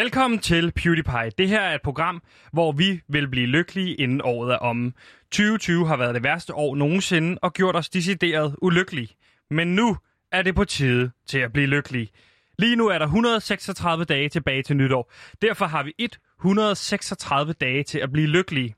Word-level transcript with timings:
Velkommen 0.00 0.38
til 0.38 0.72
PewDiePie. 0.72 1.30
Det 1.38 1.48
her 1.48 1.60
er 1.60 1.74
et 1.74 1.82
program, 1.82 2.22
hvor 2.52 2.72
vi 2.72 3.00
vil 3.08 3.28
blive 3.28 3.46
lykkelige 3.46 3.94
inden 3.94 4.20
året 4.24 4.52
er 4.52 4.56
omme. 4.56 4.92
2020 5.32 5.86
har 5.86 5.96
været 5.96 6.14
det 6.14 6.24
værste 6.24 6.54
år 6.54 6.76
nogensinde 6.76 7.38
og 7.42 7.52
gjort 7.52 7.76
os 7.76 7.88
decideret 7.88 8.56
ulykkelige. 8.62 9.08
Men 9.50 9.74
nu 9.74 9.96
er 10.32 10.42
det 10.42 10.54
på 10.54 10.64
tide 10.64 11.10
til 11.26 11.38
at 11.38 11.52
blive 11.52 11.66
lykkelig. 11.66 12.10
Lige 12.58 12.76
nu 12.76 12.88
er 12.88 12.98
der 12.98 13.06
136 13.06 14.04
dage 14.04 14.28
tilbage 14.28 14.62
til 14.62 14.76
nytår. 14.76 15.12
Derfor 15.42 15.66
har 15.66 15.82
vi 15.82 15.92
136 15.98 17.52
dage 17.52 17.82
til 17.82 17.98
at 17.98 18.12
blive 18.12 18.26
lykkelige. 18.26 18.74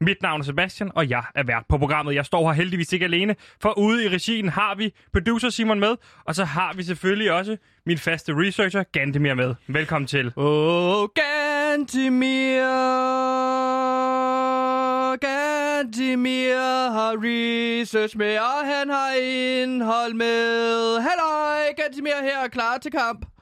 Mit 0.00 0.22
navn 0.22 0.40
er 0.40 0.44
Sebastian, 0.44 0.90
og 0.94 1.10
jeg 1.10 1.22
er 1.34 1.42
vært 1.42 1.64
på 1.68 1.78
programmet. 1.78 2.14
Jeg 2.14 2.24
står 2.24 2.46
her 2.46 2.52
heldigvis 2.52 2.92
ikke 2.92 3.04
alene, 3.04 3.36
for 3.62 3.78
ude 3.78 4.04
i 4.04 4.08
regien 4.08 4.48
har 4.48 4.74
vi 4.74 4.92
producer 5.12 5.50
Simon 5.50 5.80
med, 5.80 5.96
og 6.24 6.34
så 6.34 6.44
har 6.44 6.72
vi 6.76 6.82
selvfølgelig 6.82 7.32
også 7.32 7.56
min 7.86 7.98
faste 7.98 8.32
researcher, 8.32 8.82
Gantemir 8.92 9.34
med. 9.34 9.54
Velkommen 9.66 10.06
til. 10.06 10.32
Åh, 10.36 11.02
oh, 11.02 11.08
Gantemir, 11.14 12.60
Gantemir 15.16 16.90
har 16.92 17.14
research 17.18 18.16
med, 18.16 18.38
og 18.38 18.66
han 18.66 18.90
har 18.90 19.12
indhold 19.62 20.14
med. 20.14 21.00
Hallo, 21.00 21.54
Gantemir 21.76 22.22
her 22.22 22.48
klar 22.48 22.78
til 22.78 22.90
kamp. 22.90 23.33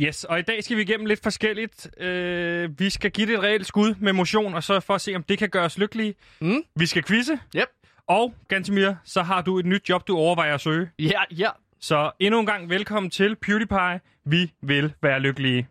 Yes, 0.00 0.24
og 0.24 0.38
i 0.38 0.42
dag 0.42 0.64
skal 0.64 0.76
vi 0.76 0.82
igennem 0.82 1.06
lidt 1.06 1.22
forskelligt. 1.22 2.00
Øh, 2.00 2.80
vi 2.80 2.90
skal 2.90 3.10
give 3.10 3.26
det 3.26 3.34
et 3.34 3.42
reelt 3.42 3.66
skud 3.66 3.94
med 4.00 4.12
motion, 4.12 4.54
og 4.54 4.62
så 4.62 4.80
for 4.80 4.94
at 4.94 5.00
se, 5.00 5.14
om 5.14 5.22
det 5.22 5.38
kan 5.38 5.48
gøre 5.48 5.64
os 5.64 5.78
lykkelige. 5.78 6.14
Mm. 6.40 6.62
Vi 6.76 6.86
skal 6.86 7.04
quizze, 7.04 7.38
Yep. 7.56 7.68
og 8.06 8.34
Gantemir, 8.48 8.92
så 9.04 9.22
har 9.22 9.42
du 9.42 9.58
et 9.58 9.66
nyt 9.66 9.88
job, 9.88 10.08
du 10.08 10.16
overvejer 10.16 10.54
at 10.54 10.60
søge. 10.60 10.90
Ja, 10.98 11.20
ja. 11.38 11.48
Så 11.80 12.10
endnu 12.20 12.40
en 12.40 12.46
gang 12.46 12.70
velkommen 12.70 13.10
til 13.10 13.36
PewDiePie. 13.36 14.00
Vi 14.24 14.52
vil 14.62 14.92
være 15.02 15.20
lykkelige. 15.20 15.66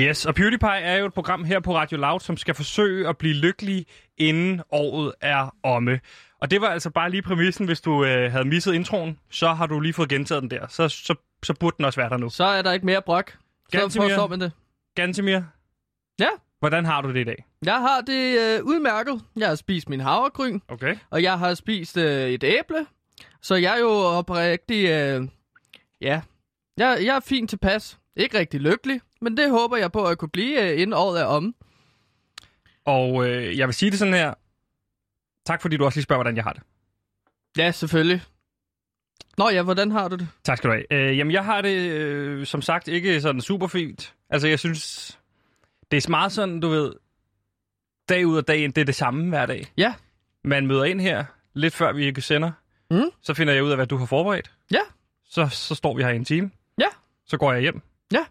Yes, 0.00 0.26
og 0.26 0.34
PewDiePie 0.34 0.68
er 0.80 0.96
jo 0.96 1.06
et 1.06 1.14
program 1.14 1.44
her 1.44 1.60
på 1.60 1.76
Radio 1.76 1.98
Loud, 1.98 2.20
som 2.20 2.36
skal 2.36 2.54
forsøge 2.54 3.08
at 3.08 3.18
blive 3.18 3.34
lykkelig, 3.34 3.86
inden 4.18 4.60
året 4.70 5.12
er 5.20 5.54
omme. 5.62 6.00
Og 6.40 6.50
det 6.50 6.60
var 6.60 6.68
altså 6.68 6.90
bare 6.90 7.10
lige 7.10 7.22
præmissen, 7.22 7.66
hvis 7.66 7.80
du 7.80 8.04
øh, 8.04 8.32
havde 8.32 8.44
misset 8.44 8.74
introen, 8.74 9.18
så 9.30 9.52
har 9.52 9.66
du 9.66 9.80
lige 9.80 9.92
fået 9.92 10.08
gentaget 10.08 10.42
den 10.42 10.50
der. 10.50 10.66
Så, 10.68 10.88
så, 10.88 11.14
så 11.42 11.54
burde 11.54 11.76
den 11.76 11.84
også 11.84 12.00
være 12.00 12.08
der 12.10 12.16
nu. 12.16 12.28
Så 12.28 12.44
er 12.44 12.62
der 12.62 12.72
ikke 12.72 12.86
mere 12.86 13.02
brok. 13.02 13.36
Så 13.72 13.78
forstår 13.80 14.28
man 14.28 14.40
det. 14.40 14.52
Gantemir, 14.94 15.40
Ja, 16.20 16.28
hvordan 16.58 16.84
har 16.84 17.00
du 17.02 17.08
det 17.12 17.20
i 17.20 17.24
dag? 17.24 17.44
jeg 17.64 17.80
har 17.80 18.00
det 18.00 18.38
øh, 18.38 18.64
udmærket. 18.64 19.22
Jeg 19.36 19.48
har 19.48 19.54
spist 19.54 19.88
min 19.88 20.00
havregryn, 20.00 20.60
Okay. 20.68 20.96
og 21.10 21.22
jeg 21.22 21.38
har 21.38 21.54
spist 21.54 21.96
øh, 21.96 22.28
et 22.30 22.44
æble. 22.44 22.86
Så 23.42 23.54
jeg 23.54 23.74
er 23.74 23.80
jo 23.80 23.90
oprigtig... 23.90 24.84
Øh, 24.88 25.28
ja, 26.00 26.20
jeg, 26.76 26.98
jeg 27.04 27.16
er 27.16 27.20
fint 27.20 27.50
tilpas. 27.50 27.98
Ikke 28.16 28.38
rigtig 28.38 28.60
lykkelig, 28.60 29.00
men 29.20 29.36
det 29.36 29.50
håber 29.50 29.76
jeg 29.76 29.92
på 29.92 30.04
at 30.04 30.18
kunne 30.18 30.28
blive, 30.28 30.72
øh, 30.72 30.80
inden 30.80 30.92
året 30.92 31.20
er 31.20 31.24
om. 31.24 31.54
Og 32.84 33.28
øh, 33.28 33.58
jeg 33.58 33.68
vil 33.68 33.74
sige 33.74 33.90
det 33.90 33.98
sådan 33.98 34.14
her. 34.14 34.34
Tak 35.46 35.62
fordi 35.62 35.76
du 35.76 35.84
også 35.84 35.96
lige 35.96 36.04
spørger, 36.04 36.18
hvordan 36.22 36.36
jeg 36.36 36.44
har 36.44 36.52
det. 36.52 36.62
Ja, 37.56 37.70
selvfølgelig. 37.70 38.22
Nå 39.38 39.48
ja, 39.48 39.62
hvordan 39.62 39.90
har 39.90 40.08
du 40.08 40.16
det? 40.16 40.28
Tak 40.44 40.58
skal 40.58 40.70
du 40.70 40.74
have. 40.74 40.92
Øh, 40.92 41.18
jamen, 41.18 41.32
jeg 41.32 41.44
har 41.44 41.60
det 41.60 41.90
øh, 41.90 42.46
som 42.46 42.62
sagt 42.62 42.88
ikke 42.88 43.20
sådan 43.20 43.40
super 43.40 43.66
fint. 43.66 44.14
Altså, 44.30 44.48
jeg 44.48 44.58
synes, 44.58 45.18
det 45.90 46.04
er 46.06 46.10
meget 46.10 46.32
sådan, 46.32 46.60
du 46.60 46.68
ved, 46.68 46.92
dag 48.08 48.26
ud 48.26 48.36
og 48.36 48.48
dag 48.48 48.58
ind, 48.58 48.72
det 48.72 48.80
er 48.80 48.84
det 48.84 48.94
samme 48.94 49.28
hver 49.28 49.46
dag. 49.46 49.72
Ja. 49.76 49.94
Man 50.44 50.66
møder 50.66 50.84
ind 50.84 51.00
her, 51.00 51.24
lidt 51.54 51.74
før 51.74 51.92
vi 51.92 52.20
sender. 52.20 52.52
Mm. 52.90 53.10
Så 53.22 53.34
finder 53.34 53.52
jeg 53.54 53.64
ud 53.64 53.70
af, 53.70 53.76
hvad 53.76 53.86
du 53.86 53.96
har 53.96 54.06
forberedt. 54.06 54.52
Ja. 54.70 54.80
Så, 55.24 55.48
så 55.48 55.74
står 55.74 55.96
vi 55.96 56.02
her 56.02 56.10
i 56.10 56.16
en 56.16 56.24
time. 56.24 56.50
Ja. 56.78 56.86
Så 57.26 57.36
går 57.36 57.52
jeg 57.52 57.62
hjem. 57.62 57.82
Ja. 58.12 58.24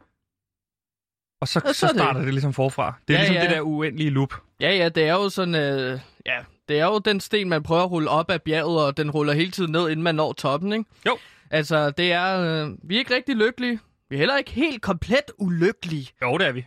Og 1.41 1.47
så, 1.47 1.61
Og 1.65 1.75
så, 1.75 1.79
så 1.79 1.85
er 1.85 1.89
det- 1.91 1.99
starter 2.01 2.21
det 2.21 2.33
ligesom 2.33 2.53
forfra. 2.53 2.93
Det 3.07 3.13
er 3.15 3.19
Ja, 3.19 3.23
ligesom 3.25 3.35
ja. 3.35 3.47
det 3.49 3.55
der 3.55 3.61
uendelige 3.61 4.09
loop. 4.09 4.33
Ja, 4.59 4.71
ja, 4.75 4.89
det 4.89 5.03
er 5.07 5.13
jo 5.13 5.29
sådan... 5.29 5.55
Øh, 5.55 5.99
ja, 6.25 6.37
det 6.69 6.79
er 6.79 6.85
jo 6.85 6.99
den 6.99 7.19
sten, 7.19 7.49
man 7.49 7.63
prøver 7.63 7.83
at 7.83 7.91
rulle 7.91 8.09
op 8.09 8.31
af 8.31 8.41
bjerget, 8.41 8.85
og 8.85 8.97
den 8.97 9.11
ruller 9.11 9.33
hele 9.33 9.51
tiden 9.51 9.71
ned, 9.71 9.89
inden 9.89 10.03
man 10.03 10.15
når 10.15 10.33
toppen, 10.33 10.73
ikke? 10.73 10.85
Jo. 11.05 11.17
Altså, 11.51 11.91
det 11.91 12.11
er... 12.11 12.39
Øh, 12.41 12.71
vi 12.83 12.95
er 12.95 12.99
ikke 12.99 13.15
rigtig 13.15 13.35
lykkelige. 13.35 13.79
Vi 14.09 14.15
er 14.15 14.17
heller 14.19 14.37
ikke 14.37 14.51
helt 14.51 14.81
komplet 14.81 15.31
ulykkelige. 15.37 16.09
Jo, 16.21 16.37
det 16.37 16.47
er 16.47 16.51
vi. 16.51 16.65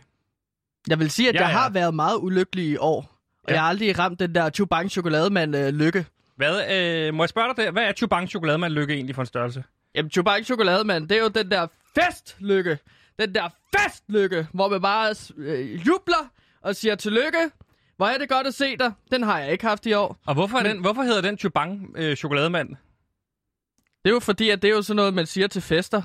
Jeg 0.87 0.99
vil 0.99 1.11
sige, 1.11 1.29
at 1.29 1.35
Ja, 1.35 1.39
jeg 1.41 1.49
ja. 1.49 1.57
har 1.57 1.69
været 1.69 1.93
meget 1.95 2.17
ulykkelig 2.21 2.65
i 2.65 2.77
år. 2.77 2.95
Og 3.43 3.49
Ja. 3.49 3.53
jeg 3.53 3.61
har 3.61 3.69
aldrig 3.69 3.99
ramt 3.99 4.19
den 4.19 4.35
der 4.35 4.49
Chubang 4.49 4.91
chokolademand 4.91 5.55
øh, 5.55 5.73
lykke. 5.73 6.05
Hvad, 6.35 6.71
øh, 6.71 7.13
må 7.13 7.23
jeg 7.23 7.29
spørge 7.29 7.47
dig 7.55 7.65
der, 7.65 7.71
hvad 7.71 7.83
er 7.83 7.93
Chubang 7.93 8.29
chokolademand 8.29 8.73
lykke 8.73 8.93
egentlig 8.93 9.15
for 9.15 9.21
en 9.21 9.25
størrelse? 9.25 9.63
Jamen, 9.95 10.11
Chubang 10.11 10.45
chokolademand, 10.45 11.09
det 11.09 11.17
er 11.17 11.21
jo 11.21 11.27
den 11.27 11.51
der 11.51 11.67
festlykke. 11.95 12.77
Den 13.19 13.35
der 13.35 13.49
festlykke, 13.77 14.47
hvor 14.53 14.69
man 14.69 14.81
bare 14.81 15.15
øh, 15.37 15.87
jubler 15.87 16.31
og 16.61 16.75
siger 16.75 16.95
tillykke. 16.95 17.49
Hvor 17.97 18.05
er 18.07 18.17
det 18.17 18.29
godt 18.29 18.47
at 18.47 18.53
se 18.53 18.77
dig. 18.77 18.91
Den 19.11 19.23
har 19.23 19.39
jeg 19.39 19.51
ikke 19.51 19.65
haft 19.67 19.85
i 19.85 19.93
år. 19.93 20.17
Og 20.25 20.33
hvorfor, 20.33 20.57
er 20.57 20.63
Men- 20.63 20.71
den, 20.71 20.81
hvorfor 20.81 21.03
hedder 21.03 21.21
den 21.21 21.37
Chubang 21.37 21.93
øh, 21.97 22.15
chokolademand? 22.15 22.69
Det 24.03 24.09
er 24.09 24.13
jo 24.13 24.19
fordi, 24.19 24.49
at 24.49 24.61
det 24.61 24.67
er 24.69 24.73
jo 24.75 24.81
sådan 24.81 24.95
noget, 24.95 25.13
man 25.13 25.25
siger 25.25 25.47
til 25.47 25.61
fester. 25.61 26.01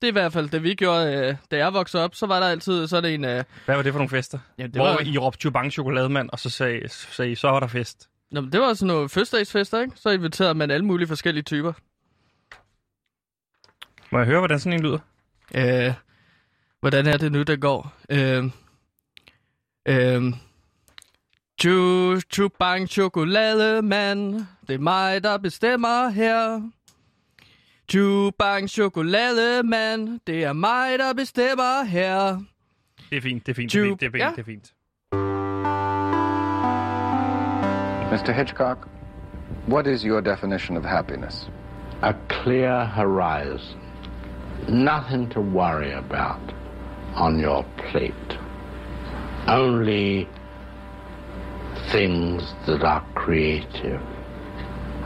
Det 0.00 0.06
er 0.08 0.12
i 0.12 0.12
hvert 0.12 0.32
fald 0.32 0.48
det, 0.50 0.62
vi 0.62 0.74
gjorde, 0.74 1.16
øh, 1.16 1.36
da 1.50 1.56
jeg 1.56 1.72
voksede 1.74 2.04
op. 2.04 2.14
Så 2.14 2.26
var 2.26 2.40
der 2.40 2.46
altid 2.46 2.86
sådan 2.86 3.12
en... 3.12 3.24
Øh, 3.24 3.44
Hvad 3.64 3.76
var 3.76 3.82
det 3.82 3.92
for 3.92 3.98
nogle 3.98 4.10
fester? 4.10 4.38
ja, 4.58 4.62
det, 4.62 4.74
Hvor 4.74 4.84
var, 4.88 5.00
I 5.00 5.18
råbte 5.18 5.40
Chubang 5.40 5.72
chokolademand, 5.72 6.30
og 6.32 6.38
så 6.38 6.50
sagde, 6.50 6.88
sagde 6.88 7.30
I, 7.32 7.34
så 7.34 7.48
var 7.48 7.60
der 7.60 7.66
fest. 7.66 8.08
Nå, 8.30 8.40
men 8.40 8.52
det 8.52 8.60
var 8.60 8.74
sådan 8.74 8.86
noget 8.86 9.10
fødselsdagsfester, 9.10 9.80
ikke? 9.80 9.92
Så 9.96 10.10
inviterede 10.10 10.54
man 10.54 10.70
alle 10.70 10.84
mulige 10.86 11.08
forskellige 11.08 11.42
typer. 11.44 11.72
Må 14.12 14.18
jeg 14.18 14.26
høre, 14.26 14.38
hvordan 14.38 14.58
sådan 14.60 14.72
en 14.78 14.82
lyder? 14.82 14.98
Øh, 15.54 15.94
hvordan 16.82 17.06
er 17.06 17.16
det 17.16 17.32
nu, 17.32 17.42
der 17.42 17.56
går? 17.56 17.92
Øh, 18.10 18.44
øh, 19.88 20.32
Chu, 21.60 22.20
chu 22.32 22.48
bang 22.58 22.88
chokolademand, 22.88 24.34
det 24.68 24.74
er 24.74 24.78
mig, 24.78 25.22
der 25.24 25.38
bestemmer 25.38 26.08
her. 26.08 26.70
Chu 27.90 28.30
bang 28.38 28.70
chokolademand, 28.70 30.20
det 30.26 30.44
er 30.44 30.52
mig, 30.52 30.98
der 30.98 31.12
bestemmer 31.14 31.84
her. 31.84 32.42
Det 33.10 33.16
er 33.16 33.20
fint, 33.20 33.46
det 33.46 33.52
er 33.52 33.54
fint, 33.54 33.72
det 33.72 33.78
er 33.82 33.84
fint, 33.88 34.00
det 34.00 34.06
er 34.06 34.10
fint, 34.10 34.20
Ja. 34.22 34.30
det 34.30 34.38
er 34.38 34.44
fint. 34.44 34.72
Mr. 38.12 38.32
Hitchcock, 38.32 38.88
what 39.68 39.86
is 39.86 40.02
your 40.02 40.20
definition 40.20 40.76
of 40.76 40.84
happiness? 40.84 41.50
a 42.02 42.14
clear 42.28 42.84
horizon, 42.84 43.80
nothing 44.68 45.28
to 45.30 45.40
worry 45.40 45.92
about 45.92 46.40
on 47.16 47.40
your 47.40 47.64
plate, 47.76 48.38
only 49.48 50.26
things 51.90 52.42
that 52.66 52.82
are 52.82 53.04
creative 53.14 54.00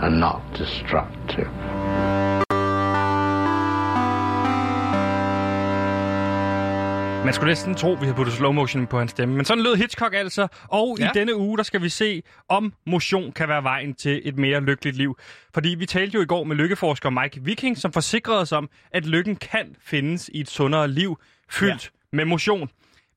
and 0.00 0.20
not 0.20 0.40
destructive. 0.58 1.50
Man 7.26 7.34
skulle 7.34 7.50
næsten 7.50 7.74
tro, 7.74 7.90
vi 7.92 8.04
havde 8.04 8.14
puttet 8.14 8.34
slow 8.34 8.52
motion 8.52 8.86
på 8.86 8.98
hans 8.98 9.10
stemme. 9.10 9.36
Men 9.36 9.44
sådan 9.44 9.64
lød 9.64 9.76
Hitchcock 9.76 10.14
altså. 10.14 10.48
Og 10.68 10.96
ja. 10.98 11.04
Ja. 11.04 11.10
i 11.10 11.14
denne 11.14 11.36
uge, 11.36 11.56
der 11.56 11.62
skal 11.62 11.82
vi 11.82 11.88
se, 11.88 12.22
om 12.48 12.72
motion 12.86 13.32
kan 13.32 13.48
være 13.48 13.62
vejen 13.62 13.94
til 13.94 14.20
et 14.24 14.38
mere 14.38 14.60
lykkeligt 14.60 14.96
liv. 14.96 15.18
Fordi 15.54 15.68
vi 15.68 15.86
talte 15.86 16.14
jo 16.14 16.22
i 16.22 16.26
går 16.26 16.44
med 16.44 16.56
lykkeforsker 16.56 17.10
Mike 17.10 17.40
Viking, 17.42 17.78
som 17.78 17.92
forsikrede 17.92 18.40
os 18.40 18.52
om, 18.52 18.68
at 18.92 19.06
lykken 19.06 19.36
kan 19.36 19.76
findes 19.80 20.30
i 20.34 20.40
et 20.40 20.50
sundere 20.50 20.88
liv, 20.88 21.18
fyldt 21.50 21.84
ja. 21.84 21.95
Med 22.16 22.24
motion. 22.24 22.70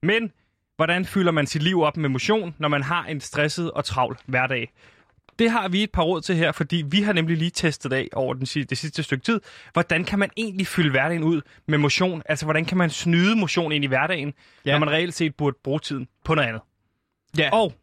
Men 0.04 0.31
hvordan 0.75 1.06
fylder 1.06 1.31
man 1.31 1.48
sit 1.48 1.63
liv 1.63 1.81
op 1.81 1.98
med 1.98 2.10
motion, 2.10 2.56
når 2.57 2.68
man 2.68 2.84
har 2.84 3.06
en 3.06 3.22
stresset 3.22 3.72
og 3.72 3.86
travl 3.86 4.18
hverdag? 4.25 4.72
Det 5.40 5.51
har 5.51 5.68
vi 5.68 5.84
et 5.84 5.92
par 5.92 6.04
råd 6.04 6.22
til 6.22 6.36
her, 6.36 6.51
fordi 6.51 6.84
vi 6.88 7.01
har 7.01 7.13
nemlig 7.13 7.38
lige 7.38 7.51
testet 7.51 7.94
af 7.94 8.07
over 8.13 8.34
den, 8.34 8.46
si- 8.46 8.63
det 8.63 8.78
sidste 8.78 9.04
stykke 9.04 9.24
tid, 9.24 9.42
hvordan 9.74 10.04
kan 10.04 10.19
man 10.19 10.30
egentlig 10.38 10.68
fylde 10.68 10.90
hverdagen 10.90 11.24
ud 11.24 11.42
med 11.68 11.78
motion? 11.78 12.22
Altså, 12.25 12.46
hvordan 12.46 12.66
kan 12.66 12.78
man 12.78 12.90
snyde 12.90 13.36
motion 13.36 13.72
ind 13.72 13.84
i 13.84 13.88
hverdagen. 13.88 14.34
Ja. 14.66 14.72
når 14.72 14.80
man 14.80 14.90
reelt 14.90 15.13
set 15.13 15.36
burde 15.36 15.57
bruge 15.63 15.80
tiden 15.80 16.07
på 16.25 16.36
noget 16.36 16.48
andet? 16.48 16.62
Ja. 17.38 17.50
Og 17.54 17.74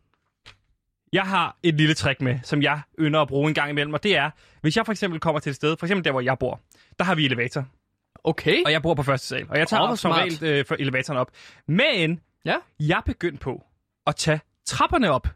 jeg 1.13 1.23
har 1.23 1.57
et 1.63 1.75
lille 1.75 1.95
trick 1.95 2.21
med, 2.21 2.39
som 2.43 2.63
jeg 2.63 2.81
ynder 2.99 3.21
at 3.21 3.29
bruge 3.29 3.49
en 3.49 3.55
gang 3.55 3.71
imellem, 3.71 3.95
og 3.95 4.03
det 4.03 4.17
er, 4.17 4.31
hvis 4.61 4.77
jeg 4.77 4.85
for 4.85 4.93
eksempel 4.93 5.21
kommer 5.21 5.41
til 5.41 5.51
et 5.51 5.57
sted, 5.57 5.77
for 5.79 5.87
eksempel 5.87 6.05
der, 6.05 6.11
hvor 6.11 6.21
jeg 6.21 6.39
bor, 6.39 6.61
der 6.99 7.05
har 7.05 7.15
vi 7.15 7.25
elevator, 7.25 7.65
Okay. 8.27 8.63
og 8.65 8.73
jeg 8.73 8.83
bor 8.83 8.95
på 8.95 9.03
første 9.03 9.27
sal, 9.27 9.47
og 9.49 9.59
jeg 9.59 9.69
tager 9.69 9.91
oh, 9.91 9.97
som 9.97 10.11
regel 10.11 10.45
øh, 10.45 10.65
for 10.65 10.77
elevatoren 10.79 11.19
op. 11.19 11.31
Men 11.69 12.21
Ja. 12.45 12.57
jeg 12.81 12.97
er 12.97 13.01
begyndt 13.07 13.41
på 13.41 13.65
at 14.07 14.17
tage 14.17 14.41
trapperne 14.65 15.11
op, 15.11 15.29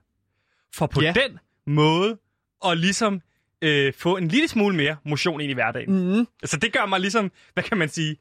for 0.75 0.87
på 0.87 1.01
Ja. 1.03 1.13
den 1.27 1.39
måde 1.67 2.19
at 2.67 2.79
ligesom 2.79 3.23
øh, 3.63 3.93
få 3.93 4.17
en 4.17 4.29
lille 4.29 4.49
smule 4.49 4.77
mere 4.77 4.97
motion 5.05 5.41
ind 5.41 5.51
i 5.51 5.55
hverdagen. 5.55 6.17
Mm. 6.19 6.27
Så 6.45 6.57
det 6.57 6.73
gør 6.73 6.87
mig 6.87 7.01
ligesom, 7.01 7.33
hvad 7.55 7.65
kan 7.65 7.79
man 7.79 7.89
sige, 7.89 8.17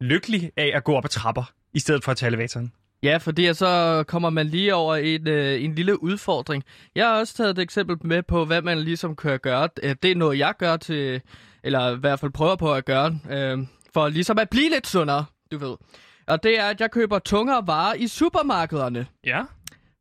lykkelig 0.00 0.52
af 0.56 0.70
at 0.74 0.84
gå 0.84 0.94
op 0.94 1.04
ad 1.04 1.08
trapper, 1.08 1.52
i 1.74 1.78
stedet 1.78 2.04
for 2.04 2.10
at 2.10 2.16
tage 2.16 2.28
elevatoren. 2.28 2.72
Ja, 3.02 3.16
fordi 3.16 3.54
så 3.54 4.04
kommer 4.08 4.30
man 4.30 4.46
lige 4.46 4.74
over 4.74 4.96
en, 4.96 5.28
øh, 5.28 5.62
en 5.64 5.74
lille 5.74 6.02
udfordring. 6.02 6.64
Jeg 6.94 7.06
har 7.06 7.18
også 7.18 7.34
taget 7.36 7.50
et 7.50 7.58
eksempel 7.58 7.96
med 8.06 8.22
på, 8.22 8.44
hvad 8.44 8.62
man 8.62 8.78
ligesom 8.78 9.16
kan 9.16 9.38
gøre. 9.38 9.68
Øh, 9.82 9.96
Det 10.02 10.10
er 10.10 10.14
noget, 10.14 10.38
jeg 10.38 10.54
gør 10.58 10.76
til, 10.76 11.20
eller 11.62 11.96
i 11.96 11.98
hvert 11.98 12.20
fald 12.20 12.32
prøver 12.32 12.56
på 12.56 12.74
at 12.74 12.84
gøre, 12.84 13.18
øh, 13.30 13.58
for 13.94 14.08
ligesom 14.08 14.38
at 14.38 14.50
blive 14.50 14.70
lidt 14.70 14.86
sundere, 14.86 15.24
du 15.52 15.58
ved. 15.58 15.76
Og 16.26 16.42
det 16.42 16.58
er, 16.58 16.64
at 16.64 16.80
jeg 16.80 16.90
køber 16.90 17.18
tungere 17.18 17.66
varer 17.66 17.94
i 17.94 18.08
supermarkederne. 18.08 19.06
Ja. 19.24 19.42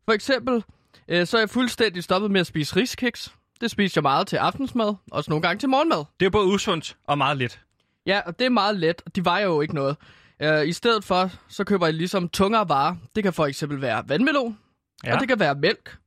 For 0.06 0.12
eksempel, 0.12 0.64
øh, 1.08 1.28
så 1.28 1.38
er 1.38 1.42
jeg 1.42 1.50
fuldstændig 1.50 2.04
stoppet 2.04 2.32
med 2.32 2.40
at 2.42 2.48
spise 2.48 2.76
riskiks. 2.76 3.34
Det 3.62 3.72
spiser 3.72 4.02
jeg 4.02 4.04
meget 4.04 4.28
til 4.28 4.38
aftensmad, 4.38 4.96
også 5.12 5.32
nogle 5.32 5.42
gange 5.42 5.60
til 5.60 5.70
morgenmad. 5.70 6.04
Det 6.20 6.26
er 6.26 6.30
både 6.30 6.48
usundt 6.48 6.98
og 7.08 7.18
meget 7.18 7.38
let. 7.38 7.60
Ja, 8.06 8.22
og 8.26 8.40
det 8.40 8.46
er 8.46 8.50
meget 8.50 8.76
let, 8.76 9.02
og 9.06 9.16
de 9.16 9.26
vejer 9.26 9.46
jo 9.46 9.62
ikke 9.62 9.76
noget. 9.76 9.98
Uh, 10.44 10.68
I 10.68 10.74
stedet 10.74 11.04
for, 11.04 11.32
så 11.50 11.64
køber 11.64 11.86
jeg 11.86 11.94
ligesom 11.94 12.30
tungere 12.30 12.70
varer. 12.70 12.96
Det 13.16 13.24
kan 13.24 13.34
for 13.34 13.46
eksempel 13.46 13.82
være 13.82 14.04
vandmelon, 14.08 14.58
ja. 15.04 15.14
Og 15.14 15.20
det 15.20 15.28
kan 15.28 15.40
være 15.40 15.56
mælk. 15.56 15.98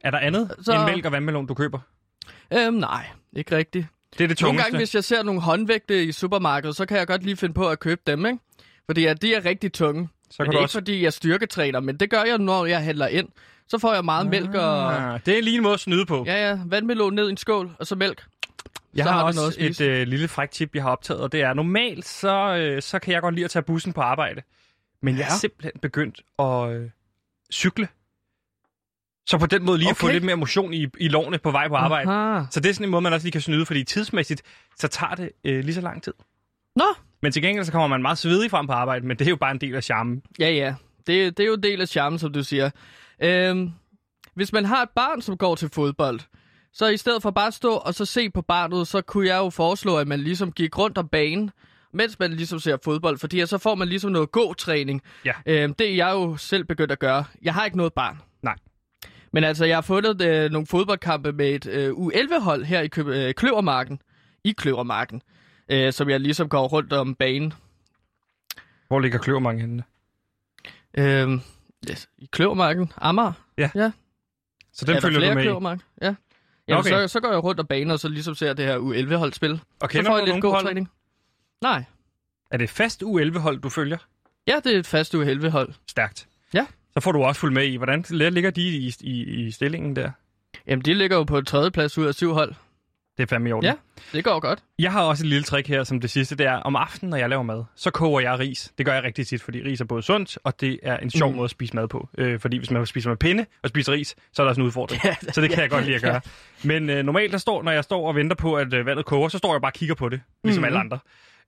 Er 0.00 0.10
der 0.10 0.18
andet 0.18 0.54
så... 0.62 0.72
end 0.72 0.84
mælk 0.84 1.04
og 1.04 1.12
vandmelon, 1.12 1.46
du 1.46 1.54
køber? 1.54 1.78
Øhm, 2.52 2.74
nej, 2.74 3.06
ikke 3.32 3.56
rigtigt. 3.56 3.86
Det 4.18 4.24
er 4.24 4.28
det 4.28 4.40
Nogle 4.40 4.50
tungeste. 4.52 4.62
gange, 4.64 4.78
hvis 4.78 4.94
jeg 4.94 5.04
ser 5.04 5.22
nogle 5.22 5.40
håndvægte 5.40 6.04
i 6.04 6.12
supermarkedet, 6.12 6.76
så 6.76 6.86
kan 6.86 6.98
jeg 6.98 7.06
godt 7.06 7.22
lige 7.22 7.36
finde 7.36 7.54
på 7.54 7.68
at 7.68 7.80
købe 7.80 8.00
dem, 8.06 8.26
ikke? 8.26 8.38
Fordi 8.86 9.04
at 9.06 9.22
de 9.22 9.34
er 9.34 9.44
rigtig 9.44 9.72
tunge. 9.72 10.08
Så 10.30 10.36
men 10.38 10.44
kan 10.46 10.52
det 10.52 10.56
er 10.56 10.58
du 10.58 10.58
ikke 10.58 10.64
også... 10.64 10.78
fordi, 10.78 11.02
jeg 11.04 11.12
styrketræner, 11.12 11.80
men 11.80 11.96
det 11.96 12.10
gør 12.10 12.22
jeg, 12.22 12.38
når 12.38 12.66
jeg 12.66 12.82
handler 12.84 13.06
ind. 13.06 13.28
Så 13.68 13.78
får 13.78 13.94
jeg 13.94 14.04
meget 14.04 14.26
mælk 14.26 14.54
og... 14.54 14.94
Ah, 15.14 15.20
det 15.26 15.38
er 15.38 15.42
lige 15.42 15.56
en 15.56 15.62
måde 15.62 15.74
at 15.74 15.80
snyde 15.80 16.06
på. 16.06 16.24
Ja, 16.26 16.48
ja, 16.48 16.58
vandmelon 16.66 17.14
ned 17.14 17.28
i 17.28 17.30
en 17.30 17.36
skål, 17.36 17.70
og 17.78 17.86
så 17.86 17.94
mælk. 17.96 18.24
Jeg 18.94 19.04
så 19.04 19.10
har, 19.10 19.18
har 19.18 19.24
også 19.26 19.56
et 19.58 19.80
øh, 19.80 20.06
lille 20.06 20.28
frækt 20.28 20.52
tip, 20.52 20.74
jeg 20.74 20.82
har 20.82 20.90
optaget, 20.90 21.20
og 21.20 21.32
det 21.32 21.40
er, 21.42 21.54
normalt 21.54 22.06
så, 22.08 22.56
øh, 22.56 22.82
så 22.82 22.98
kan 22.98 23.14
jeg 23.14 23.22
godt 23.22 23.34
lide 23.34 23.44
at 23.44 23.50
tage 23.50 23.62
bussen 23.62 23.92
på 23.92 24.00
arbejde. 24.00 24.42
Men 25.02 25.14
jeg 25.16 25.22
er 25.22 25.26
Ja. 25.32 25.36
simpelthen 25.38 25.72
begyndt 25.82 26.20
at 26.38 26.70
øh, 26.76 26.90
cykle. 27.52 27.88
Så 29.26 29.38
på 29.38 29.46
den 29.46 29.64
måde 29.64 29.78
lige 29.78 29.86
okay. 29.86 29.92
at 29.92 29.96
få 29.96 30.08
lidt 30.08 30.24
mere 30.24 30.36
motion 30.36 30.74
i, 30.74 30.86
i 31.00 31.08
lårene 31.08 31.38
på 31.38 31.50
vej 31.50 31.68
på 31.68 31.74
arbejde. 31.74 32.10
Aha. 32.10 32.44
Så 32.50 32.60
det 32.60 32.68
er 32.68 32.74
sådan 32.74 32.84
en 32.86 32.90
måde, 32.90 33.02
man 33.02 33.12
også 33.12 33.24
lige 33.24 33.32
kan 33.32 33.40
snyde, 33.40 33.66
fordi 33.66 33.84
tidsmæssigt, 33.84 34.42
så 34.78 34.88
tager 34.88 35.14
det 35.14 35.30
øh, 35.44 35.64
lige 35.64 35.74
så 35.74 35.80
lang 35.80 36.02
tid. 36.02 36.12
Nå, 36.76 36.84
Men 37.22 37.32
til 37.32 37.42
gengæld 37.42 37.64
så 37.64 37.72
kommer 37.72 37.88
man 37.88 38.02
meget 38.02 38.18
svedig 38.18 38.50
frem 38.50 38.66
på 38.66 38.72
arbejde, 38.72 39.06
men 39.06 39.16
det 39.18 39.26
er 39.26 39.30
jo 39.30 39.36
bare 39.36 39.50
en 39.50 39.60
del 39.60 39.74
af 39.74 39.84
charmen. 39.84 40.22
Ja, 40.38 40.50
ja. 40.50 40.74
Det, 41.06 41.36
det 41.36 41.42
er 41.42 41.46
jo 41.46 41.54
en 41.54 41.62
del 41.62 41.80
af 41.80 41.88
charmen, 41.88 42.18
som 42.18 42.32
du 42.32 42.44
siger. 42.44 42.70
Øhm, 43.22 43.70
hvis 44.34 44.52
man 44.52 44.64
har 44.64 44.82
et 44.82 44.90
barn, 44.96 45.22
som 45.22 45.36
går 45.36 45.54
til 45.54 45.68
fodbold, 45.68 46.20
så 46.72 46.86
i 46.88 46.96
stedet 46.96 47.22
for 47.22 47.30
bare 47.30 47.46
at 47.46 47.54
stå 47.54 47.72
og 47.72 47.94
så 47.94 48.04
se 48.04 48.30
på 48.30 48.42
barnet, 48.42 48.88
så 48.88 49.00
kunne 49.00 49.28
jeg 49.28 49.38
jo 49.38 49.50
foreslå, 49.50 49.96
at 49.96 50.08
man 50.08 50.20
ligesom 50.20 50.52
gik 50.52 50.78
rundt 50.78 50.98
om 50.98 51.08
banen, 51.08 51.50
mens 51.92 52.18
man 52.18 52.32
ligesom 52.32 52.58
ser 52.58 52.76
fodbold, 52.84 53.18
fordi 53.18 53.46
så 53.46 53.58
får 53.58 53.74
man 53.74 53.88
ligesom 53.88 54.12
noget 54.12 54.32
god 54.32 54.54
træning. 54.54 55.02
Ja. 55.24 55.32
Øhm, 55.46 55.74
det 55.74 55.90
er 55.90 55.94
jeg 55.94 56.10
jo 56.10 56.36
selv 56.36 56.64
begyndt 56.64 56.92
at 56.92 56.98
gøre. 56.98 57.24
Jeg 57.42 57.54
har 57.54 57.64
ikke 57.64 57.76
noget 57.76 57.92
barn. 57.92 58.18
Men 59.32 59.44
altså, 59.44 59.64
jeg 59.64 59.76
har 59.76 59.82
fundet 59.82 60.22
øh, 60.22 60.50
nogle 60.50 60.66
fodboldkampe 60.66 61.32
med 61.32 61.48
et 61.54 61.66
øh, 61.66 61.90
U11-hold 61.92 62.64
her 62.64 62.80
i 62.80 62.86
Køb- 62.88 63.08
øh, 63.08 63.34
Kløvermarken. 63.34 64.00
I 64.44 64.52
Kløvermarken. 64.52 65.22
Øh, 65.68 65.92
som 65.92 66.10
jeg 66.10 66.20
ligesom 66.20 66.48
går 66.48 66.68
rundt 66.68 66.92
om 66.92 67.14
banen. 67.14 67.52
Hvor 68.88 69.00
ligger 69.00 69.18
kløvermangen 69.18 69.60
henne? 69.60 69.82
Øhm, 70.94 71.40
yes, 71.90 72.08
I 72.18 72.28
Kløvermarken. 72.32 72.92
Amager. 72.96 73.32
Så 74.72 74.84
den 74.84 74.96
er 74.96 75.00
der 75.00 75.00
følger 75.00 75.20
du 75.28 75.34
med 75.34 75.42
i. 75.42 75.44
kløvermark? 75.44 75.78
Ja. 76.02 76.14
Jamen, 76.68 76.78
Okay. 76.78 76.90
så, 76.90 77.08
så 77.08 77.20
går 77.20 77.30
jeg 77.32 77.44
rundt 77.44 77.60
om 77.60 77.66
banen, 77.66 77.90
og 77.90 77.98
så 78.00 78.08
ligesom 78.08 78.34
ser 78.34 78.52
det 78.52 78.64
her 78.64 78.78
U11-hold 78.78 79.32
spil. 79.32 79.52
Og 79.52 79.60
Så 79.80 79.86
kender 79.88 80.10
får 80.10 80.14
du 80.16 80.24
jeg 80.24 80.32
lidt 80.34 80.42
god 80.42 80.50
hold? 80.52 80.64
træning. 80.64 80.90
Nej. 81.62 81.84
Er 82.50 82.56
det 82.56 82.70
fast 82.70 83.02
U11-hold, 83.02 83.60
du 83.60 83.68
følger? 83.68 83.98
Ja, 84.46 84.60
det 84.64 84.74
er 84.74 84.78
et 84.78 84.86
fast 84.86 85.14
U11-hold. 85.14 85.74
Stærkt. 85.88 86.28
Ja. 86.54 86.66
Så 86.94 87.00
får 87.00 87.12
du 87.12 87.22
også 87.22 87.40
fuldt 87.40 87.54
med 87.54 87.64
i. 87.66 87.76
Hvordan 87.76 88.04
ligger 88.10 88.50
de 88.50 88.62
i, 88.62 88.94
i, 89.00 89.22
i 89.46 89.50
stillingen 89.50 89.96
der? 89.96 90.10
Jamen, 90.66 90.84
de 90.84 90.94
ligger 90.94 91.16
jo 91.16 91.24
på 91.24 91.40
tredje 91.40 91.70
plads 91.70 91.98
ud 91.98 92.06
af 92.06 92.14
syv 92.14 92.32
hold. 92.32 92.54
Det 93.16 93.22
er 93.22 93.26
fandme 93.26 93.48
i 93.48 93.52
orden. 93.52 93.64
Ja. 93.64 93.74
Det 94.12 94.24
går 94.24 94.40
godt. 94.40 94.58
Jeg 94.78 94.92
har 94.92 95.02
også 95.02 95.24
et 95.24 95.28
lille 95.28 95.42
trick 95.44 95.68
her, 95.68 95.84
som 95.84 96.00
det 96.00 96.10
sidste. 96.10 96.36
Det 96.36 96.46
er, 96.46 96.52
om 96.56 96.76
aftenen, 96.76 97.10
når 97.10 97.16
jeg 97.16 97.28
laver 97.28 97.42
mad, 97.42 97.64
så 97.76 97.90
koger 97.90 98.20
jeg 98.20 98.38
ris. 98.38 98.72
Det 98.78 98.86
gør 98.86 98.94
jeg 98.94 99.02
rigtig 99.04 99.26
tit, 99.26 99.42
fordi 99.42 99.62
ris 99.62 99.80
er 99.80 99.84
både 99.84 100.02
sundt, 100.02 100.38
og 100.44 100.60
det 100.60 100.78
er 100.82 100.96
en 100.96 101.10
sjov 101.10 101.28
Mm. 101.28 101.32
mm. 101.32 101.36
måde 101.36 101.44
at 101.44 101.50
spise 101.50 101.76
mad 101.76 101.88
på. 101.88 102.08
Øh, 102.18 102.40
fordi 102.40 102.56
hvis 102.58 102.70
man 102.70 102.86
spiser 102.86 103.10
med 103.10 103.16
pinde 103.16 103.46
og 103.62 103.68
spiser 103.68 103.92
ris, 103.92 104.16
så 104.32 104.42
er 104.42 104.44
der 104.44 104.48
også 104.48 104.60
en 104.60 104.66
udfordring. 104.66 105.02
Ja, 105.04 105.14
så 105.32 105.40
det 105.40 105.50
kan 105.50 105.62
jeg 105.62 105.70
godt 105.70 105.84
lide 105.84 105.96
at 105.96 106.02
gøre. 106.02 106.20
Men 106.64 106.90
øh, 106.90 107.04
normalt, 107.04 107.32
der 107.32 107.38
står, 107.38 107.62
når 107.62 107.72
jeg 107.72 107.84
står 107.84 108.08
og 108.08 108.14
venter 108.14 108.36
på, 108.36 108.54
at 108.54 108.74
øh, 108.74 108.86
vandet 108.86 109.04
koger, 109.06 109.28
så 109.28 109.38
står 109.38 109.54
jeg 109.54 109.60
bare 109.60 109.68
og 109.70 109.74
kigger 109.74 109.94
på 109.94 110.08
det, 110.08 110.20
ligesom 110.44 110.60
Mhm. 110.60 110.66
alle 110.66 110.78
andre. 110.78 110.98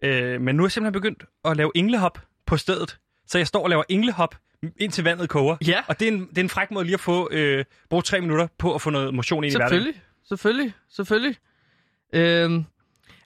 Øh, 0.02 0.41
men 0.41 0.56
nu 0.56 0.62
er 0.62 0.67
jeg 0.67 0.73
simpelthen 0.73 0.93
begyndt 1.00 1.25
at 1.44 1.56
lave 1.56 1.70
englehop 1.75 2.19
på 2.46 2.56
stedet. 2.56 2.96
Så 3.26 3.38
jeg 3.38 3.46
står 3.46 3.62
og 3.64 3.70
laver 3.70 3.82
englehop, 3.88 4.35
indtil 4.76 5.05
vandet 5.05 5.28
koger. 5.28 5.56
Ja. 5.66 5.82
Og 5.87 6.00
det 6.00 6.08
er, 6.08 6.12
en, 6.12 6.28
det 6.28 6.38
er 6.38 6.43
en 6.43 6.49
fræk 6.49 6.70
måde 6.70 6.84
lige 6.84 6.94
at 6.94 7.00
få 7.00 7.28
øh, 7.32 7.64
bruge 7.90 8.02
tre 8.02 8.20
minutter 8.20 8.46
på 8.58 8.75
at 8.75 8.82
få 8.82 8.90
noget 8.90 9.14
motion 9.14 9.44
ind 9.44 9.52
i 9.52 9.56
hverdagen. 9.56 9.82
Selvfølgelig. 9.82 10.02
Selvfølgelig. 10.28 10.72
Selvfølgelig. 10.90 11.37
Øhm, 12.12 12.64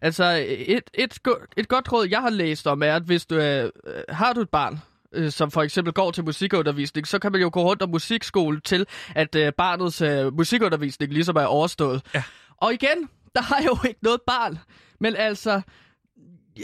altså, 0.01 0.25
et, 0.49 0.83
et, 0.95 1.19
et 1.57 1.69
godt 1.69 1.93
råd, 1.93 2.09
jeg 2.11 2.21
har 2.21 2.31
læst 2.31 2.67
om, 2.67 2.83
er, 2.83 2.95
at 2.95 3.03
hvis 3.03 3.27
du 3.27 3.35
er, 3.35 3.71
øh, 3.87 4.03
har 4.09 4.33
du 4.33 4.41
et 4.41 4.51
barn, 4.51 4.79
øh, 5.13 5.31
som 5.31 5.51
for 5.51 5.63
eksempel 5.63 5.93
går 5.93 6.11
til 6.11 6.25
musikundervisning, 6.25 7.07
så 7.07 7.19
kan 7.19 7.33
man 7.33 7.41
jo 7.41 7.51
gå 7.53 7.63
rundt 7.63 7.83
om 7.83 7.91
musikskole 7.91 8.61
til, 8.61 8.87
at 9.15 9.35
øh, 9.35 9.53
barnets 9.53 10.01
øh, 10.01 10.37
musikundervisning 10.37 11.13
ligesom 11.13 11.37
er 11.37 11.45
overstået. 11.45 12.03
Ja. 12.15 12.23
Og 12.57 12.75
igen, 12.75 13.09
der 13.35 13.43
har 13.43 13.57
jeg 13.57 13.67
jo 13.67 13.89
ikke 13.89 14.01
noget 14.03 14.21
barn. 14.27 14.59
Men 15.01 15.17
altså, 15.17 15.61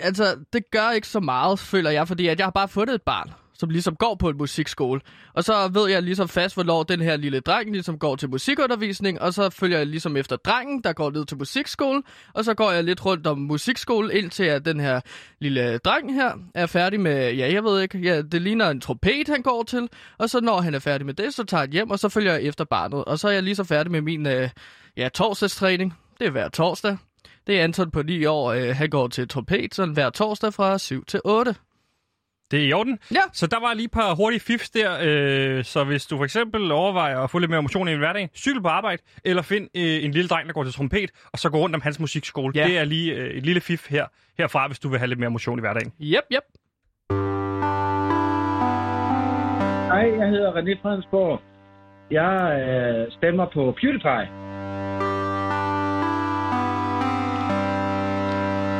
altså, 0.02 0.36
det 0.52 0.70
gør 0.70 0.90
ikke 0.90 1.08
så 1.08 1.20
meget, 1.20 1.58
føler 1.58 1.90
jeg, 1.90 2.08
fordi 2.08 2.26
at 2.26 2.38
jeg 2.38 2.46
har 2.46 2.50
bare 2.50 2.68
fundet 2.68 2.94
et 2.94 3.02
barn, 3.02 3.30
som 3.58 3.70
ligesom 3.70 3.96
går 3.96 4.14
på 4.14 4.28
en 4.28 4.36
musikskole. 4.36 5.00
Og 5.34 5.44
så 5.44 5.68
ved 5.72 5.90
jeg 5.90 6.02
ligesom 6.02 6.28
fast, 6.28 6.54
hvornår 6.54 6.82
den 6.82 7.00
her 7.00 7.16
lille 7.16 7.40
dreng 7.40 7.70
ligesom 7.70 7.98
går 7.98 8.16
til 8.16 8.30
musikundervisning, 8.30 9.20
og 9.20 9.34
så 9.34 9.50
følger 9.50 9.78
jeg 9.78 9.86
ligesom 9.86 10.16
efter 10.16 10.36
drengen, 10.36 10.80
der 10.82 10.92
går 10.92 11.10
ned 11.10 11.24
til 11.24 11.38
musikskole, 11.38 12.02
og 12.34 12.44
så 12.44 12.54
går 12.54 12.70
jeg 12.70 12.84
lidt 12.84 13.06
rundt 13.06 13.26
om 13.26 13.38
musikskole, 13.38 14.14
indtil 14.14 14.44
at 14.44 14.64
den 14.64 14.80
her 14.80 15.00
lille 15.40 15.78
dreng 15.78 16.14
her 16.14 16.32
er 16.54 16.66
færdig 16.66 17.00
med, 17.00 17.34
ja, 17.34 17.52
jeg 17.52 17.64
ved 17.64 17.80
ikke, 17.80 17.98
ja, 17.98 18.22
det 18.22 18.42
ligner 18.42 18.70
en 18.70 18.80
trompet, 18.80 19.28
han 19.28 19.42
går 19.42 19.62
til, 19.62 19.88
og 20.18 20.30
så 20.30 20.40
når 20.40 20.60
han 20.60 20.74
er 20.74 20.78
færdig 20.78 21.06
med 21.06 21.14
det, 21.14 21.34
så 21.34 21.44
tager 21.44 21.62
jeg 21.62 21.70
hjem, 21.70 21.90
og 21.90 21.98
så 21.98 22.08
følger 22.08 22.32
jeg 22.32 22.42
efter 22.42 22.64
barnet, 22.64 23.04
og 23.04 23.18
så 23.18 23.28
er 23.28 23.32
jeg 23.32 23.42
lige 23.42 23.54
så 23.54 23.64
færdig 23.64 23.92
med 23.92 24.00
min, 24.00 24.26
øh, 24.26 24.48
ja, 24.96 25.08
torsdagstræning. 25.08 25.94
Det 26.18 26.26
er 26.26 26.30
hver 26.30 26.48
torsdag. 26.48 26.96
Det 27.46 27.60
er 27.60 27.64
Anton 27.64 27.90
på 27.90 28.02
9 28.02 28.24
år, 28.24 28.52
øh, 28.52 28.76
han 28.76 28.90
går 28.90 29.08
til 29.08 29.28
trompet, 29.28 29.74
sådan 29.74 29.94
hver 29.94 30.10
torsdag 30.10 30.54
fra 30.54 30.78
7 30.78 31.04
til 31.04 31.20
8. 31.24 31.54
Det 32.50 32.62
er 32.62 32.66
i 32.66 32.72
orden. 32.72 32.98
Ja. 33.12 33.20
Så 33.32 33.46
der 33.46 33.60
var 33.60 33.74
lige 33.74 33.84
et 33.84 33.90
par 33.90 34.14
hurtige 34.14 34.40
fifs 34.40 34.70
der. 34.70 34.90
Øh, 35.02 35.64
så 35.64 35.84
hvis 35.84 36.06
du 36.06 36.16
for 36.16 36.24
eksempel 36.24 36.72
overvejer 36.72 37.18
at 37.18 37.30
få 37.30 37.38
lidt 37.38 37.50
mere 37.50 37.62
motion 37.62 37.88
i 37.88 37.90
din 37.90 37.98
hverdag, 37.98 38.30
cykel 38.36 38.62
på 38.62 38.68
arbejde, 38.68 39.02
eller 39.24 39.42
find 39.42 39.68
øh, 39.76 40.04
en 40.04 40.10
lille 40.10 40.28
dreng, 40.28 40.46
der 40.48 40.52
går 40.52 40.64
til 40.64 40.72
trompet, 40.72 41.10
og 41.32 41.38
så 41.38 41.50
gå 41.50 41.58
rundt 41.58 41.74
om 41.74 41.80
hans 41.80 42.00
musikskole. 42.00 42.52
Ja. 42.54 42.66
Det 42.66 42.78
er 42.78 42.84
lige 42.84 43.14
øh, 43.14 43.30
et 43.30 43.46
lille 43.46 43.60
fif 43.60 43.90
her, 43.90 44.06
herfra, 44.38 44.66
hvis 44.66 44.78
du 44.78 44.88
vil 44.88 44.98
have 44.98 45.08
lidt 45.08 45.18
mere 45.18 45.30
motion 45.30 45.58
i 45.58 45.60
hverdagen. 45.60 45.92
Yep, 46.00 46.24
yep. 46.32 46.42
Hej, 49.90 50.18
jeg 50.20 50.28
hedder 50.28 50.52
René 50.52 50.82
Fredensborg. 50.82 51.40
Jeg 52.10 52.60
øh, 52.68 53.12
stemmer 53.12 53.46
på 53.54 53.74
PewDiePie. 53.80 54.43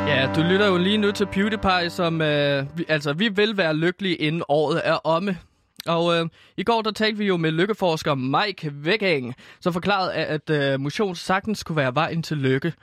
Ja, 0.07 0.33
du 0.35 0.41
lytter 0.41 0.67
jo 0.67 0.77
lige 0.77 0.97
nu 0.97 1.11
til 1.11 1.25
PewDiePie, 1.25 1.89
som... 1.89 2.21
Øh, 2.21 2.65
vi, 2.77 2.85
altså, 2.87 3.13
vi 3.13 3.27
vil 3.27 3.57
være 3.57 3.75
lykkelige, 3.75 4.15
inden 4.15 4.43
året 4.47 4.81
er 4.83 4.93
omme. 5.03 5.37
Og 5.85 6.15
øh, 6.15 6.25
i 6.57 6.63
går 6.63 6.81
der 6.81 6.91
talte 6.91 7.17
vi 7.17 7.25
jo 7.25 7.37
med 7.37 7.51
lykkeforsker 7.51 8.15
Mike 8.15 8.71
Væggang, 8.73 9.35
som 9.59 9.73
forklarede, 9.73 10.13
at, 10.13 10.49
øh, 10.49 10.79
motion 10.79 11.15
sagtens 11.15 11.63
kunne 11.63 11.75
være 11.75 11.95
vejen 11.95 12.23
til 12.23 12.37
lykke. 12.37 12.73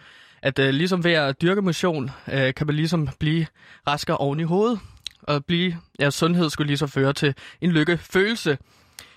At 0.42 0.58
øh, 0.58 0.68
ligesom 0.68 1.04
ved 1.04 1.12
at 1.12 1.42
dyrke 1.42 1.62
motion, 1.62 2.10
øh, 2.32 2.54
kan 2.54 2.66
man 2.66 2.76
ligesom 2.76 3.08
blive 3.20 3.46
raskere 3.86 4.16
oven 4.16 4.40
i 4.40 4.44
hovedet. 4.44 4.80
Og 5.22 5.44
blive, 5.44 5.76
ja, 5.98 6.10
sundhed 6.10 6.50
skulle 6.50 6.66
ligesom 6.66 6.88
føre 6.88 7.12
til 7.12 7.34
en 7.60 7.70
lykkefølelse. 7.72 8.58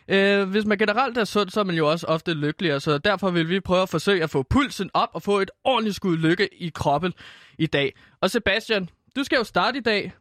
Øh, 0.08 0.50
hvis 0.50 0.66
man 0.66 0.78
generelt 0.78 1.18
er 1.18 1.24
sund, 1.24 1.50
så 1.50 1.60
er 1.60 1.64
man 1.64 1.76
jo 1.76 1.92
også 1.92 2.08
ofte 2.08 2.34
lykkeligere, 2.34 2.80
så 2.80 2.98
derfor 2.98 3.30
vil 3.30 3.50
vi 3.50 3.60
prøve 3.60 3.82
at 3.82 3.90
forsøge 3.90 4.24
at 4.24 4.30
få 4.30 4.44
pulsen 4.44 4.90
op 4.94 5.10
og 5.14 5.22
få 5.22 5.40
et 5.40 5.52
ordentligt 5.64 5.96
skud 5.96 6.18
lykke 6.18 6.50
i 6.54 6.72
kroppen 6.76 7.14
i 7.58 7.66
dag. 7.66 7.96
Og 8.22 8.32
Sebastian, 8.32 8.90
du 9.16 9.24
skal 9.24 9.38
jo 9.38 9.44
starte 9.44 9.78
i 9.78 9.82
dag. 9.82 10.14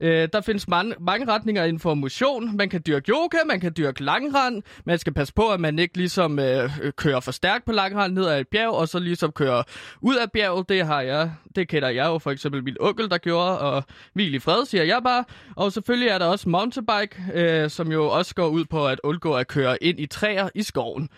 Øh, 0.00 0.28
der 0.32 0.40
findes 0.40 0.68
mange, 0.68 0.94
mange 1.00 1.28
retninger 1.28 1.64
inden 1.64 1.80
for 1.80 1.94
motion. 1.94 2.56
Man 2.56 2.68
kan 2.68 2.82
dyrke 2.86 3.10
yoga, 3.10 3.38
man 3.46 3.60
kan 3.60 3.72
dyrke 3.76 4.04
langrand. 4.04 4.62
Man 4.84 4.98
skal 4.98 5.12
passe 5.14 5.34
på, 5.34 5.48
at 5.48 5.60
man 5.60 5.78
ikke 5.78 5.96
ligesom 5.96 6.38
øh, 6.38 6.70
øh, 6.82 6.92
kører 6.92 7.20
for 7.20 7.32
stærkt 7.32 7.64
på 7.64 7.72
langrand 7.72 8.12
ned 8.12 8.26
ad 8.26 8.40
et 8.40 8.48
bjerg, 8.48 8.70
og 8.70 8.88
så 8.88 8.98
ligesom 8.98 9.32
kører 9.32 9.62
ud 10.00 10.16
af 10.16 10.32
bjerget. 10.32 10.68
Det 10.68 10.86
har 10.86 11.00
jeg, 11.00 11.30
det 11.56 11.68
kender 11.68 11.88
jeg 11.88 12.06
jo 12.06 12.18
for 12.18 12.30
eksempel 12.30 12.64
min 12.64 12.76
onkel, 12.80 13.10
der 13.10 13.18
gjorde, 13.18 13.58
og 13.58 13.84
hvil 14.12 14.34
i 14.34 14.38
fred, 14.38 14.66
siger 14.66 14.84
jeg 14.84 15.00
bare. 15.04 15.24
Og 15.56 15.72
selvfølgelig 15.72 16.08
er 16.08 16.18
der 16.18 16.26
også 16.26 16.48
mountainbike, 16.48 17.16
øh, 17.34 17.70
som 17.70 17.92
jo 17.92 18.08
også 18.08 18.34
går 18.34 18.48
ud 18.48 18.64
på 18.64 18.86
at 18.88 19.00
undgå 19.04 19.34
at 19.34 19.48
køre 19.48 19.82
ind 19.82 20.00
i 20.00 20.06
træer 20.06 20.48
i 20.54 20.62
skoven. 20.62 21.08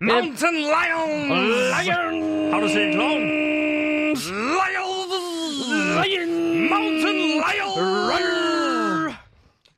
Mountain 0.00 0.54
Lion! 0.54 1.28
Lion! 1.28 2.52
Har 2.52 2.60
du 2.60 2.68
set 2.68 2.94
kloven? 2.94 3.22
Lion! 4.14 5.08
Lion! 5.98 6.30
Mountain 6.70 7.16
Lion! 7.16 7.87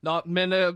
Nå, 0.02 0.21
men 0.26 0.52
øh, 0.52 0.73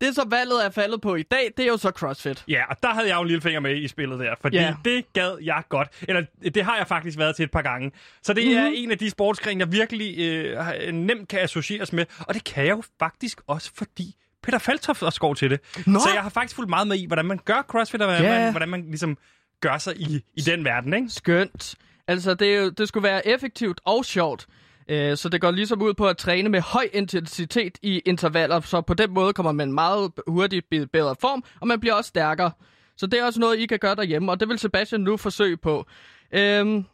det 0.00 0.14
så 0.14 0.26
valget 0.30 0.64
er 0.66 0.70
faldet 0.70 1.00
på 1.00 1.14
i 1.14 1.22
dag, 1.22 1.50
det 1.56 1.62
er 1.62 1.66
jo 1.68 1.76
så 1.76 1.90
CrossFit. 1.90 2.44
Ja, 2.48 2.64
og 2.70 2.76
der 2.82 2.88
havde 2.94 3.08
jeg 3.08 3.16
jo 3.16 3.20
en 3.20 3.26
lille 3.26 3.40
finger 3.42 3.60
med 3.60 3.76
i 3.76 3.88
spillet 3.88 4.18
der, 4.20 4.34
fordi 4.40 4.56
Ja. 4.56 4.74
det 4.84 5.12
gad 5.12 5.38
jeg 5.42 5.62
godt. 5.68 5.88
Eller 6.02 6.22
det 6.54 6.64
har 6.64 6.76
jeg 6.76 6.86
faktisk 6.86 7.18
været 7.18 7.36
til 7.36 7.42
et 7.44 7.50
par 7.50 7.62
gange. 7.62 7.92
Så 8.22 8.32
det 8.32 8.44
mm-hmm. 8.44 8.58
er 8.64 8.66
en 8.74 8.90
af 8.90 8.98
de 8.98 9.10
sportsgrene, 9.10 9.60
jeg 9.60 9.72
virkelig 9.72 10.18
øh, 10.18 10.58
har- 10.58 10.92
nemt 10.92 11.28
kan 11.28 11.40
associeres 11.40 11.92
med. 11.92 12.06
Og 12.20 12.34
det 12.34 12.44
kan 12.44 12.64
jeg 12.66 12.70
jo 12.70 12.82
faktisk 12.98 13.40
også, 13.46 13.70
fordi 13.74 14.14
Peter 14.42 14.58
Faltoft 14.58 15.02
også 15.02 15.20
går 15.20 15.34
til 15.34 15.50
det. 15.50 15.60
Nå! 15.86 15.98
Så 15.98 16.08
jeg 16.14 16.22
har 16.22 16.30
faktisk 16.30 16.56
fulgt 16.56 16.70
meget 16.70 16.88
med 16.88 16.96
i, 16.96 17.06
hvordan 17.06 17.24
man 17.24 17.38
gør 17.44 17.62
CrossFit, 17.68 18.02
og 18.02 18.06
hvordan, 18.08 18.24
Ja. 18.24 18.38
man, 18.40 18.50
hvordan 18.52 18.68
man 18.68 18.82
ligesom 18.82 19.18
gør 19.60 19.78
sig 19.78 19.96
i, 20.00 20.24
i 20.34 20.40
den 20.40 20.64
verden, 20.64 20.94
ikke? 20.94 21.08
Skønt. 21.08 21.74
Altså, 22.08 22.34
det, 22.34 22.78
det 22.78 22.88
skulle 22.88 23.04
være 23.04 23.26
effektivt 23.26 23.80
og 23.84 24.04
sjovt. 24.04 24.46
Øh, 24.90 25.16
Så 25.16 25.28
det 25.28 25.40
går 25.40 25.50
ligesom 25.50 25.82
ud 25.82 25.94
på 25.94 26.08
at 26.08 26.16
træne 26.16 26.48
med 26.48 26.60
høj 26.60 26.88
intensitet 26.92 27.78
i 27.82 27.98
intervaller, 27.98 28.60
så 28.60 28.80
på 28.80 28.94
den 28.94 29.10
måde 29.10 29.32
kommer 29.32 29.52
man 29.52 29.72
meget 29.72 30.12
hurtigt 30.26 30.66
i 30.72 30.86
bedre 30.86 31.16
form, 31.20 31.44
og 31.60 31.66
man 31.66 31.80
bliver 31.80 31.94
også 31.94 32.08
stærkere. 32.08 32.50
Så 32.96 33.06
det 33.06 33.20
er 33.20 33.24
også 33.24 33.40
noget, 33.40 33.58
I 33.58 33.66
kan 33.66 33.78
gøre 33.78 33.94
derhjemme, 33.94 34.32
og 34.32 34.40
det 34.40 34.48
vil 34.48 34.58
Sebastian 34.58 35.00
nu 35.00 35.16
forsøge 35.16 35.56
på. 35.56 35.86
Øhm, 36.32 36.84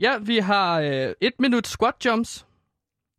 ja, 0.00 0.18
vi 0.18 0.38
har 0.38 0.80
øh, 0.80 1.12
et 1.20 1.32
minut 1.38 1.66
squat 1.66 1.94
jumps. 2.04 2.46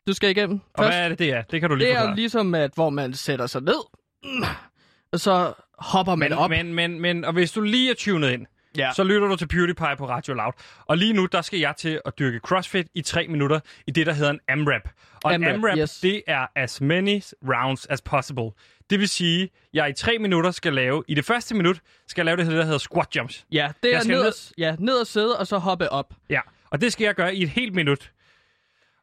Du 0.08 0.14
skal 0.14 0.30
igennem 0.30 0.60
Og 0.74 0.84
hvad 0.86 1.00
er 1.04 1.10
det, 1.10 1.20
det 1.20 1.30
er? 1.34 1.42
Det 1.42 1.62
kan 1.62 1.70
du 1.70 1.76
lige 1.76 1.88
Det 1.88 1.96
er 1.96 2.00
forklare. 2.00 2.16
ligesom, 2.16 2.56
at 2.56 2.72
hvor 2.76 2.90
man 2.90 3.14
sætter 3.14 3.48
sig 3.48 3.62
ned, 3.62 3.80
og 5.14 5.20
så 5.20 5.54
hopper 5.78 6.16
man 6.16 6.30
men, 6.30 6.38
op. 6.40 6.50
men, 6.50 6.74
men, 6.74 7.00
men, 7.00 7.26
og 7.26 7.34
hvis 7.34 7.52
du 7.52 7.62
lige 7.62 7.92
er 7.92 7.96
tunet 7.96 8.32
ind, 8.32 8.46
Ja. 8.78 8.92
så 8.96 9.04
lytter 9.04 9.28
du 9.28 9.36
til 9.36 9.48
PewDiePie 9.48 9.96
på 9.98 10.10
Radio 10.10 10.34
Loud. 10.34 10.54
Og 10.86 10.98
lige 10.98 11.14
nu, 11.14 11.26
der 11.26 11.42
skal 11.42 11.60
jeg 11.60 11.76
til 11.78 12.02
at 12.06 12.20
dyrke 12.20 12.40
CrossFit 12.40 12.88
i 12.96 13.02
tre 13.02 13.28
minutter 13.28 13.60
i 13.88 13.92
det, 13.92 14.06
der 14.06 14.14
hedder 14.14 14.32
en 14.32 14.40
AMRAP. 14.48 14.90
Og 15.24 15.36
en 15.36 15.44
AMRAP, 15.44 15.54
AMRAP, 15.56 15.78
yes. 15.78 16.00
det 16.00 16.22
er 16.28 16.48
as 16.56 16.82
many 16.82 17.22
rounds 17.44 17.86
as 17.86 18.02
possible. 18.02 18.50
Det 18.90 19.00
vil 19.00 19.10
sige, 19.10 19.44
at 19.44 19.50
jeg 19.74 19.90
i 19.90 19.94
tre 19.94 20.18
minutter 20.18 20.52
skal 20.52 20.74
lave, 20.74 21.04
i 21.08 21.14
det 21.14 21.26
første 21.26 21.56
minut, 21.56 21.80
skal 22.08 22.22
jeg 22.22 22.26
lave 22.26 22.38
det, 22.38 22.58
der 22.58 22.64
hedder 22.64 22.78
squat 22.78 23.16
jumps. 23.16 23.46
Ja, 23.52 23.72
det 23.84 23.96
er 23.96 24.04
ned, 24.04 24.24
ned- 24.24 24.54
ja, 24.58 24.76
ned 24.80 25.02
at 25.02 25.08
sidde, 25.08 25.40
og 25.40 25.48
så 25.48 25.58
hoppe 25.58 25.90
op. 25.90 26.14
Ja, 26.30 26.40
og 26.70 26.82
det 26.82 26.94
skal 26.94 27.06
jeg 27.06 27.16
gøre 27.16 27.36
i 27.36 27.44
et 27.44 27.50
helt 27.50 27.76
minut. 27.76 28.12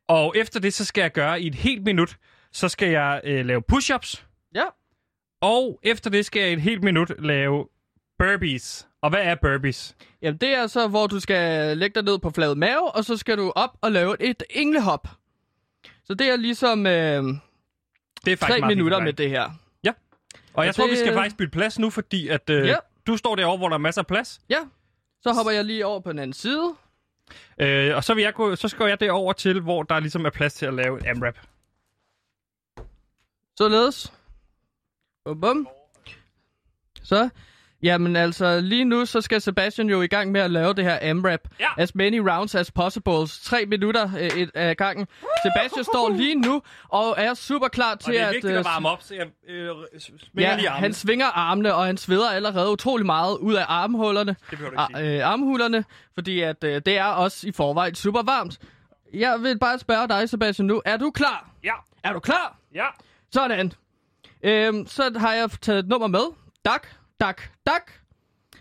Og 0.08 0.34
efter 0.36 0.60
det, 0.60 0.74
så 0.74 0.84
skal 0.84 1.02
jeg 1.02 1.12
gøre 1.12 1.40
i 1.42 1.46
et 1.46 1.54
helt 1.54 1.82
minut, 1.84 2.16
så 2.52 2.68
skal 2.68 2.88
jeg 2.90 3.20
øh, 3.24 3.46
lave 3.46 3.62
push-ups. 3.72 4.24
Ja. 4.54 4.64
Og 5.40 5.80
efter 5.82 6.10
det 6.10 6.26
skal 6.26 6.40
jeg 6.42 6.50
i 6.50 6.52
et 6.52 6.60
helt 6.60 6.82
minut 6.84 7.12
lave 7.18 7.66
burpees. 8.24 8.86
Og 9.02 9.10
hvad 9.10 9.20
er 9.22 9.34
burpees? 9.34 9.96
Jamen, 10.22 10.38
det 10.38 10.48
er 10.48 10.66
så, 10.66 10.88
hvor 10.88 11.06
du 11.06 11.20
skal 11.20 11.76
lægge 11.78 11.94
dig 11.94 12.02
ned 12.04 12.18
på 12.18 12.30
flad 12.30 12.54
mave, 12.54 12.90
og 12.94 13.04
så 13.04 13.16
skal 13.16 13.38
du 13.38 13.52
op 13.56 13.70
og 13.80 13.92
lave 13.92 14.22
et 14.22 14.42
englehop. 14.50 15.08
Så 16.04 16.14
det 16.14 16.26
er 16.28 16.36
ligesom 16.36 16.86
øh, 16.86 16.92
Det 18.24 18.32
er 18.32 18.36
faktisk 18.36 18.60
tre 18.60 18.68
minutter 18.68 19.00
med 19.00 19.12
det 19.12 19.30
her. 19.30 19.50
Og 20.54 20.64
jeg 20.64 20.68
Og 20.70 20.74
tror, 20.74 20.84
det- 20.84 20.92
vi 20.92 20.96
skal 20.96 21.12
faktisk 21.14 21.36
bytte 21.36 21.50
plads 21.50 21.78
nu, 21.78 21.90
fordi 21.90 22.28
at 22.28 22.50
øh, 22.50 22.66
Ja. 22.66 22.76
du 23.06 23.16
står 23.16 23.36
derovre, 23.36 23.56
hvor 23.58 23.68
der 23.68 23.74
er 23.74 23.78
masser 23.78 24.02
af 24.02 24.06
plads. 24.06 24.40
Ja, 24.48 24.58
så 25.22 25.32
hopper 25.32 25.52
jeg 25.52 25.64
lige 25.64 25.86
over 25.86 26.00
på 26.00 26.10
den 26.10 26.18
anden 26.18 26.32
side. 26.32 26.74
Øh, 27.60 27.96
og 27.96 28.04
så, 28.04 28.14
vil 28.14 28.22
jeg 28.22 28.34
gå, 28.34 28.56
så 28.56 28.68
skal 28.68 28.86
jeg 28.86 29.00
derover 29.00 29.32
til, 29.32 29.60
hvor 29.60 29.82
der 29.82 30.00
ligesom 30.00 30.24
er 30.26 30.30
plads 30.30 30.54
til 30.54 30.66
at 30.66 30.74
lave 30.74 30.98
et 30.98 31.06
AMRAP. 31.06 31.38
Således. 33.58 34.12
Bum, 35.24 35.40
bum. 35.40 35.68
Så. 37.02 37.28
Jamen 37.82 38.16
altså, 38.16 38.60
lige 38.60 38.84
nu 38.84 39.06
så 39.06 39.20
skal 39.20 39.40
Sebastian 39.40 39.88
jo 39.88 40.02
i 40.02 40.06
gang 40.06 40.32
med 40.32 40.40
at 40.40 40.50
lave 40.50 40.74
det 40.74 40.84
her 40.84 40.98
AMRAP. 41.02 41.40
Ja. 41.60 41.66
As 41.78 41.94
many 41.94 42.18
rounds 42.18 42.54
as 42.54 42.70
possible. 42.70 43.26
Tre 43.42 43.66
minutter 43.66 44.10
øh, 44.18 44.26
et, 44.40 44.50
af 44.54 44.76
gangen. 44.76 45.06
Sebastian 45.44 45.84
står 45.84 46.12
lige 46.16 46.34
nu 46.34 46.62
og 46.88 47.14
er 47.18 47.34
super 47.34 47.68
klar 47.68 47.94
til 47.94 48.08
Og 48.08 48.12
det 48.14 48.20
er 48.20 48.26
at... 48.26 48.34
vigtigt 48.34 48.52
øh, 48.52 48.58
at 48.58 48.64
varme 48.64 48.88
op, 48.88 49.02
så 49.02 49.14
jeg 49.14 49.26
øh, 49.48 49.66
Ja, 50.38 50.56
lige 50.56 50.68
armene. 50.68 50.70
han 50.70 50.92
svinger 50.94 51.26
armene, 51.26 51.74
og 51.74 51.86
han 51.86 51.96
sveder 51.96 52.30
allerede 52.30 52.70
utrolig 52.72 53.06
meget 53.06 53.36
ud 53.38 53.54
af 53.54 53.64
armhullerne. 53.68 54.36
Det 54.50 54.58
behøver 54.58 54.70
du 54.70 54.82
ikke 54.94 54.98
sige. 55.00 55.22
Ar- 55.22 55.26
øh, 55.26 55.32
armhulerne, 55.32 55.84
fordi 56.14 56.40
at, 56.40 56.64
øh, 56.64 56.82
det 56.86 56.98
er 56.98 57.04
også 57.04 57.46
i 57.48 57.52
forvejen 57.52 57.94
super 57.94 58.22
varmt. 58.22 58.58
Jeg 59.14 59.36
vil 59.42 59.58
bare 59.58 59.78
spørge 59.78 60.08
dig, 60.08 60.28
Sebastian, 60.28 60.66
nu. 60.66 60.82
Er 60.84 60.96
du 60.96 61.10
klar? 61.10 61.50
Ja, 61.64 61.74
Er 62.04 62.12
du 62.12 62.18
klar? 62.20 62.56
ja. 62.74 62.86
Sådan. 63.32 63.72
Øhm, 64.42 64.86
så 64.86 65.12
har 65.16 65.32
jeg 65.34 65.50
taget 65.62 65.78
et 65.78 65.88
nummer 65.88 66.06
med. 66.06 66.20
Dak, 66.64 66.86
dak, 67.20 67.42
dak. 67.66 67.92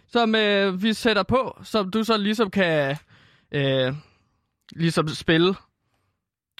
Som 0.07 0.35
øh, 0.35 0.83
vi 0.83 0.93
sætter 0.93 1.23
på, 1.23 1.59
som 1.63 1.91
du 1.91 2.03
så 2.03 2.17
ligesom 2.17 2.51
kan 2.51 2.97
øh, 3.51 3.93
ligesom 4.71 5.07
spille. 5.07 5.55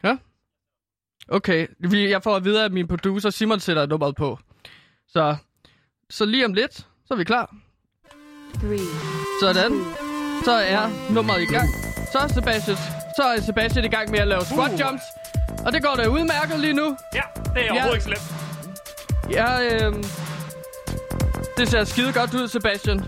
Ja? 0.04 0.18
Okay. 1.28 1.68
Vi, 1.80 2.10
jeg 2.10 2.24
får 2.24 2.36
at 2.36 2.44
vide, 2.44 2.66
at 2.66 2.72
min 2.72 2.88
producer 2.88 3.30
Simon 3.30 3.60
sætter 3.60 3.86
nummeret 3.86 4.16
på. 4.16 4.40
Så, 5.08 5.36
så 6.10 6.26
lige 6.26 6.46
om 6.46 6.54
lidt, 6.54 6.76
så 6.76 7.14
er 7.14 7.16
vi 7.16 7.24
klar. 7.24 7.56
three, 8.54 8.80
Sådan. 9.42 9.72
Så 10.46 10.52
er 10.52 11.14
nummeret 11.14 11.42
i 11.42 11.46
gang. 11.46 11.68
Så 12.12 12.18
er 12.20 12.28
Sebastian, 12.28 12.78
så 13.18 13.24
er 13.24 13.42
Sebastian 13.42 13.86
i 13.86 13.88
gang 13.88 14.12
med 14.12 14.20
at 14.20 14.28
lave 14.28 14.42
squat 14.42 14.74
Uh. 14.74 14.80
jumps. 14.80 15.04
Og 15.66 15.72
det 15.74 15.84
går 15.84 15.96
da 15.96 16.08
udmærket 16.08 16.60
lige 16.60 16.74
nu. 16.74 16.98
Ja, 17.14 17.22
det 17.56 17.68
er 17.68 17.72
overhovedet 17.72 17.96
ikke 17.96 18.04
slemt. 18.04 18.34
Ja, 19.32 19.86
øhm... 19.86 20.04
Det 21.60 21.68
ser 21.68 21.84
skide 21.84 22.14
godt 22.14 22.34
ud, 22.34 22.48
Sebastian. 22.48 23.06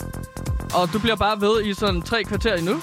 Og 0.73 0.89
du 0.93 0.99
bliver 0.99 1.15
bare 1.15 1.41
ved 1.41 1.63
i 1.65 1.73
sådan 1.73 2.01
tre 2.01 2.23
kvarter 2.23 2.55
endnu. 2.55 2.81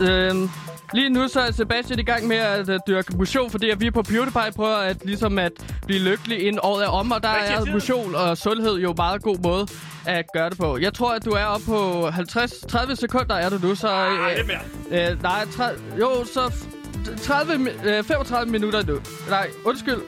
Øhm, 0.00 0.50
lige 0.94 1.08
nu 1.08 1.28
så 1.28 1.40
er 1.40 1.50
Sebastian 1.50 1.98
i 1.98 2.02
gang 2.02 2.26
med 2.26 2.36
at 2.36 2.68
uh, 2.68 2.76
dyrke 2.86 3.16
motion, 3.16 3.50
fordi 3.50 3.70
at 3.70 3.80
vi 3.80 3.90
på 3.90 4.02
PewDiePie 4.02 4.52
prøver 4.56 4.76
at, 4.76 5.04
ligesom 5.04 5.38
at 5.38 5.52
blive 5.86 6.00
lykkelig 6.00 6.46
inden 6.46 6.60
året 6.62 6.84
er 6.84 6.88
om, 6.88 7.12
og 7.12 7.22
der 7.22 7.28
er 7.28 7.58
tiden? 7.60 7.72
motion 7.72 8.14
og 8.14 8.36
sundhed 8.38 8.74
jo 8.74 8.94
meget 8.96 9.22
god 9.22 9.38
måde 9.38 9.66
at 10.06 10.24
gøre 10.34 10.50
det 10.50 10.58
på. 10.58 10.78
Jeg 10.78 10.94
tror, 10.94 11.12
at 11.14 11.24
du 11.24 11.30
er 11.30 11.44
oppe 11.44 11.66
på 11.66 12.08
50-30 12.08 12.94
sekunder, 12.94 13.34
er 13.34 13.48
du 13.48 13.58
nu, 13.62 13.74
så... 13.74 13.88
Ah, 13.88 14.30
øh, 14.30 14.36
lidt 14.36 14.46
mere. 14.90 15.10
Øh, 15.10 15.22
nej, 15.22 15.46
30, 15.56 15.80
jo, 16.00 16.24
så 16.24 16.40
f- 16.46 17.22
30, 17.22 17.52
mi- 17.54 17.88
øh, 17.88 18.04
35 18.04 18.52
minutter 18.52 18.80
endnu. 18.80 18.98
Nej, 19.28 19.50
undskyld. 19.64 20.00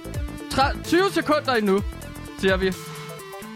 30, 0.50 0.82
20 0.82 1.02
sekunder 1.12 1.54
endnu, 1.54 1.80
siger 2.40 2.56
vi. 2.56 2.72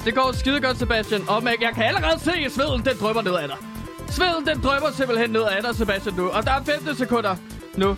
Det 0.04 0.14
går 0.14 0.32
skide 0.32 0.60
godt, 0.60 0.78
Sebastian. 0.78 1.28
Og 1.28 1.42
man, 1.42 1.54
jeg 1.60 1.70
kan 1.74 1.82
allerede 1.84 2.20
se, 2.20 2.32
at 2.46 2.52
sveden 2.52 2.84
den 2.84 2.96
drøber 3.00 3.22
ned 3.22 3.34
af 3.34 3.48
dig. 3.48 3.56
Sveden 4.08 4.46
den 4.46 4.60
drøber 4.62 4.90
simpelthen 4.96 5.30
ned 5.30 5.42
af 5.42 5.62
dig, 5.62 5.76
Sebastian, 5.76 6.14
nu. 6.14 6.28
Og 6.28 6.46
der 6.46 6.52
er 6.52 6.64
15 6.64 6.96
sekunder 6.96 7.36
nu. 7.76 7.90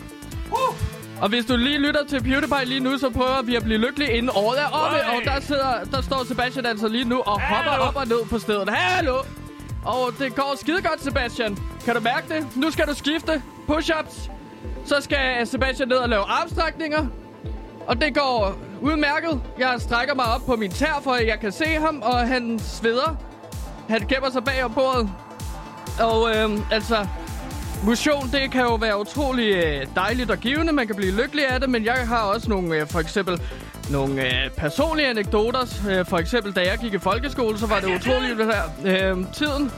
Uh! 0.50 0.74
Og 1.20 1.28
hvis 1.28 1.44
du 1.46 1.56
lige 1.56 1.78
lytter 1.78 2.04
til 2.04 2.22
PewDiePie 2.22 2.64
lige 2.64 2.80
nu, 2.80 2.98
så 2.98 3.10
prøver 3.10 3.42
vi 3.42 3.54
at 3.56 3.62
blive 3.64 3.78
lykkelige 3.78 4.12
inden 4.12 4.30
året 4.34 4.60
er. 4.60 4.66
Oj. 4.72 5.16
Og 5.16 5.24
der, 5.24 5.40
sidder, 5.40 5.84
der 5.92 6.02
står 6.02 6.24
Sebastian 6.24 6.66
altså 6.66 6.88
lige 6.88 7.04
nu 7.04 7.18
og 7.18 7.40
hopper 7.40 7.70
Hallo. 7.70 7.84
op 7.84 7.96
og 7.96 8.06
ned 8.06 8.24
på 8.30 8.38
stedet. 8.38 8.68
Hallo! 8.70 9.16
Og 9.84 10.12
det 10.18 10.34
går 10.34 10.56
skide 10.60 10.82
godt, 10.82 11.02
Sebastian. 11.04 11.58
Kan 11.84 11.94
du 11.94 12.00
mærke 12.00 12.34
det? 12.34 12.56
Nu 12.56 12.70
skal 12.70 12.86
du 12.86 12.94
skifte 12.94 13.42
push-ups. 13.68 14.30
Så 14.84 15.00
skal 15.00 15.46
Sebastian 15.46 15.88
ned 15.88 15.96
og 15.96 16.08
lave 16.08 16.22
armstrækninger. 16.22 17.06
Og 17.86 18.00
det 18.00 18.14
går 18.14 18.58
udmærket. 18.80 19.40
Jeg 19.58 19.74
strækker 19.78 20.14
mig 20.14 20.24
op 20.24 20.40
på 20.46 20.56
min 20.56 20.70
tær, 20.70 21.00
for 21.02 21.10
at 21.10 21.26
jeg 21.26 21.40
kan 21.40 21.52
se 21.52 21.64
ham, 21.64 22.02
og 22.02 22.28
han 22.28 22.58
sveder. 22.58 23.16
Han 23.88 24.00
gemmer 24.00 24.30
sig 24.30 24.44
bag 24.44 24.64
om 24.64 24.74
bordet. 24.74 25.10
Og 26.00 26.36
øhm, 26.36 26.62
altså, 26.70 27.06
motion, 27.84 28.28
det 28.32 28.50
kan 28.50 28.62
jo 28.62 28.74
være 28.74 29.00
utrolig 29.00 29.54
øh, 29.54 29.86
dejligt 29.94 30.30
og 30.30 30.38
givende. 30.38 30.72
Man 30.72 30.86
kan 30.86 30.96
blive 30.96 31.22
lykkelig 31.22 31.46
af 31.48 31.60
det, 31.60 31.70
men 31.70 31.84
jeg 31.84 32.08
har 32.08 32.22
også 32.22 32.50
nogle, 32.50 32.76
øh, 32.76 32.86
for 32.86 33.00
eksempel, 33.00 33.40
nogle 33.90 34.26
øh, 34.26 34.50
personlige 34.50 35.08
anekdoter. 35.08 35.80
Øh, 35.90 36.06
for 36.06 36.18
eksempel, 36.18 36.52
da 36.52 36.60
jeg 36.60 36.78
gik 36.78 36.94
i 36.94 36.98
folkeskole, 36.98 37.58
så 37.58 37.66
var 37.66 37.80
det 37.80 37.96
utroligt 37.96 38.38
det 38.38 38.46
her. 38.46 38.62
Øh, 39.12 39.24
tiden, 39.32 39.72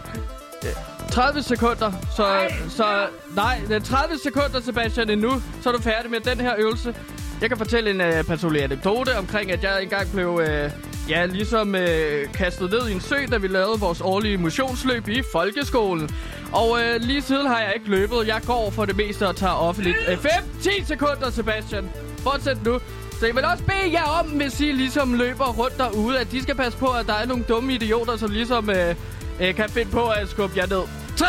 øh, 0.64 0.95
30 1.12 1.42
sekunder. 1.42 1.92
Så, 2.16 2.26
så 2.68 3.06
nej, 3.36 3.60
det 3.68 3.76
er 3.76 3.80
30 3.80 4.18
sekunder, 4.18 4.60
Sebastian, 4.60 5.10
endnu. 5.10 5.42
Så 5.62 5.68
er 5.68 5.72
du 5.72 5.82
færdig 5.82 6.10
med 6.10 6.20
den 6.20 6.40
her 6.40 6.54
øvelse. 6.58 6.94
Jeg 7.40 7.48
kan 7.48 7.58
fortælle 7.58 7.90
en 7.90 8.00
øh, 8.00 8.25
personlig 8.25 8.62
anekdote 8.62 9.18
omkring, 9.18 9.52
at 9.52 9.64
jeg 9.64 9.82
engang 9.82 10.12
blev 10.12 10.40
øh, 10.48 10.70
ja, 11.08 11.26
ligesom 11.26 11.75
øh, 11.75 12.32
kastet 12.32 12.70
ned 12.70 12.88
i 12.88 12.92
en 12.92 13.00
sø, 13.00 13.16
da 13.30 13.36
vi 13.36 13.48
lavede 13.48 13.80
vores 13.80 14.00
årlige 14.00 14.36
motionsløb 14.36 15.08
i 15.08 15.22
folkeskolen. 15.32 16.10
Og 16.52 16.78
øh, 16.82 17.00
lige 17.00 17.22
siden 17.22 17.46
har 17.46 17.60
jeg 17.60 17.72
ikke 17.75 17.90
løbet. 17.90 18.26
Jeg 18.26 18.40
går 18.46 18.70
for 18.70 18.84
det 18.84 18.96
meste 18.96 19.28
og 19.28 19.36
tager 19.36 19.52
offentligt. 19.52 19.96
Øh, 20.08 20.18
5, 20.18 20.30
10 20.62 20.70
sekunder, 20.84 21.30
Sebastian. 21.30 21.90
Fortsæt 22.18 22.64
nu. 22.64 22.78
Så 23.20 23.26
jeg 23.26 23.34
vil 23.34 23.44
også 23.44 23.64
bede 23.64 23.92
jer 23.92 24.04
om, 24.20 24.26
hvis 24.26 24.60
I 24.60 24.64
ligesom 24.64 25.14
løber 25.14 25.44
rundt 25.44 25.78
derude, 25.78 26.18
at 26.18 26.32
de 26.32 26.42
skal 26.42 26.54
passe 26.54 26.78
på, 26.78 26.86
at 26.86 27.06
der 27.06 27.14
er 27.14 27.26
nogle 27.26 27.44
dumme 27.44 27.75
idioter, 27.75 28.16
som 28.16 28.30
ligesom 28.30 28.70
øh, 28.70 28.94
øh, 29.40 29.55
kan 29.55 29.69
finde 29.69 29.90
på 29.90 30.09
at 30.09 30.28
skubbe 30.28 30.57
jer 30.57 30.66
ned. 30.66 30.83
3, 31.16 31.26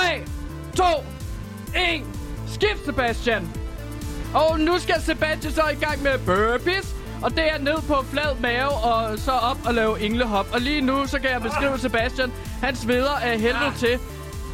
2, 0.76 0.84
1. 1.76 2.04
Skift, 2.48 2.86
Sebastian. 2.86 3.50
Og 4.34 4.60
nu 4.60 4.80
skal 4.80 5.02
Sebastian 5.02 5.54
så 5.54 5.64
i 5.74 5.86
gang 5.86 6.02
med 6.02 6.18
burpees. 6.26 6.96
Og 7.22 7.32
det 7.32 7.52
er 7.54 7.58
ned 7.58 7.82
på 7.88 8.06
flad 8.12 8.36
mave 8.40 8.70
og 8.70 9.20
så 9.20 9.32
op 9.32 9.58
og 9.66 9.74
lave 9.74 10.00
englehop. 10.02 10.48
Og 10.54 10.62
lige 10.62 10.82
nu, 10.82 11.08
så 11.08 11.20
kan 11.20 11.30
jeg 11.30 11.42
beskrive 11.42 11.80
Sebastian. 11.80 12.32
Han 12.62 12.76
sveder 12.76 13.16
af 13.24 13.40
helvede 13.40 13.74
til. 13.78 14.00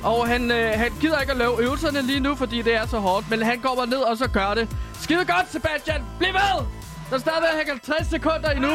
Og 0.04 0.28
han, 0.28 0.52
øh, 0.52 0.80
han 0.80 0.92
gider 1.02 1.20
ikke 1.20 1.32
at 1.32 1.38
lave 1.38 1.64
øvelserne 1.64 2.02
lige 2.02 2.20
nu, 2.20 2.36
fordi 2.36 2.62
det 2.62 2.76
er 2.76 2.88
så 2.88 2.98
hårdt. 2.98 3.30
Men 3.30 3.42
han 3.42 3.60
går 3.60 3.76
bare 3.76 3.88
ned 3.88 3.98
og 3.98 4.18
så 4.18 4.28
gør 4.28 4.54
det. 4.54 4.70
Skide 5.02 5.26
godt, 5.26 5.52
Sebastian. 5.52 6.02
Bliv 6.20 6.34
ved! 6.34 6.66
Der 7.10 7.16
er 7.16 7.20
stadigvæk 7.20 7.68
50 7.68 8.08
sekunder 8.10 8.50
endnu. 8.50 8.72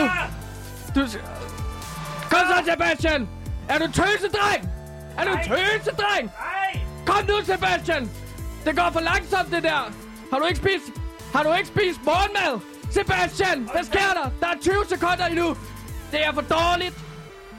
Du... 0.95 1.01
Kom 2.31 2.41
så, 2.49 2.71
Sebastian! 2.73 3.29
Er 3.69 3.79
du 3.79 3.87
tøsedreng? 3.87 4.71
Er 5.19 5.25
du 5.25 5.37
tøsedreng? 5.37 6.31
Nej! 6.41 6.81
Kom 7.07 7.25
nu, 7.29 7.45
Sebastian! 7.45 8.11
Det 8.65 8.77
går 8.77 8.91
for 8.93 9.01
langsomt, 9.01 9.51
det 9.51 9.63
der! 9.63 9.93
Har 10.31 10.39
du 10.39 10.45
ikke 10.45 10.59
spist... 10.59 10.85
Har 11.35 11.43
du 11.43 11.55
ikke 11.55 11.69
spist 11.69 12.05
morgenmad? 12.05 12.61
Sebastian, 12.93 13.69
hvad 13.73 13.85
sker 13.85 14.13
der? 14.15 14.31
Der 14.41 14.47
er 14.47 14.59
20 14.61 14.75
sekunder 14.89 15.27
endnu! 15.27 15.57
Det 16.13 16.27
er 16.27 16.33
for 16.33 16.41
dårligt! 16.41 16.95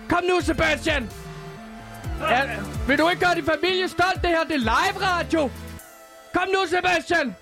Kom 0.09 0.23
nu, 0.23 0.41
Sebastian! 0.41 1.11
Ja, 2.29 2.41
vil 2.87 2.97
du 2.97 3.09
ikke 3.09 3.25
gøre 3.25 3.35
din 3.35 3.45
familie 3.45 3.89
stolt? 3.89 4.21
Det 4.21 4.29
her, 4.29 4.43
det 4.43 4.55
er 4.55 4.57
live 4.57 5.05
radio! 5.07 5.49
Kom 6.33 6.47
nu, 6.47 6.65
Sebastian! 6.67 7.35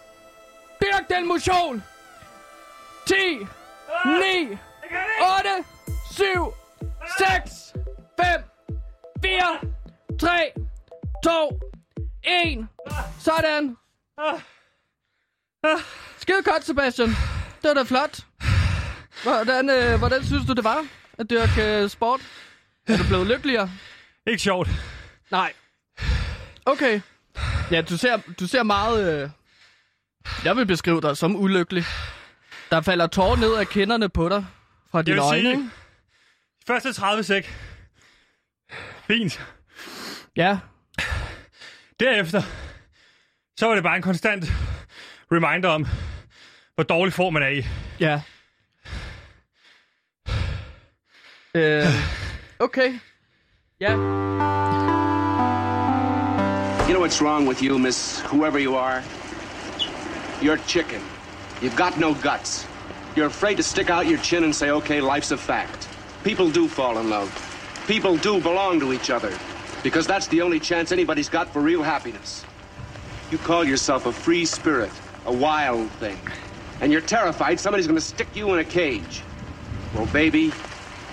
Dyrk 0.81 1.09
den 1.09 1.27
motion! 1.27 1.83
10, 3.07 3.13
9, 4.05 4.57
8, 5.39 5.49
7, 6.11 6.53
6, 7.17 7.73
5, 8.21 8.43
4, 9.21 9.59
3, 10.19 10.51
2, 11.23 11.59
1. 12.23 12.67
Sådan. 13.19 13.77
Skide 16.17 16.43
godt, 16.43 16.65
Sebastian. 16.65 17.09
Det 17.61 17.67
var 17.67 17.73
da 17.73 17.83
flot. 17.83 18.19
Hvordan, 19.23 19.69
øh, 19.69 19.97
hvordan 19.99 20.23
synes 20.23 20.45
du, 20.47 20.53
det 20.53 20.63
var 20.63 20.85
at 21.17 21.29
dyrke 21.29 21.83
øh, 21.83 21.89
sport? 21.89 22.21
Er 22.87 22.97
du 22.97 23.03
blevet 23.07 23.27
lykkeligere? 23.27 23.71
Ikke 24.27 24.41
sjovt. 24.43 24.69
Nej. 25.31 25.53
Okay. 26.65 27.01
Ja, 27.71 27.81
du 27.81 27.97
ser, 27.97 28.17
du 28.39 28.47
ser 28.47 28.63
meget... 28.63 29.23
Øh... 29.23 29.29
Jeg 30.43 30.55
vil 30.57 30.65
beskrive 30.65 31.01
dig 31.01 31.17
som 31.17 31.35
ulykkelig. 31.35 31.83
Der 32.71 32.81
falder 32.81 33.07
tårer 33.07 33.35
ned 33.35 33.53
af 33.55 33.67
kinderne 33.67 34.09
på 34.09 34.29
dig 34.29 34.45
fra 34.91 35.01
dine 35.01 35.21
øjne, 35.21 35.51
sige-? 35.51 35.71
Første 36.67 36.93
30 36.93 37.23
sek. 37.23 37.53
Fint. 39.07 39.41
Ja. 40.35 40.57
Derefter, 41.99 42.41
så 43.57 43.67
var 43.67 43.75
det 43.75 43.83
bare 43.83 43.95
en 43.95 44.01
konstant 44.01 44.45
reminder 45.31 45.69
om, 45.69 45.87
hvor 46.75 46.83
dårlig 46.83 47.13
form 47.13 47.33
man 47.33 47.43
er 47.43 47.47
i. 47.47 47.65
Ja. 47.99 48.21
Øh, 51.55 51.85
okay. 52.59 52.99
Ja. 53.79 53.91
You 56.87 56.93
know 56.93 57.01
what's 57.01 57.21
wrong 57.21 57.47
with 57.47 57.63
you, 57.63 57.77
Miss 57.77 58.21
whoever 58.21 58.59
you 58.59 58.75
are? 58.75 59.03
You're 60.41 60.67
chicken. 60.67 61.01
You've 61.61 61.77
got 61.77 61.97
no 61.97 62.13
guts. 62.13 62.67
You're 63.15 63.27
afraid 63.27 63.55
to 63.57 63.63
stick 63.63 63.89
out 63.89 64.05
your 64.05 64.19
chin 64.23 64.43
and 64.43 64.53
say, 64.55 64.69
okay, 64.69 65.01
life's 65.01 65.31
a 65.31 65.37
fact. 65.37 65.87
People 66.23 66.51
do 66.51 66.67
fall 66.67 66.97
in 66.97 67.09
love. 67.09 67.56
People 67.87 68.17
do 68.17 68.41
belong 68.41 68.81
to 68.81 68.91
each 68.91 69.09
other. 69.09 69.31
Because 69.81 70.05
that's 70.05 70.27
the 70.27 70.41
only 70.41 70.59
chance 70.59 70.91
anybody's 70.91 71.29
got 71.29 71.47
for 71.53 71.61
real 71.61 71.81
happiness. 71.81 72.43
You 73.31 73.37
call 73.37 73.63
yourself 73.63 74.05
a 74.05 74.11
free 74.11 74.45
spirit, 74.45 74.91
a 75.25 75.31
wild 75.31 75.89
thing. 75.91 76.19
And 76.81 76.91
you're 76.91 77.01
terrified 77.01 77.59
somebody's 77.61 77.87
gonna 77.87 78.01
stick 78.01 78.27
you 78.35 78.53
in 78.53 78.59
a 78.59 78.65
cage. 78.65 79.23
Well, 79.95 80.05
baby, 80.07 80.51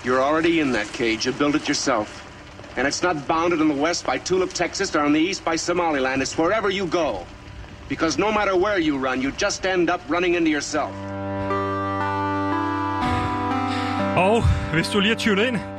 you're 0.03 0.21
already 0.21 0.59
in 0.59 0.73
that 0.73 0.91
cage. 0.91 1.25
You 1.25 1.31
built 1.31 1.55
it 1.55 1.67
yourself. 1.69 2.21
And 2.75 2.85
it's 2.85 3.01
not 3.01 3.25
bounded 3.25 3.61
in 3.61 3.69
the 3.69 3.81
west 3.81 4.05
by 4.05 4.17
Tulip, 4.17 4.51
Texas, 4.51 4.93
or 4.95 4.99
on 4.99 5.13
the 5.13 5.19
east 5.19 5.45
by 5.45 5.55
Somaliland. 5.55 6.21
It's 6.21 6.37
wherever 6.37 6.69
you 6.69 6.87
go. 6.87 7.25
Because 7.87 8.17
no 8.17 8.33
matter 8.33 8.57
where 8.57 8.79
you 8.79 8.97
run, 8.97 9.21
you 9.21 9.31
just 9.31 9.65
end 9.65 9.89
up 9.89 10.01
running 10.09 10.33
into 10.33 10.49
yourself. 10.51 10.91
Oh, 14.17 14.35
Og 14.35 14.43
hvis 14.73 14.87
du 14.87 14.99
lige 14.99 15.13
har 15.13 15.19
tunet 15.19 15.47
ind, 15.47 15.74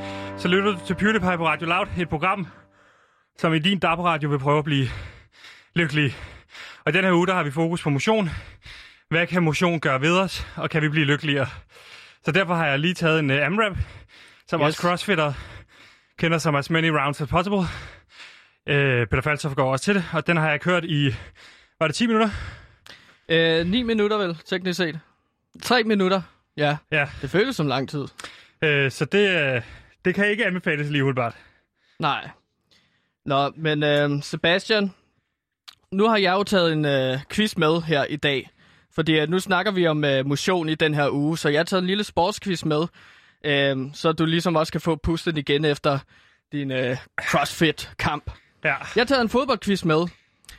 så 0.46 0.50
lytter 0.50 0.72
du 0.72 0.78
til 0.86 0.94
PewDiePie 0.94 1.36
på 1.36 1.46
Radio 1.46 1.66
Loud, 1.66 1.86
et 1.98 2.08
program, 2.08 2.46
som 3.38 3.54
i 3.54 3.58
din 3.58 3.78
DAB-radio 3.78 4.28
vil 4.28 4.38
prøve 4.38 4.58
at 4.58 4.64
blive 4.64 4.88
lykkelig. 5.74 6.16
Og 6.84 6.92
den 6.92 7.04
her 7.04 7.12
uge, 7.12 7.26
der 7.26 7.34
har 7.34 7.42
vi 7.42 7.50
fokus 7.50 7.82
på 7.82 7.90
motion. 7.90 8.30
Hvad 9.08 9.26
kan 9.26 9.42
motion 9.42 9.80
gøre 9.80 10.00
ved 10.00 10.18
os, 10.18 10.46
og 10.56 10.70
kan 10.70 10.82
vi 10.82 10.88
blive 10.88 11.04
lykkeligere? 11.06 11.46
Så 12.24 12.32
derfor 12.32 12.54
har 12.54 12.66
jeg 12.66 12.78
lige 12.78 12.94
taget 12.94 13.18
en 13.18 13.30
uh, 13.30 13.36
AMRAP, 13.46 13.76
som 14.48 14.60
Yes. 14.60 14.66
også 14.66 14.80
crossfitter 14.80 15.32
kender 16.18 16.38
som 16.38 16.54
as 16.54 16.70
many 16.70 16.88
rounds 16.88 17.20
as 17.20 17.28
possible. 17.28 17.58
Uh, 17.58 17.64
Peter 19.10 19.20
Falsoff 19.20 19.54
går 19.54 19.72
også 19.72 19.84
til 19.84 19.94
det, 19.94 20.04
og 20.12 20.26
den 20.26 20.36
har 20.36 20.50
jeg 20.50 20.60
kørt 20.60 20.84
i, 20.84 21.14
var 21.80 21.86
det 21.86 21.96
10 21.96 22.06
minutter? 22.06 22.30
Øh, 23.28 23.66
9 23.66 23.82
minutter 23.82 24.16
vel, 24.16 24.38
teknisk 24.46 24.76
set. 24.76 25.00
3 25.62 25.82
minutter. 25.84 26.22
Ja, 26.56 26.76
Ja, 26.92 27.08
det 27.22 27.30
føles 27.30 27.56
som 27.56 27.66
lang 27.66 27.88
tid. 27.88 28.00
uh, 28.02 28.90
så 28.90 29.06
det, 29.12 29.56
uh, 29.56 29.62
det 30.06 30.14
kan 30.14 30.30
ikke 30.30 30.46
anbefales 30.46 30.90
lige 30.90 31.02
umiddelbart. 31.02 31.36
Nej. 31.98 32.28
Nå, 33.24 33.52
men 33.56 33.82
øh, 33.82 34.22
Sebastian, 34.22 34.92
nu 35.92 36.08
har 36.08 36.16
jeg 36.16 36.32
jo 36.32 36.42
taget 36.42 36.72
en 36.72 36.84
øh, 36.84 37.18
quiz 37.30 37.56
med 37.56 37.82
her 37.82 38.04
i 38.04 38.16
dag. 38.16 38.50
Fordi 38.94 39.20
øh, 39.20 39.28
nu 39.28 39.38
snakker 39.38 39.72
vi 39.72 39.86
om 39.86 40.04
øh, 40.04 40.26
motion 40.26 40.68
i 40.68 40.74
den 40.74 40.94
her 40.94 41.10
uge, 41.10 41.38
så 41.38 41.48
jeg 41.48 41.58
har 41.58 41.64
taget 41.64 41.80
en 41.80 41.86
lille 41.86 42.04
sportsquiz 42.04 42.64
med. 42.64 42.86
Øh, 43.44 43.76
så 43.94 44.12
du 44.12 44.24
ligesom 44.24 44.56
også 44.56 44.72
kan 44.72 44.80
få 44.80 44.96
pustet 44.96 45.38
igen 45.38 45.64
efter 45.64 45.98
din 46.52 46.70
øh, 46.70 46.96
CrossFit-kamp. 47.20 48.30
Ja. 48.64 48.68
Jeg 48.68 49.00
har 49.02 49.04
taget 49.04 49.22
en 49.22 49.28
fodboldquiz 49.28 49.84
med. 49.84 50.06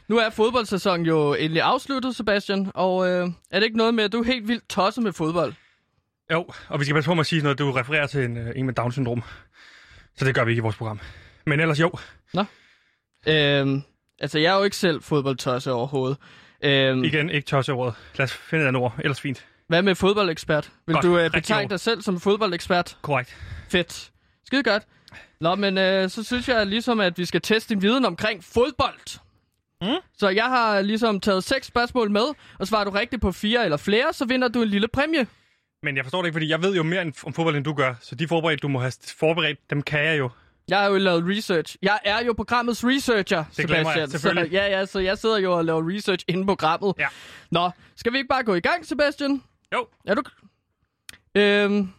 Nu 0.07 0.17
er 0.17 0.29
fodboldsæsonen 0.29 1.05
jo 1.05 1.33
endelig 1.33 1.61
afsluttet, 1.61 2.15
Sebastian. 2.15 2.71
Og 2.73 3.07
øh, 3.09 3.29
er 3.51 3.59
det 3.59 3.63
ikke 3.63 3.77
noget 3.77 3.93
med, 3.93 4.03
at 4.03 4.11
du 4.11 4.19
er 4.19 4.23
helt 4.23 4.47
vildt 4.47 4.69
tosset 4.69 5.03
med 5.03 5.13
fodbold? 5.13 5.53
Jo, 6.31 6.45
og 6.69 6.79
vi 6.79 6.85
skal 6.85 6.93
passe 6.95 7.07
på 7.09 7.13
med 7.13 7.19
at 7.19 7.25
sige 7.25 7.41
noget, 7.41 7.59
du 7.59 7.71
refererer 7.71 8.07
til 8.07 8.25
en, 8.25 8.37
øh, 8.37 8.53
en 8.55 8.65
med 8.65 8.73
Down-syndrom. 8.73 9.23
Så 10.17 10.25
det 10.25 10.35
gør 10.35 10.43
vi 10.43 10.51
ikke 10.51 10.59
i 10.59 10.61
vores 10.61 10.75
program. 10.75 10.99
Men 11.45 11.59
ellers 11.59 11.79
jo. 11.79 11.91
Øh, 13.27 13.67
altså, 14.19 14.39
jeg 14.39 14.53
er 14.53 14.57
jo 14.57 14.63
ikke 14.63 14.75
selv 14.75 15.01
fodboldtosse 15.03 15.71
overhovedet. 15.71 16.17
Øh, 16.63 16.97
Igen, 16.97 17.29
ikke 17.29 17.45
tosse 17.45 17.73
ordet. 17.73 17.95
Lad 18.15 18.23
os 18.23 18.33
finde 18.33 18.63
et 18.63 18.67
andet 18.67 18.81
ord. 18.81 18.95
Ellers 18.99 19.21
fint. 19.21 19.45
Hvad 19.67 19.81
med 19.81 19.95
fodboldekspert? 19.95 20.71
Vil 20.87 20.93
Godt, 20.93 21.03
du 21.03 21.17
øh, 21.17 21.31
betegne 21.31 21.69
dig 21.69 21.79
selv 21.79 22.01
som 22.01 22.19
fodboldekspert? 22.19 22.97
Korrekt. 23.01 23.37
Fedt. 23.69 24.11
Skide 24.45 24.63
godt. 24.63 24.83
Nå, 25.41 25.55
men 25.55 25.77
øh, 25.77 26.09
så 26.09 26.23
synes 26.23 26.49
jeg 26.49 26.65
ligesom, 26.65 26.99
at 26.99 27.17
vi 27.17 27.25
skal 27.25 27.41
teste 27.41 27.73
din 27.73 27.81
viden 27.81 28.05
omkring 28.05 28.43
fodbold. 28.43 29.19
Mm. 29.81 29.87
Så 30.17 30.29
jeg 30.29 30.45
har 30.45 30.81
ligesom 30.81 31.19
taget 31.19 31.43
seks 31.43 31.67
spørgsmål 31.67 32.11
med, 32.11 32.25
og 32.59 32.67
svarer 32.67 32.83
du 32.83 32.89
rigtigt 32.89 33.21
på 33.21 33.31
fire 33.31 33.63
eller 33.63 33.77
flere, 33.77 34.13
så 34.13 34.25
vinder 34.25 34.47
du 34.47 34.61
en 34.61 34.69
lille 34.69 34.87
præmie. 34.87 35.27
Men 35.83 35.95
jeg 35.97 36.05
forstår 36.05 36.21
det 36.21 36.27
ikke, 36.27 36.35
fordi 36.35 36.49
jeg 36.49 36.61
ved 36.63 36.75
jo 36.75 36.83
mere 36.83 37.01
om 37.01 37.33
fodbold, 37.33 37.55
end 37.55 37.65
du 37.65 37.73
gør. 37.73 37.93
Så 38.01 38.15
de 38.15 38.27
forberedt, 38.27 38.61
du 38.61 38.67
må 38.67 38.79
have 38.79 38.93
forberedt, 39.17 39.59
dem 39.69 39.81
kan 39.81 40.05
jeg 40.05 40.17
jo. 40.17 40.29
Jeg 40.69 40.79
har 40.79 40.87
jo 40.87 40.97
lavet 40.97 41.23
research. 41.37 41.75
Jeg 41.81 41.99
er 42.03 42.23
jo 42.25 42.33
programmets 42.33 42.85
researcher, 42.85 43.43
Det 43.57 43.67
glemmer 43.67 43.75
jeg, 43.77 43.85
Sebastian. 43.85 44.09
selvfølgelig. 44.09 44.51
Så, 44.51 44.63
ja, 44.63 44.79
ja, 44.79 44.85
så 44.85 44.99
jeg 44.99 45.17
sidder 45.17 45.37
jo 45.37 45.53
og 45.57 45.65
laver 45.65 45.89
research 45.95 46.25
inde 46.27 46.43
på 46.43 46.47
programmet. 46.55 46.93
Ja. 46.99 47.07
Nå, 47.51 47.69
skal 47.95 48.13
vi 48.13 48.17
ikke 48.17 48.27
bare 48.27 48.43
gå 48.43 48.53
i 48.53 48.59
gang, 48.59 48.85
Sebastian? 48.85 49.43
Jo. 49.73 49.87
Er 50.07 50.15
du... 50.15 50.21
Øhm, 51.35 51.89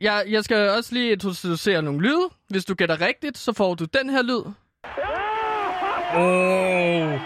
jeg, 0.00 0.24
jeg 0.28 0.44
skal 0.44 0.68
også 0.70 0.94
lige 0.94 1.12
introducere 1.12 1.82
nogle 1.82 2.00
lyde. 2.00 2.28
Hvis 2.48 2.64
du 2.64 2.74
gætter 2.74 3.00
rigtigt, 3.00 3.38
så 3.38 3.52
får 3.52 3.74
du 3.74 3.84
den 3.84 4.10
her 4.10 4.22
lyd. 4.22 4.42
Oh. 6.14 7.20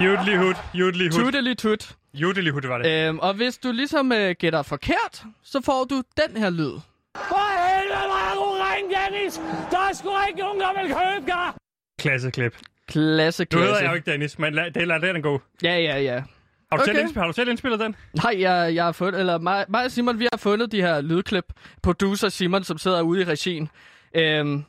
Judelihud, 0.00 0.54
judelihud. 0.74 1.10
Tudelitut. 1.24 1.96
Judelihud, 2.16 2.60
det 2.60 2.70
var 2.70 2.78
det. 2.78 3.08
Øhm, 3.08 3.18
og 3.18 3.34
hvis 3.34 3.58
du 3.58 3.72
ligesom 3.72 4.12
øh, 4.12 4.34
gætter 4.38 4.62
forkert, 4.62 5.24
så 5.42 5.60
får 5.64 5.84
du 5.84 6.02
den 6.26 6.36
her 6.42 6.50
lyd. 6.50 6.72
For 7.16 7.46
helvede, 7.68 8.06
hvor 8.06 8.30
er 8.30 8.34
du 8.34 8.44
ring, 8.64 8.92
Dennis! 8.96 9.34
Der 9.70 9.78
er 9.78 9.92
sgu 9.94 10.08
ikke 10.28 10.40
nogen, 10.40 10.60
der 10.60 10.82
vil 10.82 10.88
købe 10.94 11.26
dig! 11.26 11.52
Klasseklip. 11.98 12.56
Klasse, 12.88 13.44
Du 13.44 13.58
hedder 13.58 13.70
klasse. 13.70 13.84
jeg 13.84 13.90
jo 13.90 13.96
ikke 13.96 14.10
Dennis, 14.10 14.38
men 14.38 14.54
lad, 14.54 14.70
det, 14.70 14.88
lad 14.88 15.00
den 15.00 15.22
gå. 15.22 15.40
Ja, 15.62 15.78
ja, 15.78 16.00
ja. 16.00 16.14
Har 16.14 16.76
du, 16.76 16.82
Okay. 16.82 16.84
selv, 16.84 16.98
indspillet, 16.98 17.22
har 17.22 17.26
du 17.26 17.32
selv 17.32 17.48
indspillet 17.50 17.80
den? 17.80 17.96
Nej, 18.22 18.34
jeg, 18.38 18.74
jeg 18.74 18.84
har 18.84 18.92
fundet, 18.92 19.20
eller 19.20 19.38
mig, 19.38 19.64
mig 19.68 19.84
og 19.84 19.90
Simon, 19.90 20.18
vi 20.18 20.28
har 20.32 20.38
fundet 20.38 20.72
de 20.72 20.80
her 20.82 21.00
lydklip. 21.00 21.44
Producer 21.82 22.28
Simon, 22.28 22.64
som 22.64 22.78
sidder 22.78 23.02
ude 23.02 23.20
i 23.20 23.24
regien. 23.24 23.68
Øhm, 24.14 24.64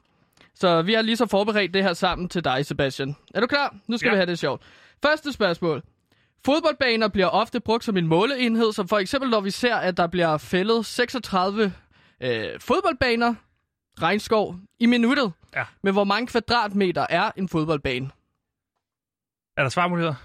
så 0.56 0.82
vi 0.82 0.94
har 0.94 1.02
lige 1.02 1.18
så 1.18 1.26
forberedt 1.26 1.74
det 1.74 1.84
her 1.84 1.94
sammen 1.94 2.30
til 2.30 2.44
dig, 2.44 2.66
Sebastian. 2.66 3.16
Er 3.36 3.42
du 3.42 3.48
klar? 3.48 3.76
Nu 3.88 3.98
skal 3.98 4.08
Ja. 4.08 4.14
vi 4.14 4.18
have 4.18 4.26
det 4.26 4.40
sjovt. 4.40 4.62
Første 5.06 5.34
spørgsmål. 5.34 5.84
Fodboldbaner 6.46 7.08
bliver 7.08 7.28
ofte 7.28 7.60
brugt 7.60 7.84
som 7.84 7.98
en 7.98 8.08
måleenhed, 8.08 8.74
som 8.74 8.88
for 8.88 8.98
eksempel 8.98 9.30
når 9.30 9.42
vi 9.42 9.52
ser, 9.52 9.76
at 9.76 9.98
der 9.98 10.08
bliver 10.08 10.38
fældet 10.38 10.86
36 10.86 11.74
øh, 12.22 12.60
fodboldbaner, 12.60 13.36
regnskov, 14.02 14.56
i 14.80 14.86
minuttet. 14.86 15.32
Ja. 15.56 15.66
Men 15.84 15.94
hvor 15.94 16.04
mange 16.04 16.28
kvadratmeter 16.28 17.06
er 17.10 17.32
en 17.36 17.50
fodboldbane? 17.50 18.10
Er 19.58 19.62
der 19.64 19.70
svarmuligheder? 19.70 20.16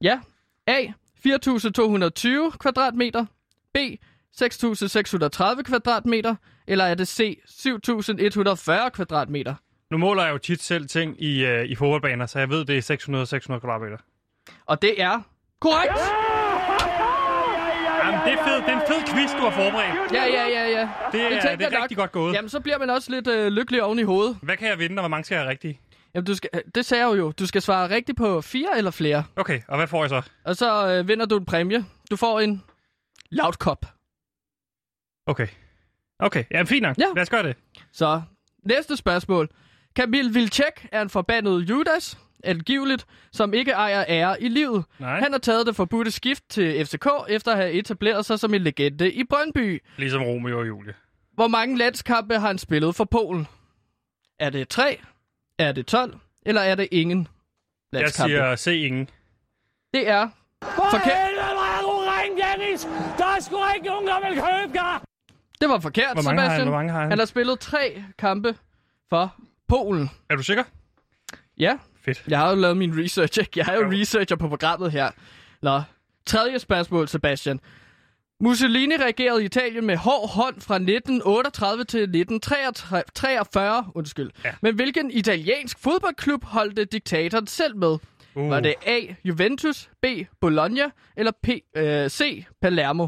Ja. 0.00 0.20
A. 0.66 0.86
4.220 1.26 2.56
kvadratmeter. 2.58 3.26
B. 3.74 3.76
6.630 4.42 5.62
kvadratmeter. 5.62 6.34
Eller 6.66 6.84
er 6.84 6.94
det 6.94 7.08
C. 7.08 7.38
7.140 7.48 8.88
kvadratmeter? 8.88 9.54
Nu 9.90 9.96
måler 9.98 10.24
jeg 10.24 10.32
jo 10.32 10.38
tit 10.38 10.62
selv 10.62 10.88
ting 10.88 11.22
i, 11.22 11.44
øh, 11.44 11.64
i 11.64 11.74
fodboldbaner, 11.74 12.26
så 12.26 12.38
jeg 12.38 12.48
ved, 12.48 12.64
det 12.64 12.90
er 12.90 13.56
600-600 13.56 13.58
kvadratmeter. 13.58 13.96
Og 14.66 14.82
det 14.82 15.02
er 15.02 15.20
korrekt. 15.66 15.98
Jamen, 18.02 18.20
det 18.26 18.32
er 18.38 18.44
fedt. 18.48 18.62
Det 18.66 18.72
er 18.74 18.78
en 18.80 18.86
fed 18.90 19.00
quiz, 19.10 19.30
du 19.38 19.42
har 19.48 19.54
forberedt. 19.60 20.12
Ja, 20.12 20.24
ja, 20.24 20.44
ja, 20.56 20.64
ja. 20.76 20.88
Det 21.12 21.20
er, 21.22 21.56
det 21.56 21.74
er 21.74 21.82
rigtig 21.82 21.96
godt 21.96 22.12
gået. 22.12 22.34
Jamen, 22.34 22.48
så 22.48 22.60
bliver 22.60 22.78
man 22.78 22.90
også 22.90 23.10
lidt 23.10 23.26
øh, 23.28 23.46
lykkelig 23.52 23.82
oven 23.82 23.98
i 23.98 24.02
hovedet. 24.02 24.38
Hvad 24.42 24.56
kan 24.56 24.68
jeg 24.68 24.78
vinde, 24.78 24.96
og 24.96 25.02
hvor 25.02 25.08
mange 25.08 25.24
skal 25.24 25.34
jeg 25.34 25.42
have 25.42 25.50
rigtige? 25.50 25.80
Jamen, 26.14 26.26
du 26.26 26.34
skal, 26.34 26.50
det 26.74 26.86
sagde 26.86 27.06
jeg 27.08 27.18
jo. 27.18 27.32
Du 27.32 27.46
skal 27.46 27.62
svare 27.62 27.90
rigtigt 27.90 28.18
på 28.18 28.40
fire 28.40 28.78
eller 28.78 28.90
flere. 28.90 29.24
Okay, 29.36 29.60
og 29.68 29.76
hvad 29.76 29.86
får 29.86 30.02
jeg 30.02 30.10
så? 30.10 30.22
Og 30.44 30.56
så 30.56 30.88
øh, 30.88 31.08
vinder 31.08 31.26
du 31.26 31.36
en 31.38 31.44
præmie. 31.44 31.84
Du 32.10 32.16
får 32.16 32.40
en 32.40 32.62
loud 33.30 33.52
kop. 33.52 33.86
Okay. 35.26 35.46
Okay, 36.18 36.44
ja, 36.50 36.62
fint 36.62 36.82
nok. 36.82 36.98
Ja. 36.98 37.06
Lad 37.14 37.22
os 37.22 37.30
gøre 37.30 37.42
det. 37.42 37.56
Så 37.92 38.22
næste 38.64 38.96
spørgsmål. 38.96 39.48
Kamil 39.96 40.34
Vilcek 40.34 40.88
er 40.92 41.02
en 41.02 41.10
forbandet 41.10 41.70
Judas, 41.70 42.18
angiveligt, 42.44 43.06
som 43.32 43.54
ikke 43.54 43.70
ejer 43.70 44.04
ære 44.08 44.42
i 44.42 44.48
livet. 44.48 44.84
Nej. 44.98 45.20
Han 45.20 45.32
har 45.32 45.38
taget 45.38 45.66
det 45.66 45.76
forbudte 45.76 46.10
skift 46.10 46.44
til 46.48 46.86
FCK, 46.86 47.06
efter 47.28 47.52
at 47.52 47.56
have 47.58 47.72
etableret 47.72 48.26
sig 48.26 48.38
som 48.40 48.54
en 48.54 48.62
legende 48.62 49.12
i 49.12 49.24
Brøndby. 49.24 49.82
Ligesom 49.96 50.22
Romeo 50.22 50.58
og 50.58 50.68
Julie. 50.68 50.94
Hvor 51.32 51.48
mange 51.48 51.78
landskampe 51.78 52.38
har 52.38 52.46
han 52.46 52.58
spillet 52.58 52.94
for 52.94 53.04
Polen? 53.04 53.46
Er 54.38 54.50
det 54.50 54.68
3? 54.68 55.00
Er 55.58 55.72
det 55.72 55.86
12? 55.86 56.18
Eller 56.46 56.60
er 56.60 56.74
det 56.74 56.88
ingen 56.92 57.28
Jeg 57.92 58.00
landskampe? 58.00 58.30
siger 58.32 58.56
se 58.56 58.78
ingen. 58.78 59.08
Det 59.94 60.08
er 60.08 60.28
For 60.62 60.88
Forkert. 60.90 61.06
er 61.12 61.34
Dennis! 62.56 62.80
Der 63.18 63.24
er 63.36 63.40
sgu 63.40 63.56
ikke 63.76 63.86
nogen, 63.86 64.06
der 64.06 64.28
vil 64.28 64.38
købe 64.38 64.72
dig! 64.72 65.00
Det 65.60 65.68
var 65.68 65.78
forkert, 65.80 66.12
Hvor 66.12 66.22
mange 66.22 66.40
har 66.40 66.48
han? 66.48 66.50
Sebastian. 66.50 66.68
Hvor 66.68 66.76
mange 66.76 66.92
har 66.92 67.00
han? 67.00 67.10
han 67.10 67.18
har 67.18 67.26
spillet 67.26 67.60
tre 67.60 68.04
kampe 68.18 68.54
for 69.08 69.34
Polen. 69.68 70.10
Er 70.30 70.36
du 70.36 70.42
sikker? 70.42 70.64
Ja, 71.58 71.78
Fedt. 72.04 72.24
jeg 72.28 72.38
har 72.38 72.50
jo 72.50 72.56
lavet 72.56 72.76
min 72.76 72.98
research. 73.04 73.38
ikke? 73.40 73.50
Jeg 73.56 73.68
er 73.68 73.74
jo 73.74 73.82
Jo. 73.82 73.90
researcher 74.00 74.36
på 74.36 74.48
programmet 74.48 74.92
her. 74.92 75.10
Nå, 75.62 75.82
tredje 76.26 76.58
spørgsmål, 76.58 77.08
Sebastian. 77.08 77.60
Mussolini 78.40 78.96
regerede 78.96 79.42
i 79.42 79.44
Italien 79.44 79.86
med 79.86 79.96
hård 79.96 80.28
hånd 80.30 80.60
fra 80.60 80.74
1938 80.74 81.84
til 81.84 82.00
1943, 82.00 83.84
undskyld. 83.94 84.30
Ja. 84.44 84.50
Men 84.62 84.74
hvilken 84.74 85.10
italiensk 85.10 85.78
fodboldklub 85.78 86.44
holdte 86.44 86.84
diktatoren 86.84 87.46
selv 87.46 87.76
med? 87.76 87.96
Uh. 88.34 88.50
Var 88.50 88.60
det 88.60 88.74
A. 88.86 89.00
Juventus, 89.24 89.90
B. 90.02 90.06
Bologna 90.40 90.82
eller 91.16 91.32
P, 91.42 91.48
øh, 91.76 92.08
C. 92.10 92.44
Palermo? 92.62 93.06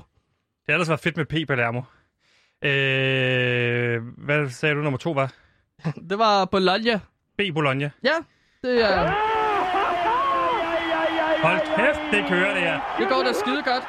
Det 0.66 0.72
ellers 0.72 0.88
været 0.88 1.00
fedt 1.00 1.16
med 1.16 1.24
P. 1.24 1.48
Palermo. 1.48 1.82
Øh, 2.64 4.02
hvad 4.16 4.50
sagde 4.50 4.74
du, 4.74 4.80
nummer 4.82 4.98
to 4.98 5.10
var? 5.12 5.32
Det 6.10 6.18
var 6.18 6.44
Bologna. 6.44 7.00
B. 7.38 7.40
Bologna. 7.54 7.90
Ja, 8.04 8.12
det, 8.66 8.84
er, 8.84 9.12
Hold 11.42 11.60
kæft, 11.76 12.00
det 12.12 12.28
kører 12.28 12.54
det 12.54 12.62
her. 12.62 12.96
det 12.98 13.08
går 13.08 13.22
da 13.22 13.32
skide 13.32 13.62
godt. 13.62 13.84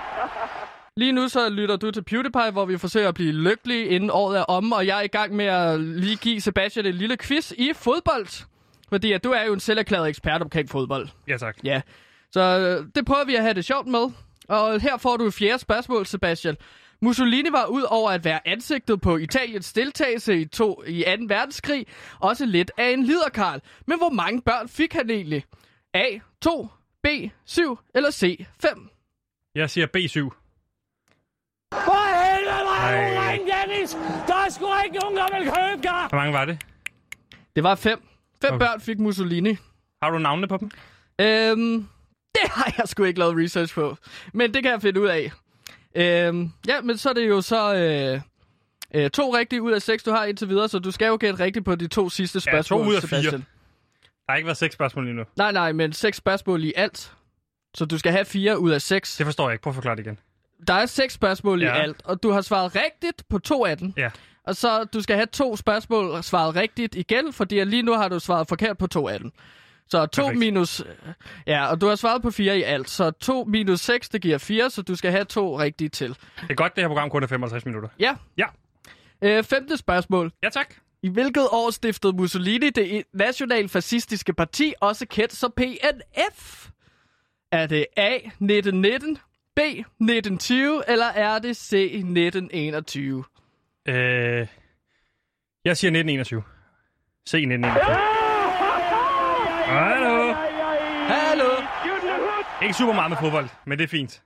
Lige 0.98 1.12
nu 1.12 1.28
så 1.28 1.50
lytter 1.50 1.76
du 1.76 1.92
til 1.92 2.04
PewDiePie, 2.04 2.52
hvor 2.52 2.66
vi 2.66 2.78
forsøger 2.78 3.08
at 3.08 3.14
blive 3.14 3.32
lykkelige 3.32 3.86
inden 3.86 4.10
året 4.14 4.38
er 4.40 4.44
omme, 4.44 4.76
og 4.76 4.88
jeg 4.88 4.98
er 4.98 5.02
i 5.02 5.08
gang 5.08 5.36
med 5.36 5.46
at 5.46 5.80
lige 5.80 6.16
give 6.16 6.42
Sebastian 6.42 6.86
en 6.86 6.94
lille 6.94 7.18
quiz 7.18 7.52
i 7.52 7.72
fodbold. 7.76 8.46
Fordi 8.90 9.12
at 9.12 9.24
du 9.24 9.32
er 9.32 9.44
jo 9.44 9.54
en 9.54 9.60
selverklæret 9.60 10.10
ekspert 10.10 10.42
omkring 10.42 10.70
fodbold. 10.70 11.08
Ja, 11.28 11.38
tak. 11.38 11.58
Ja, 11.64 11.82
så 12.32 12.42
øh, 12.42 12.86
det 12.96 13.06
prøver 13.06 13.26
vi 13.26 13.36
at 13.36 13.42
have 13.42 13.54
det 13.54 13.66
sjovt 13.66 13.88
med. 13.88 14.12
Og 14.50 14.80
her 14.82 14.98
får 14.98 15.18
du 15.18 15.26
et 15.26 15.34
fjerde 15.34 15.60
spørgsmål, 15.60 16.06
Sebastian. 16.06 16.56
Mussolini 17.02 17.52
var 17.52 17.66
ud 17.66 17.82
over 17.82 18.12
at 18.12 18.26
være 18.26 18.48
ansigtet 18.48 19.02
på 19.02 19.18
Italiens 19.18 19.74
deltagelse 19.74 20.40
i, 20.42 20.46
to, 20.46 20.84
i 20.88 21.04
2. 21.04 21.10
verdenskrig, 21.28 21.86
også 22.20 22.46
lidt 22.46 22.72
af 22.78 22.90
en 22.90 23.04
liderkarl. 23.04 23.62
Men 23.88 23.98
hvor 23.98 24.10
mange 24.10 24.42
børn 24.42 24.70
fik 24.70 24.94
han 24.94 25.10
egentlig? 25.10 25.44
A. 25.94 26.06
2, 26.42 26.68
B. 27.04 27.08
7 27.46 27.80
eller 27.96 28.12
C. 28.12 28.46
5? 28.62 28.90
Jeg 29.56 29.70
siger 29.70 29.88
B7. 29.88 30.44
For 31.74 32.08
helvede, 32.24 32.64
hvor 32.64 32.88
er 32.88 33.38
Dennis! 33.66 33.92
Der 34.28 34.36
er 34.46 34.50
sgu 34.50 34.66
ikke 34.86 34.98
nogen, 34.98 35.18
der 35.18 35.38
vil 35.40 35.46
købe 35.48 35.84
dig! 35.84 36.06
Hvor 36.10 36.18
mange 36.18 36.34
var 36.34 36.46
det? 36.46 36.62
Det 37.56 37.64
var 37.64 37.76
5. 37.76 38.00
5 38.00 38.08
Okay. 38.44 38.56
okay. 38.56 38.66
børn 38.66 38.82
fik 38.82 39.00
Mussolini. 39.00 39.58
Har 40.02 40.10
du 40.10 40.18
navnene 40.18 40.48
på 40.48 40.58
dem? 40.58 40.72
Øhm, 41.22 41.88
det 42.36 42.50
har 42.52 42.74
jeg 42.78 42.88
sgu 42.88 43.04
ikke 43.04 43.20
lavet 43.20 43.44
research 43.44 43.74
på. 43.76 43.98
Men 44.34 44.54
det 44.54 44.64
kan 44.64 44.72
jeg 44.72 44.82
finde 44.82 45.02
ud 45.02 45.08
af. 45.08 45.32
Øhm, 45.98 46.52
ja, 46.68 46.82
men 46.82 46.98
så 46.98 47.10
er 47.10 47.14
det 47.14 47.28
jo 47.30 47.42
så 47.42 47.76
øh, 47.76 48.22
øh, 49.04 49.10
to 49.10 49.36
rigtige 49.38 49.62
ud 49.62 49.72
af 49.72 49.82
seks, 49.82 50.04
du 50.04 50.12
har 50.12 50.26
indtil 50.26 50.50
videre, 50.50 50.70
så 50.70 50.80
du 50.80 50.92
skal 50.92 51.08
jo 51.08 51.18
gætte 51.20 51.44
rigtigt 51.44 51.66
på 51.66 51.76
de 51.76 51.88
to 51.88 52.10
sidste 52.10 52.42
Ja, 52.46 52.52
spørgsmål, 52.52 52.84
to 52.84 52.90
ud 52.90 52.96
af 52.96 53.02
fire. 53.02 53.10
Sebastian. 53.22 53.46
Der 54.26 54.32
har 54.32 54.36
ikke 54.38 54.46
været 54.48 54.58
seks 54.58 54.74
spørgsmål 54.74 55.08
endnu. 55.08 55.24
Nej, 55.38 55.52
nej, 55.52 55.72
men 55.72 55.94
seks 55.94 56.18
spørgsmål 56.18 56.64
i 56.64 56.74
alt. 56.76 57.12
Så 57.76 57.86
du 57.86 57.98
skal 57.98 58.12
have 58.12 58.26
fire 58.26 58.60
ud 58.60 58.72
af 58.72 58.82
seks. 58.82 59.18
Det 59.18 59.26
forstår 59.26 59.50
jeg 59.50 59.54
ikke. 59.54 59.64
Prøv 59.64 59.72
at 59.72 59.76
forklare 59.76 59.96
det 59.96 60.06
igen. 60.06 60.20
Der 60.68 60.74
er 60.74 60.86
seks 60.86 61.14
spørgsmål 61.14 61.62
Ja. 61.62 61.76
i 61.76 61.80
alt, 61.80 61.98
og 62.04 62.24
du 62.24 62.32
har 62.32 62.42
svaret 62.42 62.76
rigtigt 62.76 63.24
på 63.30 63.40
to 63.40 63.66
af 63.66 63.78
dem. 63.78 63.94
Ja. 63.98 64.10
Og 64.44 64.56
så 64.56 64.84
du 64.84 65.02
skal 65.02 65.16
have 65.16 65.26
to 65.26 65.56
spørgsmål 65.56 66.24
svaret 66.24 66.56
rigtigt 66.56 66.96
igen, 66.96 67.34
fordi 67.34 67.64
lige 67.64 67.82
nu 67.84 67.94
har 67.94 68.08
du 68.08 68.20
svaret 68.20 68.48
forkert 68.48 68.78
på 68.78 68.88
to 68.88 69.08
af 69.08 69.20
dem. 69.20 69.32
Så 69.90 70.06
to 70.06 70.22
Perfekt. 70.22 70.40
minus... 70.40 70.84
Ja, 71.48 71.68
og 71.68 71.82
du 71.82 71.88
har 71.88 71.96
svaret 71.96 72.22
på 72.22 72.32
fire 72.32 72.58
i 72.58 72.64
alt. 72.64 72.90
Så 72.90 73.12
to 73.12 73.44
minus 73.44 73.80
seks, 73.82 74.10
det 74.10 74.22
giver 74.22 74.38
fire, 74.38 74.70
så 74.70 74.82
du 74.82 74.96
skal 74.96 75.12
have 75.12 75.26
to 75.26 75.60
rigtige 75.60 75.90
til. 75.90 76.10
Det 76.10 76.50
er 76.50 76.54
godt, 76.54 76.76
det 76.76 76.84
her 76.84 76.88
program 76.88 77.10
kun 77.10 77.24
er 77.24 77.28
55 77.28 77.66
minutter. 77.66 77.90
Ja. 78.00 78.16
Ja. 78.38 78.46
Øh, 79.22 79.44
femte 79.44 79.78
spørgsmål. 79.78 80.32
Ja, 80.44 80.50
tak. 80.50 80.74
I 81.04 81.10
hvilket 81.10 81.48
år 81.52 81.72
stiftede 81.72 82.14
Mussolini 82.14 82.70
det 82.70 83.04
nationalfascistiske 83.14 84.34
parti, 84.34 84.74
også 84.82 85.06
kendt 85.08 85.34
som 85.34 85.54
PNF? 85.58 86.68
Er 87.52 87.68
det 87.68 87.86
A. 87.98 88.16
1919, 88.16 89.18
B. 89.56 89.60
1920, 89.60 90.84
eller 90.88 91.06
er 91.06 91.40
det 91.40 91.58
C. 91.58 91.74
1921? 91.74 93.24
Øh, 93.88 93.96
jeg 95.66 95.78
siger 95.78 95.90
1921. 95.90 96.44
C 97.30 97.34
1921. 97.34 98.17
Hallo. 99.68 100.34
Hallo? 101.14 101.50
Ikke 102.62 102.74
super 102.74 102.94
meget 102.94 103.10
med 103.10 103.18
fodbold, 103.22 103.50
men 103.66 103.78
det 103.78 103.84
er 103.84 103.88
fint. 103.88 104.22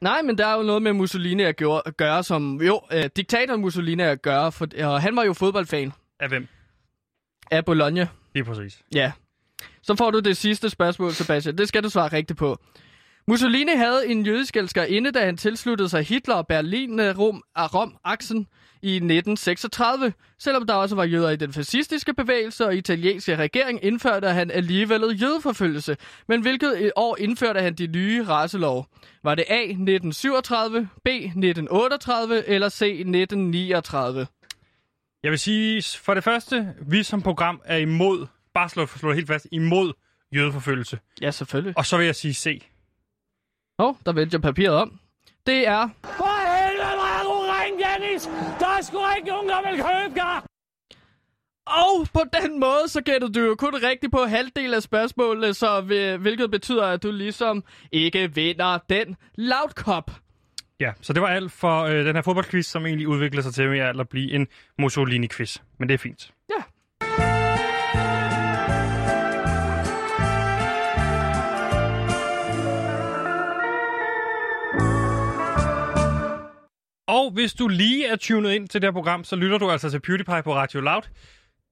Nej, 0.00 0.22
men 0.22 0.38
der 0.38 0.46
er 0.46 0.56
jo 0.56 0.62
noget 0.62 0.82
med 0.82 0.92
Mussolini 0.92 1.42
at 1.42 1.56
gøre, 1.56 1.82
at 1.86 1.96
gøre 1.96 2.22
som... 2.22 2.62
Jo, 2.62 2.80
øh, 2.92 3.04
diktatoren 3.16 3.60
Mussolini 3.60 4.02
at 4.02 4.22
gøre, 4.22 4.52
for, 4.52 4.66
og 4.84 5.02
han 5.02 5.16
var 5.16 5.22
jo 5.24 5.32
fodboldfan 5.32 5.92
Af 6.20 6.28
hvem? 6.28 6.48
af 7.50 7.64
Bologna. 7.64 8.08
Lige 8.34 8.44
præcis. 8.44 8.82
Ja. 8.94 9.12
Så 9.82 9.94
får 9.96 10.10
du 10.10 10.18
det 10.20 10.36
sidste 10.36 10.70
spørgsmål, 10.70 11.12
Sebastian. 11.12 11.58
Det 11.58 11.68
skal 11.68 11.82
du 11.82 11.88
svare 11.88 12.12
rigtigt 12.12 12.38
på. 12.38 12.58
Mussolini 13.28 13.72
havde 13.76 14.08
en 14.08 14.26
jødisk 14.26 14.56
elskerinde, 14.56 15.12
da 15.12 15.24
han 15.24 15.36
tilsluttede 15.36 15.88
sig 15.88 16.02
Hitler 16.02 16.34
og 16.34 16.46
Berlin-Rom 16.52 17.40
Rom-aksen 17.56 18.46
i 18.86 18.94
1936. 18.94 20.12
Selvom 20.38 20.66
der 20.66 20.74
også 20.74 20.96
var 20.96 21.04
jøder 21.04 21.30
i 21.30 21.36
den 21.36 21.52
fascistiske 21.52 22.14
bevægelse 22.14 22.66
og 22.66 22.76
italienske 22.76 23.36
regering, 23.36 23.84
indførte 23.84 24.28
han 24.28 24.50
alligevel 24.50 25.22
jødeforfølgelse. 25.22 25.96
Men 26.28 26.40
hvilket 26.40 26.92
år 26.96 27.16
indførte 27.20 27.60
han 27.60 27.74
de 27.74 27.86
nye 27.86 28.24
racelov? 28.24 28.86
Var 29.24 29.34
det 29.34 29.44
A. 29.48 29.60
1937, 29.60 30.88
B. 31.04 31.08
1938 31.08 32.48
eller 32.48 32.68
C. 32.68 32.82
1939? 32.82 34.26
Jeg 35.22 35.30
vil 35.30 35.38
sige, 35.38 35.82
for 35.98 36.14
det 36.14 36.24
første, 36.24 36.74
vi 36.80 37.02
som 37.02 37.22
program 37.22 37.60
er 37.64 37.76
imod, 37.76 38.26
bare 38.54 38.68
slå, 38.68 38.86
slå 38.86 39.12
helt 39.12 39.26
fast, 39.26 39.46
imod 39.52 39.92
jødeforfølgelse. 40.34 40.98
Ja, 41.20 41.30
selvfølgelig. 41.30 41.78
Og 41.78 41.86
så 41.86 41.96
vil 41.96 42.06
jeg 42.06 42.16
sige 42.16 42.34
C. 42.34 42.62
Åh, 43.78 43.88
oh, 43.88 43.94
der 44.06 44.12
vendte 44.12 44.34
jeg 44.34 44.42
papiret 44.42 44.74
om. 44.74 44.98
Det 45.46 45.68
er 45.68 45.88
For 46.02 46.36
helvede, 46.56 46.94
hvor 46.98 47.10
er 47.18 47.22
du 47.22 47.34
ring, 47.54 47.76
Dennis! 47.84 48.22
Der 48.60 48.66
er 48.75 48.75
sgu 48.86 48.98
ikke 49.16 49.28
nogen, 49.28 49.48
der 49.48 49.70
vil 49.70 49.76
købe 49.82 50.14
dig! 50.14 50.42
Og 51.66 52.06
på 52.14 52.20
den 52.42 52.60
måde, 52.60 52.88
så 52.88 53.00
gætter 53.00 53.28
du 53.28 53.40
jo 53.40 53.54
kun 53.54 53.74
rigtigt 53.74 54.12
på 54.12 54.24
halvdelen 54.24 54.74
af 54.74 54.82
spørgsmålene, 54.82 55.54
så 55.54 55.80
vil- 55.80 56.16
hvilket 56.18 56.50
betyder, 56.50 56.86
at 56.86 57.02
du 57.02 57.10
ligesom 57.10 57.64
ikke 57.92 58.34
vinder 58.34 58.78
den 58.90 59.16
loud 59.34 59.70
cup. 59.74 60.10
Ja, 60.80 60.92
så 61.02 61.12
det 61.12 61.22
var 61.22 61.28
alt 61.28 61.52
for 61.52 61.82
øh, 61.82 62.04
den 62.04 62.14
her 62.16 62.22
fodboldquiz, 62.22 62.66
som 62.66 62.86
egentlig 62.86 63.08
udviklede 63.08 63.42
sig 63.42 63.54
til 63.54 63.62
at 64.00 64.08
blive 64.08 64.32
en 64.32 64.46
Mussolini-quiz. 64.82 65.56
Men 65.78 65.88
det 65.88 65.94
er 65.94 65.98
fint. 65.98 66.30
Ja. 66.50 66.62
Og 77.08 77.30
hvis 77.30 77.54
du 77.54 77.68
lige 77.68 78.06
er 78.06 78.16
tunet 78.16 78.52
ind 78.52 78.68
til 78.68 78.82
det 78.82 78.86
her 78.86 78.92
program, 78.92 79.24
så 79.24 79.36
lytter 79.36 79.58
du 79.58 79.70
altså 79.70 79.90
til 79.90 80.00
PewDiePie 80.00 80.42
på 80.42 80.54
Radio 80.54 80.80
Loud. 80.80 81.02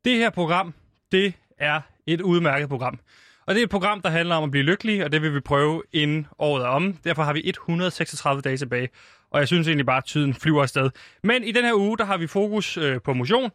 Det 0.04 0.16
her 0.16 0.30
program, 0.30 0.74
det 1.12 1.34
er 1.58 1.80
et 2.06 2.20
udmærket 2.20 2.68
program. 2.68 2.98
Og 3.46 3.54
det 3.54 3.60
er 3.60 3.64
et 3.64 3.70
program, 3.70 4.00
der 4.00 4.10
handler 4.10 4.34
om 4.34 4.44
at 4.44 4.50
blive 4.50 4.64
lykkelig, 4.64 5.04
og 5.04 5.12
det 5.12 5.22
vil 5.22 5.34
vi 5.34 5.40
prøve 5.40 5.82
inden 5.92 6.26
året 6.38 6.64
er 6.64 6.68
om. 6.68 6.92
Derfor 7.04 7.22
har 7.22 7.32
vi 7.32 7.42
136 7.44 8.42
dage 8.42 8.56
tilbage, 8.56 8.88
og 9.30 9.40
jeg 9.40 9.48
synes 9.48 9.66
egentlig 9.68 9.86
bare, 9.86 9.96
at 9.96 10.04
tiden 10.04 10.34
flyver 10.34 10.62
afsted. 10.62 10.90
Men 11.22 11.44
i 11.44 11.52
den 11.52 11.64
her 11.64 11.74
uge, 11.74 11.98
der 11.98 12.04
har 12.04 12.16
vi 12.16 12.26
fokus 12.26 12.76
øh, 12.76 13.00
på 13.00 13.12
motion, 13.12 13.50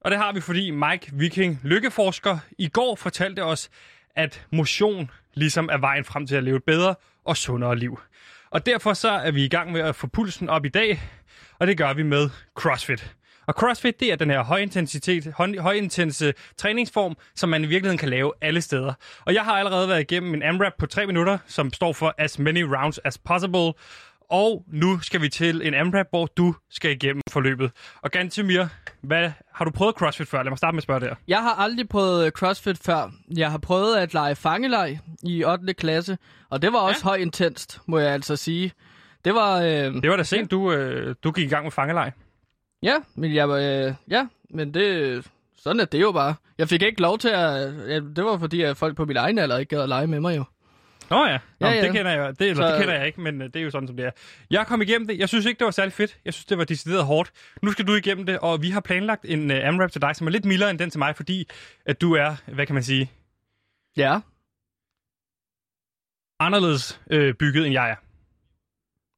og 0.00 0.10
det 0.10 0.18
har 0.18 0.32
vi, 0.32 0.40
fordi 0.40 0.70
Mike 0.70 1.10
Viking, 1.12 1.60
lykkeforsker, 1.62 2.38
i 2.58 2.68
går 2.68 2.96
fortalte 2.96 3.44
os, 3.44 3.70
at 4.16 4.46
motion 4.52 5.10
ligesom 5.34 5.68
er 5.72 5.78
vejen 5.78 6.04
frem 6.04 6.26
til 6.26 6.36
at 6.36 6.44
leve 6.44 6.56
et 6.56 6.64
bedre 6.64 6.94
og 7.24 7.36
sundere 7.36 7.76
liv. 7.76 8.00
Og 8.50 8.66
derfor 8.66 8.92
så 8.92 9.10
er 9.10 9.30
vi 9.30 9.44
i 9.44 9.48
gang 9.48 9.72
med 9.72 9.80
at 9.80 9.96
få 9.96 10.06
pulsen 10.06 10.48
op 10.48 10.64
i 10.64 10.68
dag, 10.68 11.00
og 11.60 11.66
det 11.66 11.78
gør 11.78 11.92
vi 11.92 12.02
med 12.02 12.30
CrossFit. 12.54 13.14
Og 13.46 13.54
CrossFit, 13.54 14.00
det 14.00 14.12
er 14.12 14.16
den 14.16 14.30
her 14.30 14.42
højintensitet, 14.42 15.32
høj, 15.36 15.58
højintense 15.58 16.34
træningsform, 16.56 17.16
som 17.36 17.48
man 17.48 17.64
i 17.64 17.66
virkeligheden 17.66 17.98
kan 17.98 18.08
lave 18.08 18.32
alle 18.40 18.60
steder. 18.60 18.92
Og 19.26 19.34
jeg 19.34 19.42
har 19.42 19.52
allerede 19.52 19.88
været 19.88 20.00
igennem 20.00 20.34
en 20.34 20.42
AMRAP 20.42 20.72
på 20.78 20.86
3 20.86 21.06
minutter, 21.06 21.38
som 21.46 21.72
står 21.72 21.92
for 21.92 22.14
as 22.18 22.38
many 22.38 22.62
rounds 22.62 22.98
as 22.98 23.18
possible. 23.18 23.72
Og 24.30 24.64
nu 24.72 25.00
skal 25.00 25.22
vi 25.22 25.28
til 25.28 25.66
en 25.66 25.74
AMRAP, 25.74 26.06
hvor 26.10 26.26
du 26.26 26.54
skal 26.70 26.90
igennem 26.90 27.22
forløbet. 27.30 27.70
Og 28.02 28.10
Gantemir, 28.10 28.66
hvad, 29.00 29.30
har 29.54 29.64
du 29.64 29.70
prøvet 29.70 29.94
CrossFit 29.94 30.28
før? 30.28 30.42
Lad 30.42 30.50
mig 30.50 30.58
starte 30.58 30.74
med 30.74 30.78
at 30.78 30.82
spørge 30.82 31.00
der. 31.00 31.14
Jeg 31.28 31.42
har 31.42 31.54
aldrig 31.54 31.88
prøvet 31.88 32.32
CrossFit 32.32 32.78
før. 32.78 33.10
Jeg 33.36 33.50
har 33.50 33.58
prøvet 33.58 33.96
at 33.96 34.14
lege 34.14 34.36
fangelej 34.36 34.98
i 35.22 35.44
8. 35.44 35.74
klasse, 35.74 36.18
og 36.50 36.62
det 36.62 36.72
var 36.72 36.78
også 36.78 37.00
ja. 37.04 37.08
højintenst, 37.08 37.80
må 37.86 37.98
jeg 37.98 38.12
altså 38.12 38.36
sige. 38.36 38.72
Det 39.24 39.34
var... 39.34 39.56
Øh, 39.62 39.94
Det 40.02 40.10
var 40.10 40.16
da 40.16 40.22
sent, 40.22 40.50
du, 40.50 40.72
øh, 40.72 41.14
du 41.24 41.30
gik 41.32 41.46
i 41.46 41.48
gang 41.48 41.64
med 41.64 41.70
fangelej. 41.72 42.10
Ja, 42.82 42.94
men 43.14 43.34
jeg, 43.34 43.48
øh, 43.48 43.94
ja, 44.10 44.26
men 44.50 44.74
det, 44.74 45.26
sådan 45.58 45.80
er 45.80 45.84
det 45.84 46.00
jo 46.00 46.12
bare. 46.12 46.34
Jeg 46.58 46.68
fik 46.68 46.82
ikke 46.82 47.00
lov 47.02 47.18
til 47.18 47.28
at... 47.28 47.74
Ja, 47.88 47.94
det 48.00 48.24
var 48.24 48.38
fordi, 48.38 48.62
at 48.62 48.76
folk 48.76 48.96
på 48.96 49.04
min 49.04 49.16
egen 49.16 49.38
alder 49.38 49.58
ikke 49.58 49.70
gad 49.76 49.82
at 49.82 49.88
lege 49.88 50.06
med 50.06 50.20
mig 50.20 50.36
jo. 50.36 50.44
Nå 51.10 51.24
ja, 51.26 51.38
Nå, 51.60 51.66
Ja, 51.66 51.72
ja, 51.72 51.78
ja. 51.78 51.82
det 51.86 51.92
kender 51.92 52.10
jeg, 52.10 52.38
det, 52.38 52.50
eller, 52.50 52.66
Så- 52.68 52.72
det 52.72 52.80
kender 52.80 52.94
jeg 52.94 53.06
ikke, 53.06 53.20
men 53.20 53.42
øh, 53.42 53.46
det 53.48 53.56
er 53.56 53.60
jo 53.60 53.70
sådan, 53.70 53.86
som 53.88 53.96
det 53.96 54.06
er. 54.06 54.10
Jeg 54.50 54.66
kom 54.66 54.82
igennem 54.82 55.06
det. 55.08 55.18
Jeg 55.18 55.28
synes 55.28 55.46
ikke, 55.46 55.58
det 55.58 55.64
var 55.64 55.70
særlig 55.70 55.92
fedt. 55.92 56.18
Jeg 56.24 56.34
synes, 56.34 56.44
det 56.44 56.58
var 56.58 56.64
decideret 56.64 57.04
hårdt. 57.04 57.30
Nu 57.62 57.72
skal 57.72 57.86
du 57.86 57.94
igennem 57.94 58.26
det, 58.26 58.38
og 58.38 58.62
vi 58.62 58.70
har 58.70 58.80
planlagt 58.80 59.24
en 59.28 59.50
uh, 59.50 59.56
AMRAP 59.62 59.90
til 59.92 60.02
dig, 60.02 60.16
som 60.16 60.26
er 60.26 60.30
lidt 60.30 60.44
mildere 60.44 60.70
end 60.70 60.78
den 60.78 60.90
til 60.90 60.98
mig, 60.98 61.16
fordi 61.16 61.48
at 61.86 62.00
du 62.00 62.14
er, 62.14 62.34
hvad 62.54 62.66
kan 62.66 62.74
man 62.74 62.82
sige, 62.82 63.10
Ja. 63.96 64.20
anderledes 66.40 67.00
øh, 67.10 67.34
bygget, 67.34 67.66
end 67.66 67.72
jeg 67.72 67.90
er. 67.90 67.96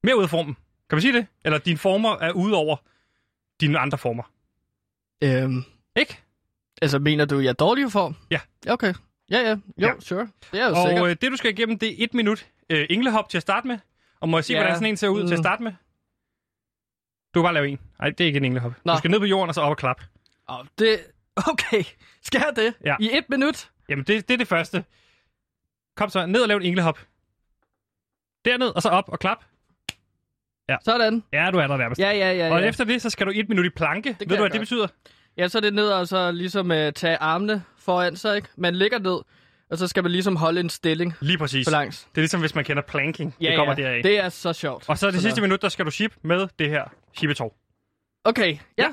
Mere 0.03 0.17
ud 0.17 0.23
af 0.23 0.29
formen. 0.29 0.53
Kan 0.89 0.95
man 0.95 1.01
sige 1.01 1.13
det? 1.13 1.27
Eller 1.45 1.57
dine 1.57 1.77
former 1.77 2.09
er 2.17 2.31
ude 2.31 2.55
over 2.55 2.75
dine 3.61 3.79
andre 3.79 3.97
former. 3.97 4.23
Øhm, 5.23 5.63
Ikke? 5.95 6.19
altså, 6.81 6.99
mener 6.99 7.25
du, 7.25 7.39
jeg 7.39 7.49
er 7.49 7.53
dårlig 7.53 7.87
i 7.87 7.89
form? 7.89 8.15
Ja. 8.31 8.39
Okay. 8.69 8.93
Ja, 9.31 9.39
ja. 9.39 9.49
Jo, 9.49 9.57
Ja. 9.87 9.93
sure. 9.99 10.27
Det 10.51 10.59
er 10.61 10.67
jo. 10.69 10.75
Og 11.01 11.09
øh, 11.09 11.15
det, 11.21 11.31
du 11.31 11.35
skal 11.37 11.51
igennem, 11.51 11.79
det 11.79 11.89
er 11.89 11.95
et 12.03 12.13
minut 12.13 12.47
øh, 12.69 12.87
englehop 12.89 13.29
til 13.29 13.37
at 13.37 13.41
starte 13.41 13.67
med. 13.67 13.77
Og 14.19 14.29
må 14.29 14.37
jeg 14.37 14.45
se, 14.45 14.53
Ja. 14.53 14.59
hvordan 14.59 14.75
sådan 14.75 14.89
en 14.89 14.97
ser 14.97 15.07
ud 15.07 15.27
til 15.27 15.33
at 15.33 15.39
Mm. 15.39 15.43
starte 15.43 15.63
med? 15.63 15.71
Du 17.33 17.39
kan 17.41 17.45
bare 17.45 17.53
lave 17.53 17.67
en. 17.69 17.79
Nej, 17.99 18.09
det 18.09 18.21
er 18.21 18.25
ikke 18.25 18.37
en 18.37 18.45
englehop. 18.45 18.73
Nå. 18.85 18.91
Du 18.93 18.97
skal 18.97 19.11
ned 19.11 19.19
på 19.19 19.25
jorden 19.25 19.49
og 19.49 19.55
så 19.55 19.61
op 19.61 19.69
og 19.71 19.77
klap. 19.77 20.01
Oh, 20.47 20.65
det... 20.79 20.99
Okay. 21.35 21.83
Skal 22.21 22.39
jeg 22.47 22.53
det? 22.55 22.73
Ja. 22.85 22.95
I 22.99 23.09
et 23.17 23.29
minut? 23.29 23.71
Jamen, 23.89 24.05
det, 24.05 24.27
det 24.27 24.33
er 24.33 24.37
det 24.37 24.47
første. 24.47 24.85
Kom 25.95 26.09
så, 26.09 26.25
ned 26.25 26.41
og 26.41 26.47
lav 26.47 26.57
en 26.57 26.63
englehop. 26.63 26.99
Derned, 28.45 28.67
og 28.67 28.81
så 28.81 28.89
op 28.89 29.09
og 29.09 29.19
klap. 29.19 29.43
Sådan. 30.85 31.23
Ja, 31.33 31.49
du 31.53 31.57
er 31.57 31.67
der 31.67 31.77
nærmest. 31.77 31.99
Ja, 32.01 32.11
ja, 32.11 32.31
ja. 32.33 32.53
Og 32.53 32.61
ja. 32.61 32.67
efter 32.67 32.83
det, 32.83 33.01
så 33.01 33.09
skal 33.09 33.27
du 33.27 33.31
et 33.35 33.49
minut 33.49 33.65
i 33.65 33.69
planke. 33.69 34.13
kan 34.13 34.29
Ved 34.29 34.37
du, 34.37 34.41
hvad 34.43 34.49
det 34.49 34.59
betyder? 34.59 34.87
Ja, 35.37 35.47
så 35.47 35.57
er 35.57 35.61
det 35.61 35.73
ned 35.73 35.87
og 35.89 36.07
så 36.07 36.31
ligesom 36.31 36.71
uh, 36.71 36.77
tage 36.95 37.17
armene 37.17 37.63
foran 37.79 38.15
sig, 38.15 38.35
ikke? 38.35 38.47
Man 38.57 38.75
ligger 38.75 38.99
ned, 38.99 39.19
og 39.69 39.77
så 39.77 39.87
skal 39.87 40.03
man 40.03 40.11
ligesom 40.11 40.35
holde 40.35 40.59
en 40.59 40.69
stilling 40.69 41.13
Lige 41.21 41.37
præcis. 41.37 41.71
langs. 41.71 42.01
Det 42.03 42.17
er 42.17 42.21
ligesom, 42.21 42.39
hvis 42.39 42.55
man 42.55 42.63
kender 42.65 42.83
planking. 42.83 43.35
Ja, 43.41 43.47
det 43.49 43.57
kommer 43.57 43.75
ja. 43.77 43.83
deraf. 43.83 44.03
Det 44.03 44.19
er 44.19 44.29
så 44.29 44.53
sjovt. 44.53 44.89
Og 44.89 44.97
så 44.97 45.11
det 45.11 45.21
sidste 45.21 45.41
minut, 45.41 45.61
der 45.61 45.69
skal 45.69 45.85
du 45.85 45.91
ship 45.91 46.13
med 46.21 46.47
det 46.59 46.69
her 46.69 46.83
shibetov. 47.17 47.53
Okay, 48.23 48.57
ja. 48.77 48.87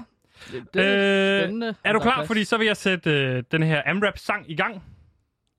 Det, 0.53 0.65
det 0.75 0.83
er 0.87 1.37
Øh, 1.37 1.43
spændende. 1.43 1.75
Er 1.85 1.93
du 1.93 1.99
der 1.99 2.03
klar? 2.05 2.15
plads. 2.15 2.27
Fordi 2.27 2.45
så 2.45 2.57
vil 2.57 2.67
jeg 2.67 2.77
sætte 2.77 3.11
øh, 3.11 3.43
den 3.53 3.63
her 3.63 3.83
AMRAP-sang 3.87 4.51
i 4.51 4.57
gang. 4.57 4.83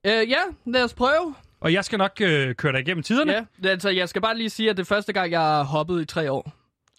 Øh, 0.05 0.29
ja, 0.29 0.39
lad 0.65 0.83
os 0.83 0.93
prøve. 0.93 1.35
Og 1.61 1.73
jeg 1.73 1.85
skal 1.85 1.97
nok 1.97 2.11
øh, 2.21 2.55
køre 2.55 2.71
dig 2.71 2.79
igennem 2.81 3.03
tiderne. 3.03 3.31
Ja, 3.33 3.41
det, 3.63 3.69
altså, 3.69 3.89
jeg 3.89 4.09
skal 4.09 4.21
bare 4.21 4.37
lige 4.37 4.49
sige, 4.49 4.69
at 4.69 4.77
det 4.77 4.83
er 4.83 4.87
første 4.87 5.13
gang, 5.13 5.31
jeg 5.31 5.39
har 5.39 5.63
hoppet 5.63 6.01
i 6.01 6.05
tre 6.05 6.31
år. 6.31 6.51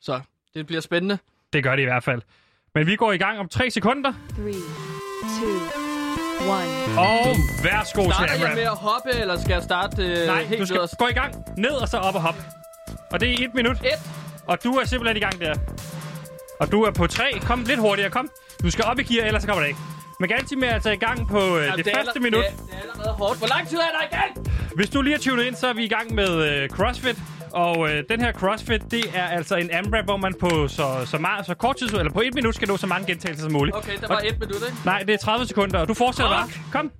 Så 0.03 0.20
det 0.55 0.66
bliver 0.66 0.81
spændende. 0.81 1.18
Det 1.53 1.62
gør 1.62 1.77
det 1.77 1.83
i 1.83 1.87
hvert 1.87 2.05
fald. 2.05 2.22
Men 2.75 2.87
vi 2.87 2.96
går 2.96 3.12
i 3.12 3.16
gang 3.16 3.38
om 3.38 3.48
3 3.48 3.70
sekunder. 3.70 4.12
Three, 4.38 4.53
two, 5.38 5.48
one. 6.51 7.01
Og 7.01 7.27
værsgo 7.64 8.03
til 8.03 8.12
Starter 8.12 8.35
jeg 8.46 8.53
med 8.55 8.62
at 8.62 8.77
hoppe, 8.77 9.11
eller 9.20 9.40
skal 9.40 9.53
jeg 9.53 9.62
starte 9.62 10.03
øh, 10.03 10.27
Nej, 10.27 10.42
helt 10.44 10.61
du 10.61 10.66
skal 10.66 10.79
yderst? 10.79 10.98
gå 10.98 11.09
i 11.09 11.12
gang. 11.12 11.35
Ned 11.57 11.70
og 11.70 11.88
så 11.88 11.96
op 11.96 12.14
og 12.14 12.22
hop. 12.22 12.37
Og 13.12 13.20
det 13.20 13.29
er 13.29 13.33
i 13.40 13.44
et 13.44 13.55
minut. 13.55 13.77
Et. 13.77 13.87
Og 14.46 14.64
du 14.64 14.72
er 14.72 14.85
simpelthen 14.85 15.16
i 15.16 15.20
gang 15.20 15.40
der. 15.40 15.55
Og 16.61 16.72
du 16.72 16.83
er 16.83 16.90
på 16.90 17.07
tre. 17.07 17.38
Kom 17.40 17.62
lidt 17.62 17.81
hurtigere, 17.81 18.11
kom. 18.11 18.31
Du 18.62 18.70
skal 18.70 18.85
op 18.85 18.98
i 18.98 19.03
gear, 19.03 19.27
ellers 19.27 19.42
så 19.42 19.48
kommer 19.48 19.62
det 19.62 19.68
ikke. 19.68 19.81
Men 20.20 20.31
med 20.61 20.68
at 20.68 20.83
tage 20.83 20.94
i 20.94 20.98
gang 20.98 21.29
på 21.29 21.38
øh, 21.59 21.64
Jamen, 21.64 21.79
det, 21.79 21.87
er 21.87 21.96
første 21.96 22.11
aller- 22.11 22.20
minut. 22.20 22.44
Det, 22.44 22.59
det 22.66 22.75
er 22.75 22.81
allerede 22.81 23.12
hårdt. 23.12 23.38
Hvor 23.38 23.48
lang 23.48 23.68
tid 23.68 23.79
er 23.79 23.83
der 23.83 24.16
igen? 24.16 24.51
Hvis 24.76 24.90
du 24.90 25.02
lige 25.02 25.14
har 25.14 25.20
tunet 25.20 25.44
ind, 25.44 25.56
så 25.56 25.66
er 25.66 25.72
vi 25.72 25.85
i 25.85 25.88
gang 25.88 26.14
med 26.14 26.28
øh, 26.62 26.68
CrossFit. 26.68 27.18
Og 27.52 27.90
øh, 27.90 28.04
den 28.11 28.20
her 28.20 28.32
CrossFit, 28.32 28.82
det 28.90 29.04
er 29.14 29.26
altså 29.26 29.56
en 29.56 29.70
AMRAP, 29.72 30.04
hvor 30.04 30.16
man 30.16 30.35
på 30.40 30.68
så, 30.68 30.87
så, 31.06 31.18
meget, 31.18 31.46
så 31.46 31.54
kort 31.54 31.76
tid, 31.76 31.87
eller 31.88 32.12
på 32.12 32.20
et 32.20 32.35
minut, 32.35 32.54
skal 32.54 32.68
nå 32.68 32.76
så 32.76 32.87
mange 32.87 33.06
gentagelser 33.06 33.42
som 33.42 33.52
muligt. 33.52 33.76
Okay, 33.76 33.92
der 34.00 34.08
var 34.08 34.14
Og- 34.16 34.26
et 34.26 34.40
minut, 34.40 34.54
ikke? 34.54 34.76
Nej, 34.85 34.98
det 35.06 35.14
er 35.14 35.18
30 35.18 35.46
sekunder, 35.46 35.78
og 35.78 35.88
du 35.88 35.94
fortsætter 35.94 36.32
bare. 36.32 36.48
Kom. 36.72 36.90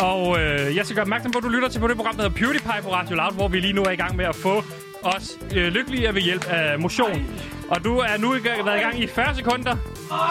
Og 0.00 0.40
øh, 0.40 0.76
jeg 0.76 0.84
skal 0.84 0.94
gøre 0.94 1.02
opmærksom 1.02 1.32
på, 1.32 1.38
at 1.38 1.44
du 1.44 1.48
lytter 1.48 1.68
til 1.68 1.78
på 1.80 1.88
det 1.88 1.96
program, 1.96 2.16
der 2.16 2.22
hedder 2.22 2.36
PewDiePie 2.36 2.82
på 2.82 2.92
Radio 2.92 3.16
Loud, 3.16 3.32
hvor 3.34 3.48
vi 3.48 3.60
lige 3.60 3.72
nu 3.72 3.82
er 3.82 3.90
i 3.90 3.96
gang 3.96 4.16
med 4.16 4.24
at 4.24 4.36
få 4.36 4.64
os 5.02 5.30
øh, 5.54 5.72
lykkelige 5.72 6.14
ved 6.14 6.22
hjælp 6.22 6.44
af 6.50 6.78
motion. 6.78 7.26
Og 7.70 7.84
du 7.84 7.98
er 7.98 8.16
nu 8.18 8.34
i 8.34 8.38
gang, 8.38 8.66
været 8.66 8.78
i 8.78 8.82
gang 8.82 9.00
i 9.02 9.06
40 9.06 9.34
sekunder, 9.36 9.76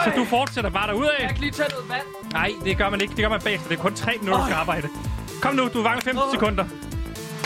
så 0.04 0.12
du 0.16 0.24
fortsætter 0.24 0.70
bare 0.70 0.86
derudad. 0.88 1.10
Jeg 1.20 1.28
kan 1.28 1.38
lige 1.40 1.50
tage 1.52 1.68
noget 1.70 1.88
vand. 1.88 2.32
Nej, 2.32 2.50
det 2.64 2.76
gør 2.78 2.90
man 2.90 3.00
ikke. 3.00 3.10
Det 3.16 3.22
gør 3.22 3.28
man 3.28 3.40
bagefter. 3.40 3.68
Det 3.68 3.78
er 3.78 3.82
kun 3.82 3.94
3 3.94 4.12
minutter, 4.20 4.40
du 4.40 4.46
skal 4.46 4.56
arbejde. 4.56 4.88
Kom 5.42 5.54
nu, 5.54 5.68
du 5.74 5.82
mangler 5.82 6.02
15 6.02 6.22
sekunder. 6.32 6.64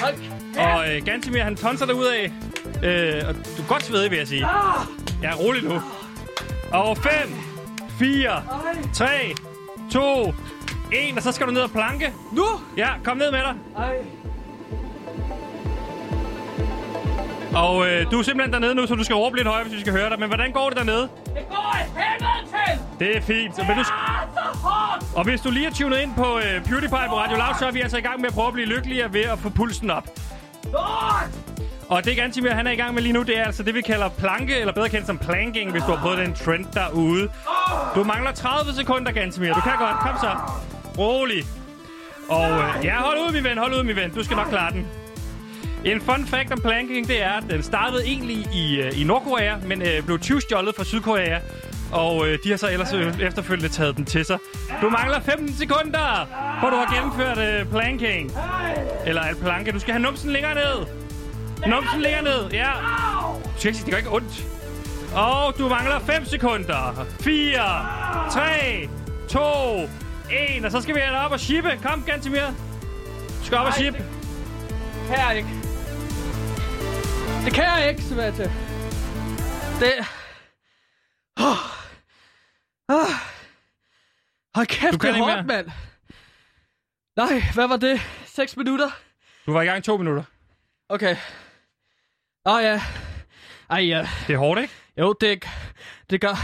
Hold 0.01 0.15
Og 0.59 0.95
øh, 0.97 1.05
Gansimir, 1.05 1.43
han 1.43 1.57
tonser 1.57 1.87
dig 1.87 1.95
ud 1.95 2.05
af. 2.05 2.33
Øh, 2.83 3.29
og 3.29 3.35
du 3.35 3.63
er 3.63 3.67
godt 3.69 3.83
svedig, 3.83 4.11
vil 4.11 4.19
jeg 4.19 4.29
sige. 4.29 4.47
Ja, 5.23 5.35
rolig 5.35 5.65
nu. 5.65 5.81
Og 6.73 6.97
5, 6.99 7.13
4, 7.99 8.43
3, 8.95 9.07
2, 9.93 10.35
1. 10.93 11.17
Og 11.17 11.23
så 11.23 11.33
skal 11.33 11.47
du 11.47 11.53
ned 11.53 11.63
og 11.63 11.71
planke. 11.71 12.13
Nu! 12.33 12.45
Ja, 12.77 12.89
kom 13.05 13.17
ned 13.17 13.31
med 13.31 13.39
dig. 13.41 13.55
Ej. 13.77 13.97
Og 17.57 17.87
øh, 17.89 18.11
du 18.11 18.19
er 18.19 18.23
simpelthen 18.23 18.53
dernede 18.53 18.75
nu, 18.75 18.87
så 18.87 18.95
du 18.95 19.05
skal 19.05 19.17
råbe 19.17 19.37
lidt 19.37 19.49
højere, 19.49 19.65
hvis 19.65 19.75
vi 19.77 19.81
skal 19.81 19.93
høre 19.93 20.11
dig. 20.11 20.19
Men 20.19 20.29
hvordan 20.29 20.53
går 20.53 20.69
det 20.69 20.79
dernede? 20.79 21.03
Det 21.25 21.49
går 21.49 21.77
i 21.81 22.01
helvede 22.01 22.43
til! 22.53 22.99
Det 23.07 23.17
er 23.17 23.21
fint. 23.21 23.59
Men 23.59 23.67
du, 23.77 23.81
Ah, 23.81 23.87
så 24.35 24.59
hårdt! 24.63 25.05
og 25.17 25.25
hvis 25.25 25.41
du 25.41 25.51
lige 25.51 25.65
har 25.65 25.73
tunet 25.73 25.99
ind 26.01 26.15
på 26.17 26.39
øh, 26.39 26.65
PewDiePie 26.65 27.09
på 27.09 27.17
Radio 27.19 27.37
Loud, 27.37 27.55
så 27.59 27.67
er 27.67 27.71
vi 27.71 27.81
altså 27.81 27.97
i 27.97 28.01
gang 28.01 28.21
med 28.21 28.29
at 28.29 28.35
prøve 28.35 28.47
at 28.47 28.53
blive 28.53 28.67
lykkeligere 28.69 29.13
ved 29.13 29.21
at 29.25 29.39
få 29.39 29.49
pulsen 29.49 29.91
op. 29.91 30.05
Lort! 30.73 31.31
Og 31.89 32.05
det 32.05 32.17
Gantimir, 32.17 32.51
han 32.51 32.67
er 32.67 32.71
i 32.71 32.77
gang 32.77 32.95
med 32.95 33.03
lige 33.03 33.13
nu, 33.13 33.23
det 33.23 33.39
er 33.39 33.45
altså 33.45 33.63
det, 33.63 33.75
vi 33.75 33.81
kalder 33.81 34.09
planke, 34.09 34.57
eller 34.61 34.73
bedre 34.73 34.89
kendt 34.89 35.07
som 35.07 35.19
planking, 35.19 35.71
hvis 35.71 35.83
du 35.83 35.91
har 35.91 36.01
prøvet 36.03 36.19
den 36.19 36.35
trend 36.35 36.65
derude. 36.75 37.29
Du 37.95 38.05
mangler 38.05 38.33
30 38.33 38.73
sekunder, 38.73 39.13
Gantimir. 39.13 39.53
Du 39.55 39.61
kan 39.61 39.73
godt. 39.79 39.97
Kom 40.01 40.15
så. 40.21 40.31
Rolig. 40.99 41.45
Og 42.29 42.51
øh, 42.51 42.85
ja, 42.85 42.95
hold 42.97 43.19
ud, 43.19 43.33
min 43.33 43.45
ven. 43.45 43.59
Hold 43.59 43.75
ud, 43.75 43.83
min 43.83 43.97
ven. 43.97 44.11
Du 44.11 44.25
skal 44.25 44.37
nok 44.37 44.47
klare 44.47 44.73
den. 44.73 44.87
En 45.87 46.01
fun 46.01 46.27
fact 46.27 46.53
om 46.53 46.61
planking, 46.61 47.09
det 47.09 47.23
er, 47.23 47.33
at 47.33 47.45
den 47.51 47.63
startede 47.63 48.05
egentlig 48.05 48.37
i, 48.55 48.81
øh, 48.81 49.01
i 49.01 49.05
Nordkorea, 49.05 49.57
men 49.67 49.83
øh, 49.83 50.03
blev 50.03 50.19
20 50.19 50.41
stjålet 50.41 50.75
fra 50.75 50.85
Sydkorea. 50.85 51.39
Og 51.93 52.29
øh, 52.29 52.39
de 52.45 52.51
har 52.51 52.57
så 52.57 52.71
ellers 52.71 52.93
øh, 52.93 53.21
efterfølgende 53.21 53.69
taget 53.69 53.97
den 53.97 54.05
til 54.05 54.25
sig. 54.25 54.39
Du 54.83 54.89
mangler 54.89 55.21
15 55.21 55.55
sekunder, 55.55 56.27
hvor 56.61 56.71
du 56.71 56.77
har 56.77 56.95
gennemført 56.95 57.39
øh, 57.39 57.67
planking. 57.71 58.33
Eller 59.07 59.23
at 59.23 59.37
planke. 59.37 59.73
Du 59.73 59.79
skal 59.79 59.93
have 59.93 60.03
numsen 60.03 60.31
længere 60.31 60.55
ned. 60.55 60.87
Numsen 61.67 62.01
længere 62.01 62.23
ned, 62.23 62.51
ja. 62.53 62.71
Du 63.45 63.51
skal 63.59 63.69
ikke 63.69 63.79
sige, 63.79 63.85
det 63.85 63.93
gør 63.93 63.99
ikke 63.99 64.13
ondt. 64.13 64.45
Og 65.15 65.59
du 65.59 65.69
mangler 65.69 65.99
5 65.99 66.25
sekunder. 66.25 67.07
4, 67.21 67.59
3, 68.31 68.89
2, 69.29 69.41
1. 70.59 70.65
Og 70.65 70.71
så 70.71 70.81
skal 70.81 70.95
vi 70.95 71.01
have 71.01 71.15
dig 71.17 71.25
op 71.25 71.33
og 71.33 71.41
shippe. 71.41 71.71
Kom, 71.83 72.03
Gantimir. 72.07 72.47
Du 73.41 73.45
skal 73.45 73.59
op 73.59 73.67
og 73.67 73.75
shippe. 73.75 74.05
Jeg 75.11 75.37
ikke. 75.37 75.66
Det 77.47 77.55
kan 77.55 77.65
jeg 77.65 77.89
ikke, 77.91 78.03
Sebastian. 78.03 78.49
Det... 79.81 79.93
Oh. 81.41 81.59
Oh. 82.89 83.13
Hold 84.55 84.67
kæft, 84.67 84.93
Du 84.93 84.99
kan 84.99 85.15
det 85.15 85.21
er 85.21 85.25
hårdt, 85.25 85.47
mand. 85.47 85.71
Nej, 87.17 87.43
hvad 87.55 87.69
var 87.69 87.77
det? 87.77 88.01
6 88.27 88.57
minutter? 88.57 88.91
Du 89.47 89.53
var 89.53 89.63
i 89.63 89.65
gang 89.65 89.79
i 89.79 89.81
to 89.81 89.97
minutter. 89.97 90.23
Okay. 90.89 91.17
Åh 92.47 92.55
oh, 92.55 92.63
ja. 92.63 92.81
Ej 93.71 93.87
ja. 93.87 94.09
Det 94.27 94.35
er 94.35 94.39
hårdt, 94.39 94.61
ikke? 94.61 94.75
Jo, 94.99 95.15
det, 95.21 95.45
det, 96.11 96.21
gør, 96.21 96.37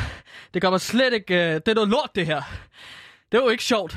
det 0.55 0.63
gør 0.63 0.71
mig 0.71 0.81
slet 0.81 1.13
ikke... 1.13 1.35
Uh, 1.35 1.41
det 1.41 1.69
er 1.69 1.75
noget 1.75 1.89
lort, 1.89 2.11
det 2.15 2.27
her. 2.27 2.43
Det 3.33 3.39
er 3.39 3.43
jo 3.43 3.49
ikke 3.49 3.65
sjovt. 3.65 3.97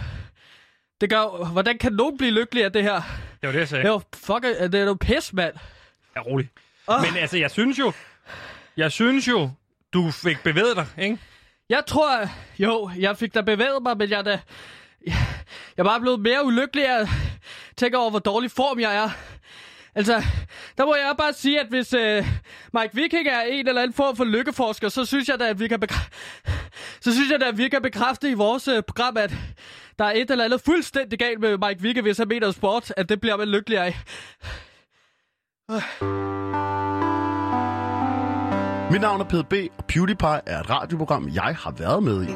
Det 1.01 1.09
gør... 1.09 1.45
Hvordan 1.51 1.77
kan 1.77 1.93
nogen 1.93 2.17
blive 2.17 2.31
lykkelig 2.31 2.63
af 2.63 2.73
det 2.73 2.83
her? 2.83 3.01
Det 3.41 3.47
var 3.47 3.51
det, 3.51 3.59
jeg 3.59 3.67
sagde. 3.67 3.87
Jo 3.87 4.01
fuck, 4.15 4.43
det 4.43 4.75
er 4.75 4.85
jo 4.85 4.97
pis, 5.01 5.33
mand. 5.33 5.55
Ja, 6.15 6.21
rolig. 6.21 6.49
Åh. 6.87 7.01
Men 7.01 7.17
altså, 7.17 7.37
jeg 7.37 7.51
synes 7.51 7.79
jo... 7.79 7.91
Jeg 8.77 8.91
synes 8.91 9.27
jo, 9.27 9.49
du 9.93 10.11
fik 10.11 10.37
bevæget 10.43 10.75
dig, 10.75 10.87
ikke? 10.97 11.17
Jeg 11.69 11.83
tror, 11.87 12.29
jo, 12.59 12.89
jeg 12.99 13.17
fik 13.17 13.33
da 13.33 13.41
bevæget 13.41 13.83
mig, 13.83 13.97
men 13.97 14.09
jeg 14.09 14.25
da... 14.25 14.39
Jeg 15.05 15.15
er 15.77 15.83
bare 15.83 16.01
blevet 16.01 16.19
mere 16.19 16.45
ulykkelig 16.45 16.87
af 16.87 16.99
at 17.01 17.07
tænke 17.77 17.97
over, 17.97 18.09
hvor 18.09 18.19
dårlig 18.19 18.51
form 18.51 18.79
jeg 18.79 18.95
er. 18.95 19.09
Altså, 19.95 20.23
der 20.77 20.85
må 20.85 20.95
jeg 20.95 21.15
bare 21.17 21.33
sige, 21.33 21.59
at 21.59 21.67
hvis 21.67 21.93
øh, 21.93 22.25
Mike 22.73 22.89
Viking 22.95 23.27
er 23.27 23.41
en 23.41 23.67
eller 23.67 23.81
anden 23.81 23.93
form 23.93 24.15
for 24.15 24.23
lykkeforsker, 24.23 24.89
så 24.89 25.05
synes 25.05 25.29
jeg 25.29 25.39
da, 25.39 25.49
at 25.49 25.59
vi 25.59 25.67
kan, 25.67 25.83
bekræ- 25.83 26.09
så 27.01 27.13
synes 27.13 27.31
jeg 27.31 27.39
da, 27.41 27.45
at 27.45 27.57
vi 27.57 27.69
kan 27.69 27.81
bekræfte 27.81 28.29
i 28.29 28.33
vores 28.33 28.67
øh, 28.67 28.83
program, 28.83 29.17
at 29.17 29.33
der 29.99 30.05
er 30.05 30.11
et 30.11 30.31
eller 30.31 30.45
andet 30.45 30.61
fuldstændig 30.61 31.19
galt 31.19 31.39
med 31.39 31.57
Mike 31.67 31.81
Viking, 31.81 32.01
hvis 32.01 32.17
han 32.17 32.27
mener 32.27 32.51
sport, 32.51 32.93
at 32.97 33.09
det 33.09 33.21
bliver 33.21 33.37
man 33.37 33.47
lykkelig 33.47 33.79
af. 33.79 33.95
Mit 38.91 39.01
navn 39.01 39.21
er 39.21 39.25
PDB, 39.25 39.53
og 39.77 39.85
PewDiePie 39.85 40.41
er 40.45 40.59
et 40.59 40.69
radioprogram, 40.69 41.29
jeg 41.33 41.55
har 41.59 41.71
været 41.77 42.03
med 42.03 42.23
i. 42.23 42.31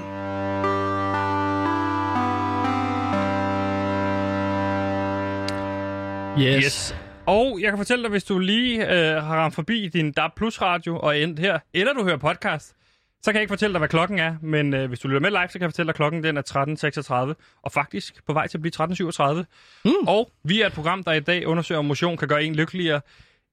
Yes. 6.42 6.66
Yes. 6.66 6.96
Og 7.26 7.60
jeg 7.62 7.72
kan 7.72 7.78
fortælle 7.78 8.04
dig, 8.04 8.12
hvis 8.12 8.24
du 8.24 8.40
lige 8.40 8.82
øh, 8.82 9.24
har 9.24 9.36
ramt 9.36 9.56
forbi 9.56 9.88
din 9.88 10.12
DAB 10.12 10.32
Plus 10.36 10.62
radio 10.62 11.00
og 11.00 11.20
endt 11.20 11.40
her, 11.40 11.60
eller 11.74 11.94
du 11.94 12.04
hører 12.04 12.18
podcast, 12.18 12.76
så 13.22 13.32
kan 13.32 13.36
jeg 13.36 13.42
ikke 13.42 13.52
fortælle 13.52 13.74
dig, 13.74 13.80
hvad 13.80 13.90
klokken 13.90 14.20
er, 14.20 14.36
men 14.42 14.74
øh, 14.74 14.88
hvis 14.88 15.00
du 15.00 15.08
lytter 15.08 15.22
med 15.22 15.30
live, 15.30 15.48
så 15.48 15.54
kan 15.54 15.62
jeg 15.62 15.70
fortælle 15.70 15.88
dig, 15.88 15.92
at 15.92 15.96
klokken 15.96 16.24
den 16.24 16.38
er 16.38 17.32
13.36, 17.36 17.60
og 17.64 17.72
faktisk 17.72 18.26
på 18.26 18.34
vej 18.34 18.48
til 18.48 18.58
at 18.58 18.62
blive 18.62 18.74
13.37. 18.76 19.44
Mm. 19.86 20.08
Og 20.08 20.32
vi 20.44 20.62
er 20.62 20.68
et 20.68 20.74
program, 20.74 21.04
der 21.04 21.12
i 21.12 21.20
dag 21.20 21.48
undersøger, 21.48 21.80
om 21.80 21.86
motion 21.86 22.18
kan 22.18 22.28
gøre 22.28 22.44
en 22.44 22.56
lykkeligere. 22.56 23.02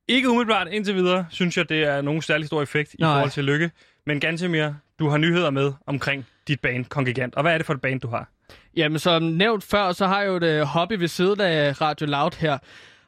Ikke 0.09 0.31
umiddelbart 0.31 0.69
indtil 0.71 0.95
videre, 0.95 1.27
synes 1.31 1.57
jeg, 1.57 1.69
det 1.69 1.83
er 1.83 2.03
nogen 2.03 2.23
særlig 2.23 2.47
stor 2.47 2.63
effekt 2.63 2.95
i 2.95 2.97
Nej. 3.01 3.13
forhold 3.15 3.31
til 3.31 3.45
lykke. 3.45 3.71
Men 4.07 4.21
Gantemir, 4.21 4.69
du 4.99 5.09
har 5.09 5.19
nyheder 5.19 5.51
med 5.51 5.73
omkring 5.87 6.27
dit 6.49 6.61
band 6.61 6.85
Kongigant. 6.85 7.35
Og 7.35 7.43
hvad 7.43 7.53
er 7.55 7.59
det 7.59 7.67
for 7.67 7.75
et 7.75 7.81
band, 7.81 8.01
du 8.01 8.09
har? 8.09 8.29
Jamen, 8.77 8.99
som 8.99 9.23
nævnt 9.23 9.65
før, 9.65 9.93
så 9.93 10.07
har 10.07 10.21
jeg 10.21 10.29
jo 10.29 10.37
et 10.37 10.43
øh, 10.43 10.63
hobby 10.63 10.93
ved 10.93 11.09
siden 11.09 11.41
af 11.41 11.81
Radio 11.81 12.07
Loud 12.07 12.31
her. 12.39 12.59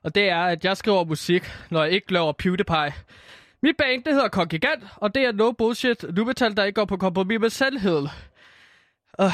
Og 0.02 0.14
det 0.14 0.28
er, 0.28 0.42
at 0.44 0.64
jeg 0.64 0.76
skriver 0.76 1.04
musik, 1.04 1.50
når 1.70 1.84
jeg 1.84 1.92
ikke 1.92 2.12
laver 2.12 2.32
PewDiePie. 2.32 2.92
Mit 3.62 3.76
band, 3.76 4.04
det 4.04 4.12
hedder 4.12 4.28
Kongigant, 4.28 4.84
og 4.96 5.14
det 5.14 5.22
er 5.24 5.32
no 5.32 5.52
bullshit 5.52 6.04
nu 6.16 6.24
metal, 6.24 6.56
der 6.56 6.64
ikke 6.64 6.76
går 6.76 6.84
på 6.84 6.96
kompromis 6.96 7.40
med 7.40 7.50
sandheden. 7.50 8.08
Og, 9.12 9.30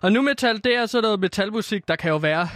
og 0.00 0.12
nu 0.12 0.22
metal, 0.22 0.60
det 0.64 0.76
er 0.76 0.86
sådan 0.86 1.02
noget 1.02 1.20
metalmusik, 1.20 1.88
der 1.88 1.96
kan 1.96 2.10
jo 2.10 2.16
være... 2.16 2.48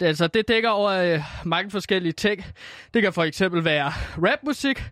Det, 0.00 0.06
altså, 0.06 0.26
det 0.26 0.48
dækker 0.48 0.68
over 0.68 0.90
øh, 0.90 1.20
mange 1.44 1.70
forskellige 1.70 2.12
ting. 2.12 2.44
Det 2.94 3.02
kan 3.02 3.12
for 3.12 3.24
eksempel 3.24 3.64
være 3.64 3.92
rapmusik, 4.18 4.84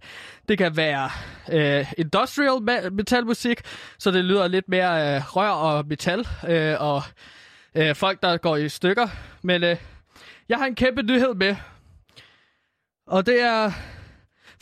det 0.48 0.58
kan 0.58 0.76
være 0.76 1.10
øh, 1.52 1.92
industrial 1.98 2.92
metalmusik, 2.92 3.60
så 3.98 4.10
det 4.10 4.24
lyder 4.24 4.48
lidt 4.48 4.68
mere 4.68 5.16
øh, 5.16 5.36
rør 5.36 5.50
og 5.50 5.86
metal, 5.86 6.26
øh, 6.48 6.76
og 6.80 7.02
øh, 7.74 7.94
folk, 7.94 8.22
der 8.22 8.36
går 8.36 8.56
i 8.56 8.68
stykker. 8.68 9.08
Men 9.42 9.64
øh, 9.64 9.76
jeg 10.48 10.58
har 10.58 10.66
en 10.66 10.74
kæmpe 10.74 11.02
nyhed 11.02 11.34
med, 11.34 11.56
og 13.06 13.26
det 13.26 13.40
er... 13.40 13.72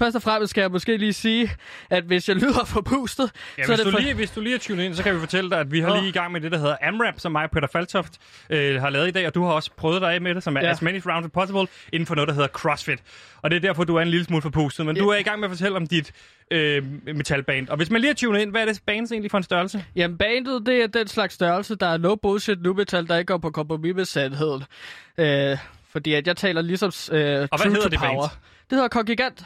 Først 0.02 0.16
og 0.16 0.22
fremmest 0.22 0.50
skal 0.50 0.60
jeg 0.60 0.70
måske 0.70 0.96
lige 0.96 1.12
sige, 1.12 1.50
at 1.90 2.04
hvis 2.04 2.28
jeg 2.28 2.36
lyder 2.36 2.64
for 2.64 2.80
pustet, 2.80 3.30
Ja, 3.58 3.64
så 3.64 3.72
er 3.72 3.76
hvis, 3.76 3.78
det 3.78 3.86
du 3.86 3.90
for... 3.90 3.98
lige, 3.98 4.14
hvis 4.14 4.30
du 4.30 4.40
lige 4.40 4.54
er 4.54 4.58
tunet 4.58 4.84
ind, 4.84 4.94
så 4.94 5.02
kan 5.02 5.14
vi 5.14 5.20
fortælle 5.20 5.50
dig, 5.50 5.58
at 5.60 5.72
vi 5.72 5.80
har 5.80 5.96
lige 5.96 6.08
i 6.08 6.12
gang 6.12 6.32
med 6.32 6.40
det, 6.40 6.52
der 6.52 6.58
hedder 6.58 6.76
AMRAP, 6.82 7.20
som 7.20 7.32
mig 7.32 7.44
og 7.44 7.50
Peter 7.50 7.68
Faltoft 7.72 8.12
øh, 8.50 8.80
har 8.80 8.90
lavet 8.90 9.08
i 9.08 9.10
dag, 9.10 9.26
og 9.26 9.34
du 9.34 9.44
har 9.44 9.52
også 9.52 9.70
prøvet 9.76 10.00
dig 10.02 10.14
af 10.14 10.20
med 10.20 10.34
det, 10.34 10.42
som 10.42 10.56
er 10.56 10.60
Ja. 10.60 10.70
As 10.70 10.82
Many 10.82 11.00
Rounds 11.06 11.24
as 11.24 11.30
Possible, 11.34 11.66
inden 11.92 12.06
for 12.06 12.14
noget, 12.14 12.28
der 12.28 12.34
hedder 12.34 12.48
CrossFit. 12.48 12.98
Og 13.42 13.50
det 13.50 13.56
er 13.56 13.60
derfor, 13.60 13.84
du 13.84 13.96
er 13.96 14.00
en 14.02 14.08
lille 14.08 14.24
smule 14.24 14.42
forpustet, 14.42 14.86
men 14.86 14.96
Ja. 14.96 15.02
du 15.02 15.08
er 15.08 15.16
i 15.16 15.22
gang 15.22 15.40
med 15.40 15.48
at 15.48 15.50
fortælle 15.50 15.76
om 15.76 15.86
dit 15.86 16.12
øh, 16.50 16.82
metalband. 17.14 17.68
Og 17.68 17.76
hvis 17.76 17.90
man 17.90 18.00
lige 18.00 18.10
er 18.10 18.14
tunet 18.14 18.40
ind, 18.40 18.50
hvad 18.50 18.60
er 18.60 18.66
det 18.66 18.80
bands 18.86 19.12
egentlig 19.12 19.30
for 19.30 19.38
en 19.38 19.44
størrelse? 19.44 19.84
Jamen, 19.96 20.18
bandet, 20.18 20.66
det 20.66 20.82
er 20.82 20.86
den 20.86 21.06
slags 21.08 21.34
størrelse, 21.34 21.74
der 21.74 21.86
er 21.86 21.96
no 21.98 22.14
bullshit 22.14 22.62
nu 22.62 22.72
metal, 22.74 23.08
der 23.08 23.16
ikke 23.16 23.32
går 23.32 23.38
på 23.38 23.50
kompromis 23.50 23.94
med 23.94 24.04
sandheden. 24.04 24.62
Øh, 25.18 25.56
fordi 25.92 26.14
at 26.14 26.26
jeg 26.26 26.36
taler 26.36 26.62
ligesom 26.62 26.92
øh, 27.12 27.48
Og 27.50 27.62
hvad 27.62 27.72
hedder 27.72 27.88
det 27.88 27.98
power. 27.98 28.20
band? 28.20 28.30
Det 28.70 28.76
hedder 28.76 28.88
Kongigant. 28.88 29.44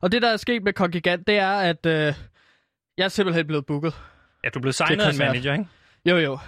Og 0.00 0.12
det, 0.12 0.22
der 0.22 0.28
er 0.28 0.36
sket 0.36 0.62
med 0.62 0.72
Kongigant, 0.72 1.26
det 1.26 1.38
er, 1.38 1.52
at 1.52 1.86
øh, 1.86 2.14
jeg 2.98 3.04
er 3.04 3.08
simpelthen 3.08 3.46
blevet 3.46 3.66
booket. 3.66 3.94
Ja, 4.44 4.48
du 4.48 4.58
er 4.58 4.60
blevet 4.60 4.74
signet 4.74 5.04
af 5.04 5.10
en 5.10 5.18
manager, 5.18 5.52
ikke? 5.52 5.66
Jo, 6.06 6.16
jo. 6.16 6.38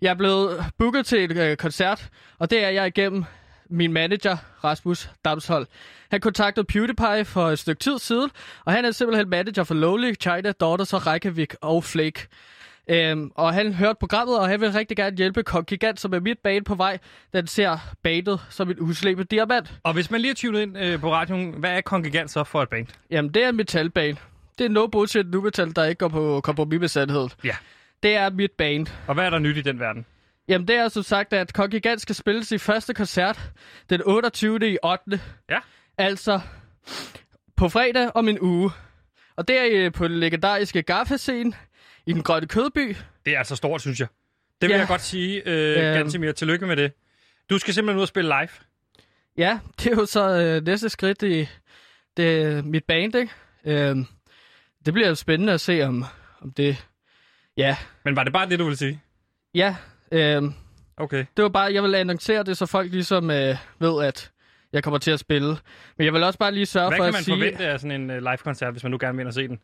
Jeg 0.00 0.10
er 0.10 0.14
blevet 0.14 0.64
booket 0.78 1.06
til 1.06 1.24
et 1.24 1.36
øh, 1.36 1.56
koncert, 1.56 2.10
og 2.38 2.50
det 2.50 2.64
er 2.64 2.68
jeg 2.68 2.86
igennem 2.86 3.24
min 3.70 3.92
manager, 3.92 4.36
Rasmus 4.64 5.10
Damshold. 5.24 5.66
Han 6.10 6.20
kontaktede 6.20 6.66
PewDiePie 6.66 7.24
for 7.24 7.50
et 7.50 7.58
stykke 7.58 7.80
tid 7.80 7.98
siden, 7.98 8.30
og 8.64 8.72
han 8.72 8.84
er 8.84 8.90
simpelthen 8.90 9.28
manager 9.28 9.64
for 9.64 9.74
Lowly, 9.74 10.14
China, 10.20 10.52
Daughters 10.52 10.92
og 10.92 11.06
Reykjavik 11.06 11.54
og 11.60 11.84
Flake. 11.84 12.26
Øhm, 12.88 13.30
og 13.34 13.54
han 13.54 13.72
hørte 13.72 13.96
programmet, 14.00 14.38
og 14.38 14.48
han 14.48 14.60
vil 14.60 14.72
rigtig 14.72 14.96
gerne 14.96 15.16
hjælpe 15.16 15.42
Kong 15.42 15.66
Gigant, 15.66 16.00
som 16.00 16.14
er 16.14 16.20
mit 16.20 16.38
bane 16.38 16.64
på 16.64 16.74
vej. 16.74 16.98
Den 17.32 17.46
ser 17.46 17.78
bandet 18.02 18.40
som 18.50 18.70
en 18.70 18.80
uslebet 18.80 19.30
diamant. 19.30 19.74
Og 19.82 19.92
hvis 19.92 20.10
man 20.10 20.20
lige 20.20 20.30
er 20.30 20.34
tunet 20.34 20.60
ind 20.60 20.78
øh, 20.78 21.00
på 21.00 21.12
radioen, 21.12 21.54
hvad 21.58 21.70
er 21.70 21.80
Kongigant 21.80 22.30
så 22.30 22.44
for 22.44 22.62
et 22.62 22.68
band? 22.68 22.86
Jamen, 23.10 23.34
det 23.34 23.44
er 23.44 23.48
en 23.48 23.56
metalbane. 23.56 24.16
Det 24.58 24.64
er 24.64 24.68
no 24.68 24.86
bullshit 24.86 25.30
nu 25.30 25.40
metal, 25.40 25.76
der 25.76 25.84
ikke 25.84 25.98
går 25.98 26.08
på 26.08 26.40
kompromis 26.40 26.80
med 26.80 26.88
sandheden. 26.88 27.30
Ja. 27.44 27.56
Det 28.02 28.16
er 28.16 28.30
mit 28.30 28.52
band. 28.52 28.86
Og 29.06 29.14
hvad 29.14 29.24
er 29.24 29.30
der 29.30 29.38
nyt 29.38 29.56
i 29.56 29.62
den 29.62 29.80
verden? 29.80 30.06
Jamen, 30.48 30.68
det 30.68 30.76
er 30.76 30.88
som 30.88 31.02
sagt, 31.02 31.32
at 31.32 31.52
Kong 31.52 31.70
Gigant 31.70 32.00
skal 32.00 32.14
spille 32.14 32.44
sin 32.44 32.58
første 32.58 32.94
koncert 32.94 33.50
den 33.90 34.02
28. 34.04 34.72
i 34.72 34.78
8. 34.84 35.20
Ja. 35.50 35.58
Altså 35.98 36.40
på 37.56 37.68
fredag 37.68 38.10
om 38.14 38.28
en 38.28 38.38
uge. 38.40 38.70
Og 39.36 39.48
det 39.48 39.58
er 39.58 39.66
øh, 39.86 39.92
på 39.92 40.08
den 40.08 40.18
legendariske 40.20 40.82
Gaffa-scene 40.82 41.52
i 42.06 42.12
den 42.12 42.22
grønne 42.22 42.48
kødby. 42.48 42.96
Det 43.26 43.34
er 43.34 43.38
altså 43.38 43.56
stort, 43.56 43.80
synes 43.80 44.00
jeg. 44.00 44.08
Det 44.60 44.68
vil 44.68 44.74
Ja. 44.74 44.78
jeg 44.80 44.88
godt 44.88 45.00
sige, 45.02 45.42
øh, 45.46 45.70
Øhm. 45.86 45.96
Gantemir. 45.98 46.32
Tillykke 46.32 46.66
med 46.66 46.76
det. 46.76 46.92
Du 47.50 47.58
skal 47.58 47.74
simpelthen 47.74 47.96
ud 47.98 48.02
og 48.02 48.08
spille 48.08 48.28
live. 48.40 48.48
Ja, 49.36 49.58
det 49.78 49.86
er 49.92 49.96
jo 49.96 50.06
så 50.06 50.30
øh, 50.30 50.64
næste 50.66 50.88
skridt 50.88 51.22
i 51.22 51.48
det, 52.16 52.64
mit 52.64 52.84
band, 52.84 53.14
ikke? 53.14 53.32
Øhm, 53.64 54.06
det 54.86 54.94
bliver 54.94 55.08
jo 55.08 55.14
spændende 55.14 55.52
at 55.52 55.60
se, 55.60 55.82
om, 55.82 56.04
om 56.40 56.50
det... 56.52 56.86
Ja, 57.56 57.76
Men 58.04 58.16
var 58.16 58.24
det 58.24 58.32
bare 58.32 58.48
det, 58.48 58.58
du 58.58 58.64
ville 58.64 58.76
sige? 58.78 59.00
ja. 59.54 59.76
Øhm, 60.12 60.54
Okay. 60.96 61.24
det 61.36 61.42
var 61.42 61.48
bare, 61.48 61.72
jeg 61.74 61.82
vil 61.82 61.94
annoncere 61.94 62.42
det, 62.42 62.56
så 62.56 62.66
folk 62.66 62.92
ligesom 62.92 63.30
øh, 63.30 63.56
ved, 63.78 64.04
at 64.04 64.30
jeg 64.72 64.82
kommer 64.84 64.98
til 64.98 65.10
at 65.10 65.20
spille. 65.20 65.56
Men 65.96 66.04
jeg 66.04 66.12
vil 66.12 66.22
også 66.22 66.38
bare 66.38 66.52
lige 66.52 66.66
sørge 66.66 66.88
Hvad 66.88 66.98
for 66.98 67.04
kan 67.04 67.08
at 67.08 67.12
man 67.14 67.22
sige... 67.22 67.34
forvente 67.34 67.66
af 67.66 67.80
sådan 67.80 68.00
en 68.00 68.10
uh, 68.10 68.16
live-koncert, 68.16 68.72
hvis 68.72 68.82
man 68.82 68.90
nu 68.90 68.98
gerne 69.00 69.16
vil 69.16 69.20
ind 69.22 69.28
og 69.28 69.34
se 69.34 69.48
den? 69.48 69.60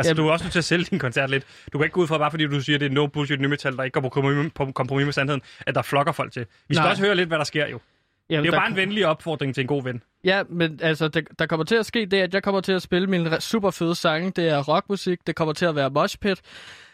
Altså, 0.00 0.10
Jamen- 0.10 0.22
du 0.22 0.28
er 0.28 0.32
også 0.32 0.44
nødt 0.44 0.52
til 0.52 0.58
at 0.58 0.64
sælge 0.64 0.84
din 0.84 0.98
koncert 0.98 1.30
lidt. 1.30 1.44
Du 1.72 1.78
kan 1.78 1.84
ikke 1.84 1.94
gå 1.94 2.00
ud 2.00 2.06
fra, 2.06 2.18
bare 2.18 2.30
fordi 2.30 2.46
du 2.46 2.60
siger, 2.60 2.78
det 2.78 2.86
er 2.86 2.90
no 2.90 3.06
bullshit 3.06 3.40
nymetal, 3.40 3.76
der 3.76 3.82
ikke 3.82 3.94
går 3.94 4.00
på 4.00 4.08
kompromis, 4.08 4.52
på 4.54 4.72
kompromis 4.72 5.04
med 5.04 5.12
sandheden, 5.12 5.42
at 5.66 5.74
der 5.74 5.82
flokker 5.82 6.12
folk 6.12 6.32
til. 6.32 6.46
Vi 6.68 6.74
skal 6.74 6.82
Nej. 6.82 6.90
også 6.90 7.02
høre 7.04 7.14
lidt, 7.14 7.28
hvad 7.28 7.38
der 7.38 7.44
sker 7.44 7.66
jo. 7.68 7.80
Jamen, 8.30 8.44
Det 8.44 8.50
er 8.52 8.56
jo 8.56 8.60
bare 8.60 8.70
en 8.70 8.76
venlig 8.76 9.06
opfordring 9.06 9.54
til 9.54 9.60
en 9.60 9.66
god 9.66 9.82
ven. 9.84 10.02
Ja, 10.24 10.42
men 10.48 10.78
altså, 10.82 11.08
der, 11.08 11.20
der 11.38 11.46
kommer 11.46 11.64
til 11.64 11.74
at 11.76 11.86
ske 11.86 12.06
det, 12.06 12.16
at 12.22 12.34
jeg 12.34 12.42
kommer 12.42 12.60
til 12.60 12.72
at 12.72 12.82
spille 12.82 13.06
mine 13.06 13.30
re- 13.36 13.40
super 13.40 13.70
fede 13.70 13.94
sange. 13.94 14.30
Det 14.36 14.48
er 14.48 14.58
rockmusik, 14.58 15.18
det 15.26 15.36
kommer 15.36 15.54
til 15.54 15.66
at 15.66 15.74
være 15.76 15.90
moshpit, 15.90 16.40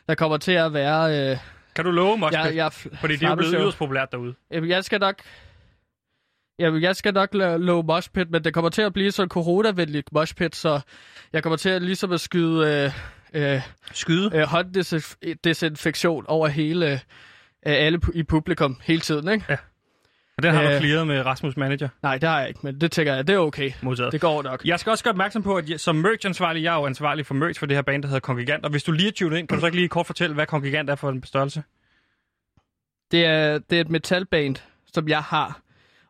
der 0.08 0.14
kommer 0.14 0.36
til 0.36 0.52
at 0.52 0.72
være... 0.74 1.30
Øh, 1.32 1.36
Kan 1.74 1.84
du 1.84 1.90
love 1.90 2.18
mig, 2.18 2.32
jeg, 2.32 2.52
jeg, 2.54 2.72
fordi 2.72 3.16
det 3.16 3.22
er 3.22 3.28
jo 3.28 3.34
blevet 3.34 3.54
yderst 3.58 3.78
populært 3.78 4.12
derude. 4.12 4.34
Jamen, 4.50 4.70
jeg 4.70 4.84
skal 4.84 5.00
nok... 5.00 5.14
Jamen, 6.58 6.82
jeg 6.82 6.96
skal 6.96 7.14
nok 7.14 7.34
la- 7.34 7.56
love 7.56 7.82
moshpit, 7.82 8.30
men 8.30 8.44
det 8.44 8.54
kommer 8.54 8.68
til 8.70 8.82
at 8.82 8.92
blive 8.92 9.10
sådan 9.12 9.28
coronavenligt 9.28 10.12
moshpit, 10.12 10.56
så 10.56 10.80
jeg 11.32 11.42
kommer 11.42 11.56
til 11.56 11.68
at 11.68 11.82
ligesom 11.82 12.12
at 12.12 12.20
skyde 12.20 12.90
øh, 13.34 13.52
øh, 13.54 13.60
Skyde? 13.92 14.30
øh, 14.34 14.42
hånddesinfektion 14.42 16.24
over 16.28 16.48
hele 16.48 16.92
øh, 16.92 16.98
alle 17.62 18.00
i 18.14 18.22
publikum 18.22 18.78
hele 18.82 19.00
tiden, 19.00 19.28
ikke? 19.28 19.58
Og 20.36 20.42
den 20.42 20.54
har 20.54 20.62
du 20.62 20.68
Øh. 20.68 20.80
clearet 20.80 21.06
med 21.06 21.26
Rasmus 21.26 21.56
Manager 21.56 21.88
Nej, 22.02 22.18
det 22.18 22.28
har 22.28 22.38
jeg 22.40 22.48
ikke, 22.48 22.60
men 22.62 22.80
det 22.80 22.92
tænker 22.92 23.14
jeg, 23.14 23.26
det 23.26 23.34
er 23.34 23.38
okay. 23.38 23.70
modtaget. 23.82 24.12
Det 24.12 24.20
går 24.20 24.42
nok. 24.42 24.64
Jeg 24.64 24.80
skal 24.80 24.90
også 24.90 25.04
gøre 25.04 25.12
opmærksom 25.12 25.42
på, 25.42 25.56
at 25.56 25.70
jeg, 25.70 25.80
som 25.80 25.96
merch-ansvarlig, 25.96 26.62
jeg 26.62 26.74
er 26.74 26.78
jo 26.78 26.86
ansvarlig 26.86 27.26
for 27.26 27.34
merch 27.34 27.58
for 27.58 27.66
det 27.66 27.76
her 27.76 27.82
band, 27.82 28.02
der 28.02 28.08
hedder 28.08 28.20
Kongigant. 28.20 28.64
Og 28.64 28.70
hvis 28.70 28.82
du 28.84 28.92
lige 28.92 29.08
er 29.08 29.12
tunet 29.12 29.38
ind, 29.38 29.48
kan 29.48 29.56
du 29.56 29.60
så 29.60 29.66
ikke 29.66 29.76
lige 29.76 29.88
kort 29.88 30.06
fortælle, 30.06 30.34
hvad 30.34 30.46
Kongigant 30.46 30.90
er 30.90 30.94
for 30.94 31.10
en 31.10 31.24
størrelse? 31.24 31.62
Det 33.10 33.24
er, 33.26 33.58
det 33.58 33.76
er 33.76 33.80
et 33.80 33.90
metalband, 33.90 34.56
som 34.94 35.08
jeg 35.08 35.20
har, 35.22 35.60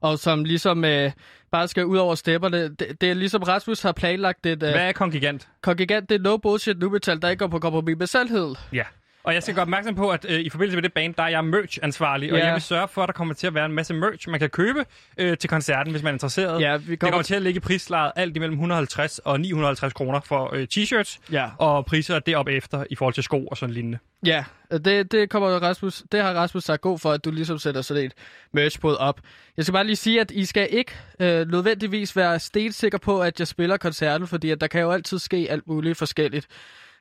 og 0.01 0.19
som 0.19 0.45
ligesom 0.45 0.85
øh, 0.85 1.13
bare 1.51 1.69
skal 1.69 1.85
ud 1.87 1.97
over 1.99 2.15
stepperne. 2.15 2.69
Det, 2.69 3.01
det 3.01 3.11
er 3.11 3.15
ligesom 3.15 3.43
Rasmus 3.43 3.83
har 3.83 3.93
planlagt 3.93 4.47
et... 4.47 4.53
Øh, 4.53 4.59
Hvad 4.59 4.89
er 4.89 4.93
Kongigant? 4.93 5.49
Kongigant, 5.63 6.09
det 6.09 6.15
er 6.15 6.19
no 6.23 6.37
bullshit 6.37 6.79
nu 6.79 6.91
metal, 6.91 7.23
der 7.23 7.29
ikke 7.29 7.39
går 7.39 7.47
på 7.49 7.59
kompromis 7.59 7.97
med 7.99 8.07
sandhed. 8.07 8.55
Ja. 8.73 8.85
Og 9.27 9.35
jeg 9.35 9.43
skal 9.43 9.55
gøre 9.55 9.63
opmærksom 9.63 9.95
på, 9.95 10.11
at 10.11 10.27
øh, 10.29 10.41
i 10.41 10.49
forbindelse 10.51 10.77
med 10.77 10.83
det 10.83 10.93
band, 10.93 11.15
der 11.15 11.23
er 11.23 11.29
jeg 11.29 11.45
merch-ansvarlig, 11.45 12.33
og 12.33 12.39
Ja. 12.39 12.45
jeg 12.45 12.55
vil 12.55 12.63
sørge 12.63 12.89
for, 12.89 13.03
at 13.03 13.07
der 13.07 13.13
kommer 13.13 13.35
til 13.35 13.47
at 13.47 13.55
være 13.55 13.67
en 13.67 13.73
masse 13.73 13.95
merch, 13.95 14.29
man 14.29 14.41
kan 14.41 14.51
købe 14.51 14.85
øh, 15.19 15.39
til 15.39 15.51
koncerten, 15.51 15.91
hvis 15.93 16.03
man 16.03 16.11
er 16.11 16.15
interesseret. 16.15 16.61
Ja, 16.61 16.77
vi 16.77 16.91
Det 16.91 17.01
kommer... 17.01 17.11
kommer 17.13 17.23
til 17.23 17.35
at 17.35 17.43
ligge 17.43 17.57
i 17.57 17.61
prislaget 17.61 18.13
alt 18.17 18.37
imellem 18.37 18.53
150 18.55 19.19
og 19.19 19.41
950 19.41 19.93
kroner 19.93 20.21
for 20.21 20.55
øh, 20.55 20.67
t-shirts, 20.75 21.19
Ja, 21.33 21.49
og 21.59 21.87
priser 21.87 22.19
deroppe 22.19 22.53
efter 22.53 22.85
i 22.91 22.95
forhold 22.95 23.15
til 23.15 23.23
sko 23.23 23.47
og 23.47 23.57
sådan 23.57 23.75
lignende. 23.75 23.99
ja 24.27 24.45
det, 24.85 25.13
det, 25.13 25.31
kommer 25.31 25.49
Rasmus, 25.49 26.03
det 26.13 26.23
har 26.23 26.33
Rasmus 26.35 26.65
sagt 26.65 26.81
god 26.81 26.99
for, 26.99 27.13
at 27.13 27.25
du 27.25 27.31
ligesom 27.31 27.59
sætter 27.59 27.83
sådan 27.83 28.05
et 28.05 28.13
merchbåd 28.53 28.97
op. 28.97 29.21
Jeg 29.57 29.65
skal 29.65 29.73
bare 29.73 29.85
lige 29.85 29.97
sige, 29.97 30.21
at 30.21 30.31
I 30.31 30.45
skal 30.45 30.69
ikke 30.71 30.93
øh, 31.21 31.49
nødvendigvis 31.49 32.17
være 32.17 32.39
stensikker 32.39 32.99
på, 32.99 33.21
at 33.23 33.39
jeg 33.41 33.49
spiller 33.49 33.77
koncerten, 33.77 34.27
fordi 34.27 34.51
at 34.51 34.61
der 34.61 34.67
kan 34.67 34.81
jo 34.81 34.91
altid 34.93 35.19
ske 35.19 35.47
alt 35.51 35.67
muligt 35.69 35.99
forskelligt. 35.99 36.47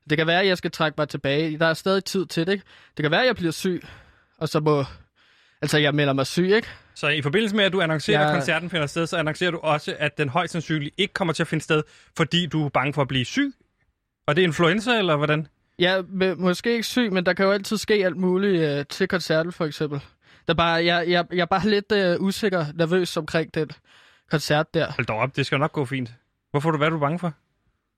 Det 0.09 0.17
kan 0.17 0.27
være, 0.27 0.41
at 0.41 0.47
jeg 0.47 0.57
skal 0.57 0.71
trække 0.71 0.95
mig 0.97 1.09
tilbage. 1.09 1.59
Der 1.59 1.65
er 1.65 1.73
stadig 1.73 2.05
tid 2.05 2.25
til 2.25 2.47
det, 2.47 2.51
ikke? 2.53 2.63
Det 2.97 3.03
kan 3.03 3.11
være, 3.11 3.21
at 3.21 3.27
jeg 3.27 3.35
bliver 3.35 3.51
syg, 3.51 3.81
og 4.37 4.49
så 4.49 4.59
må... 4.59 4.85
Altså, 5.61 5.77
jeg 5.77 5.95
melder 5.95 6.13
mig 6.13 6.27
syg, 6.27 6.51
ikke? 6.55 6.67
Så 6.95 7.07
i 7.07 7.21
forbindelse 7.21 7.55
med, 7.55 7.63
at 7.65 7.73
du 7.73 7.81
annoncerer, 7.81 8.21
Ja. 8.21 8.27
at 8.27 8.33
koncerten 8.33 8.69
finder 8.69 8.87
sted, 8.87 9.07
så 9.07 9.17
annoncerer 9.17 9.51
du 9.51 9.57
også, 9.57 9.95
at 9.99 10.17
den 10.17 10.29
højst 10.29 10.51
sandsynligt 10.51 10.95
ikke 10.97 11.13
kommer 11.13 11.33
til 11.33 11.43
at 11.43 11.47
finde 11.47 11.63
sted, 11.63 11.83
fordi 12.17 12.45
du 12.45 12.65
er 12.65 12.69
bange 12.69 12.93
for 12.93 13.01
at 13.01 13.07
blive 13.07 13.25
syg? 13.25 13.53
Og 14.27 14.35
det 14.35 14.41
er 14.41 14.47
influenza, 14.47 14.97
eller 14.97 15.15
hvordan? 15.15 15.47
Er 15.79 16.35
måske 16.35 16.71
ikke 16.71 16.83
syg, 16.83 17.13
men 17.13 17.25
der 17.25 17.33
kan 17.33 17.45
jo 17.45 17.51
altid 17.51 17.77
ske 17.77 17.93
alt 17.93 18.17
muligt 18.17 18.61
øh, 18.61 18.85
til 18.89 19.07
koncerten, 19.07 19.51
for 19.51 19.65
eksempel. 19.65 19.99
Der 20.47 20.53
er 20.53 20.57
bare, 20.57 20.85
jeg, 20.85 21.09
jeg, 21.09 21.25
jeg 21.31 21.41
er 21.41 21.45
bare 21.45 21.67
lidt 21.69 21.91
øh, 21.91 22.21
usikker, 22.21 22.65
nervøs 22.75 23.17
omkring 23.17 23.53
den 23.53 23.69
koncert 24.31 24.73
der. 24.73 24.91
Hold 24.91 25.05
da 25.07 25.13
op, 25.13 25.35
det 25.35 25.45
skal 25.45 25.59
nok 25.59 25.71
gå 25.71 25.85
fint. 25.85 26.13
Hvorfor 26.51 26.69
er 26.69 26.71
du, 26.71 26.77
hvad 26.77 26.87
er 26.87 26.91
du 26.91 26.99
bange 26.99 27.19
for? 27.19 27.33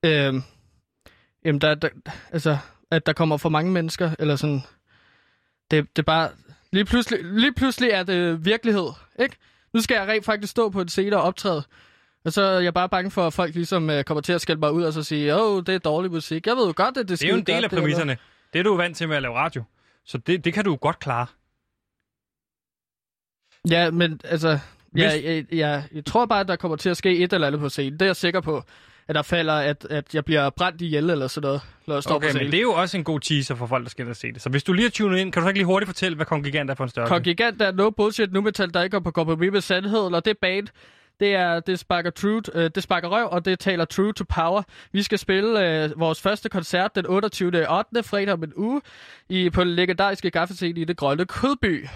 Øhm, 0.06 0.44
jamen, 1.46 1.62
der, 1.62 1.76
der, 1.76 1.90
altså, 2.32 2.58
at 2.92 3.06
der 3.06 3.14
kommer 3.14 3.38
for 3.38 3.50
mange 3.50 3.72
mennesker, 3.72 4.12
eller 4.20 4.36
sådan... 4.36 4.62
Det, 5.72 5.88
det 5.96 6.00
er 6.00 6.04
bare... 6.04 6.30
Lige 6.72 6.86
pludselig, 6.86 7.20
lige 7.24 7.54
pludselig 7.54 7.90
er 7.90 8.04
det 8.04 8.46
virkelighed, 8.46 8.88
ikke? 9.20 9.36
Nu 9.74 9.82
skal 9.82 9.96
jeg 9.96 10.08
rent 10.08 10.26
faktisk 10.26 10.52
stå 10.52 10.70
på 10.70 10.82
en 10.82 10.88
scene 10.90 11.18
og 11.18 11.24
optræde. 11.24 11.64
Og 12.26 12.34
så 12.34 12.42
er 12.42 12.60
jeg 12.60 12.74
bare 12.74 12.90
bange 12.90 13.12
for, 13.12 13.28
at 13.28 13.34
folk 13.34 13.56
ligesom 13.56 13.90
øh, 13.90 14.04
kommer 14.04 14.22
til 14.22 14.34
at 14.34 14.42
skælde 14.42 14.60
mig 14.60 14.72
ud 14.72 14.84
og 14.84 14.94
så 14.94 15.04
sige, 15.04 15.36
åh, 15.36 15.64
det 15.66 15.76
er 15.76 15.80
dårlig 15.80 16.12
musik. 16.12 16.48
Jeg 16.48 16.56
ved 16.56 16.66
jo 16.68 16.74
godt, 16.76 16.98
at 16.98 17.08
det 17.10 17.14
er 17.14 17.18
Det 17.18 17.24
er 17.24 17.30
jo 17.30 17.36
en 17.38 17.44
del 17.46 17.56
af 17.64 17.70
det 17.70 17.72
her." 17.72 17.80
præmisserne. 17.80 18.18
Det 18.54 18.60
er 18.60 18.64
du 18.64 18.76
vant 18.76 18.98
til 18.98 19.08
med 19.08 19.16
at 19.16 19.22
lave 19.22 19.36
radio. 19.36 19.64
Så 20.06 20.18
det, 20.18 20.46
det 20.46 20.54
kan 20.54 20.66
du 20.66 20.76
godt 20.76 21.00
klare. 21.00 21.26
Ja, 23.70 23.92
men 23.92 24.22
altså... 24.24 24.60
Hvis- 24.92 25.04
Jeg, 25.04 25.24
jeg, 25.24 25.46
jeg, 25.52 25.84
jeg 25.94 26.06
tror 26.06 26.26
bare, 26.26 26.40
at 26.40 26.48
der 26.48 26.56
kommer 26.56 26.78
til 26.78 26.90
at 26.90 26.98
ske 26.98 27.18
et 27.18 27.34
eller 27.34 27.48
andet 27.48 27.62
på 27.62 27.70
scenen. 27.70 27.94
Det 27.94 28.02
er 28.02 28.06
jeg 28.06 28.16
sikker 28.16 28.42
på. 28.42 28.64
At 29.08 29.16
der 29.16 29.22
falder, 29.22 29.54
at, 29.54 29.88
at 29.90 30.16
jeg 30.16 30.26
bliver 30.26 30.50
brændt 30.50 30.82
ihjel 30.82 31.10
eller 31.10 31.28
sådan 31.28 31.48
noget, 31.48 31.62
når 31.88 31.96
jeg 31.96 32.12
Okay, 32.12 32.34
men 32.34 32.52
det 32.52 32.58
er 32.58 32.62
jo 32.62 32.72
også 32.72 32.98
en 32.98 33.04
god 33.04 33.20
teaser 33.20 33.56
for 33.56 33.68
folk, 33.68 33.84
der 33.84 33.90
skal 33.90 34.04
ind 34.04 34.10
og 34.10 34.16
se 34.16 34.32
det. 34.32 34.42
Så 34.42 34.50
hvis 34.50 34.64
du 34.64 34.74
lige 34.74 34.86
er 34.86 34.90
tunet 34.90 35.20
ind, 35.20 35.32
kan 35.32 35.42
du 35.42 35.46
så 35.46 35.50
ikke 35.50 35.60
lige 35.60 35.66
hurtigt 35.66 35.88
fortælle, 35.88 36.16
hvad 36.16 36.26
Kongigant 36.26 36.70
er 36.70 36.76
for 36.76 36.84
en 36.84 36.90
størrelse? 36.90 37.14
Kongigant 37.14 37.62
er 37.62 37.72
no 37.72 37.90
bullshit 37.90 38.34
nu 38.34 38.42
metal, 38.42 38.74
der 38.74 38.82
ikke 38.82 38.96
går 38.96 39.00
på 39.04 39.12
kompromis 39.12 39.52
med 39.52 39.62
sandhed, 39.62 40.06
eller 40.06 40.20
det 40.20 40.38
band, 40.38 40.68
det 41.20 41.36
er 41.36 41.60
det 41.60 41.80
sparker 41.80 42.10
true, 42.10 42.42
øh, 42.54 42.70
det 42.76 42.84
sparker 42.84 43.08
røv, 43.08 43.28
og 43.32 43.46
det 43.46 43.60
taler 43.60 43.86
true 43.86 44.14
to 44.14 44.24
power. 44.30 44.64
Vi 44.92 45.04
skal 45.04 45.18
spille 45.18 45.84
øh, 45.84 46.00
vores 46.00 46.22
første 46.22 46.50
koncert 46.50 46.96
den 46.96 47.06
28. 47.06 47.78
8. 47.78 48.04
fredag 48.04 48.34
om 48.34 48.44
en 48.44 48.54
uge 48.56 48.82
i, 49.30 49.50
på 49.50 49.64
den 49.64 49.74
legendariske 49.74 50.32
gaffescene 50.32 50.80
i 50.80 50.84
det 50.84 50.98
grønne 50.98 51.26
Kødby. 51.26 51.88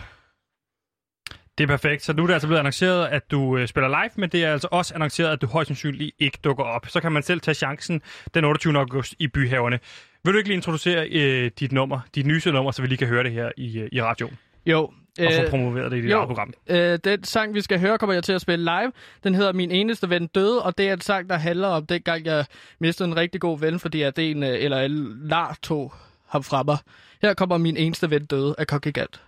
Det 1.57 1.63
er 1.63 1.67
perfekt. 1.67 2.03
Så 2.03 2.13
nu 2.13 2.23
er 2.23 2.27
det 2.27 2.33
altså 2.33 2.47
blevet 2.47 2.59
annonceret, 2.59 3.07
at 3.07 3.31
du 3.31 3.57
øh, 3.57 3.67
spiller 3.67 3.87
live, 3.87 4.11
men 4.15 4.29
det 4.29 4.43
er 4.43 4.51
altså 4.51 4.67
også 4.71 4.93
annonceret, 4.93 5.31
at 5.31 5.41
du 5.41 5.47
højst 5.47 5.67
sandsynligt 5.67 6.15
ikke 6.19 6.37
dukker 6.43 6.63
op. 6.63 6.87
Så 6.89 7.01
kan 7.01 7.11
man 7.11 7.23
selv 7.23 7.41
tage 7.41 7.55
chancen 7.55 8.01
den 8.33 8.45
28. 8.45 8.77
august 8.77 9.15
i 9.19 9.27
byhaverne. 9.27 9.79
Vil 10.23 10.33
du 10.33 10.37
ikke 10.37 10.49
lige 10.49 10.55
introducere 10.55 11.07
øh, 11.09 11.51
dit 11.59 11.71
nummer, 11.71 11.99
dit 12.15 12.25
nyeste 12.25 12.51
nummer, 12.51 12.71
så 12.71 12.81
vi 12.81 12.87
lige 12.87 12.97
kan 12.97 13.07
høre 13.07 13.23
det 13.23 13.31
her 13.31 13.51
i, 13.57 13.79
øh, 13.79 13.89
i 13.91 14.01
radioen? 14.01 14.37
Jo. 14.65 14.91
Og 15.19 15.33
få 15.33 15.49
promoveret 15.49 15.91
det 15.91 15.97
i 15.97 16.01
dit 16.01 16.11
jo, 16.11 16.25
program. 16.25 16.53
Øh, 16.67 16.99
den 17.03 17.23
sang, 17.23 17.53
vi 17.53 17.61
skal 17.61 17.79
høre, 17.79 17.97
kommer 17.97 18.13
jeg 18.13 18.23
til 18.23 18.33
at 18.33 18.41
spille 18.41 18.65
live. 18.65 18.91
Den 19.23 19.35
hedder 19.35 19.53
Min 19.53 19.71
eneste 19.71 20.09
ven 20.09 20.27
døde, 20.27 20.61
og 20.63 20.77
det 20.77 20.89
er 20.89 20.93
en 20.93 21.01
sang, 21.01 21.29
der 21.29 21.37
handler 21.37 21.67
om 21.67 21.85
dengang, 21.85 22.25
jeg 22.25 22.45
mistede 22.79 23.09
en 23.09 23.15
rigtig 23.15 23.41
god 23.41 23.59
ven, 23.59 23.79
fordi 23.79 24.01
at 24.01 24.19
en, 24.19 24.43
øh, 24.43 24.49
eller 24.49 24.81
en 24.81 25.19
lar 25.23 25.57
tog 25.63 25.93
ham 26.27 26.43
fra 26.43 26.63
mig. 26.63 26.77
Her 27.21 27.33
kommer 27.33 27.57
Min 27.57 27.77
eneste 27.77 28.09
ven 28.09 28.25
døde 28.25 28.55
af 28.57 28.67
Kongigant. 28.67 29.21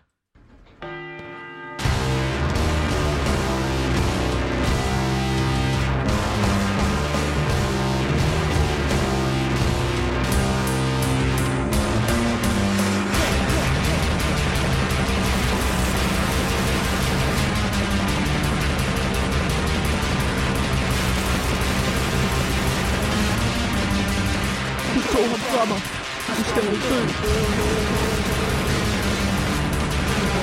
Tog 25.13 25.29
ham 25.29 25.39
fra 25.39 25.65
mig. 25.71 25.81
Du 26.37 26.43
skal 26.49 26.63
ikke 26.73 26.87
dø. 26.91 26.99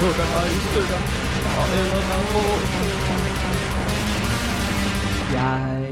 Hugger 0.00 0.26
mig 0.34 0.46
i 0.56 0.58
stykker. 0.68 1.00
Og 1.60 1.66
æder 1.78 2.02
mig 2.10 2.22
råd. 2.34 2.62
Jeg 5.32 5.89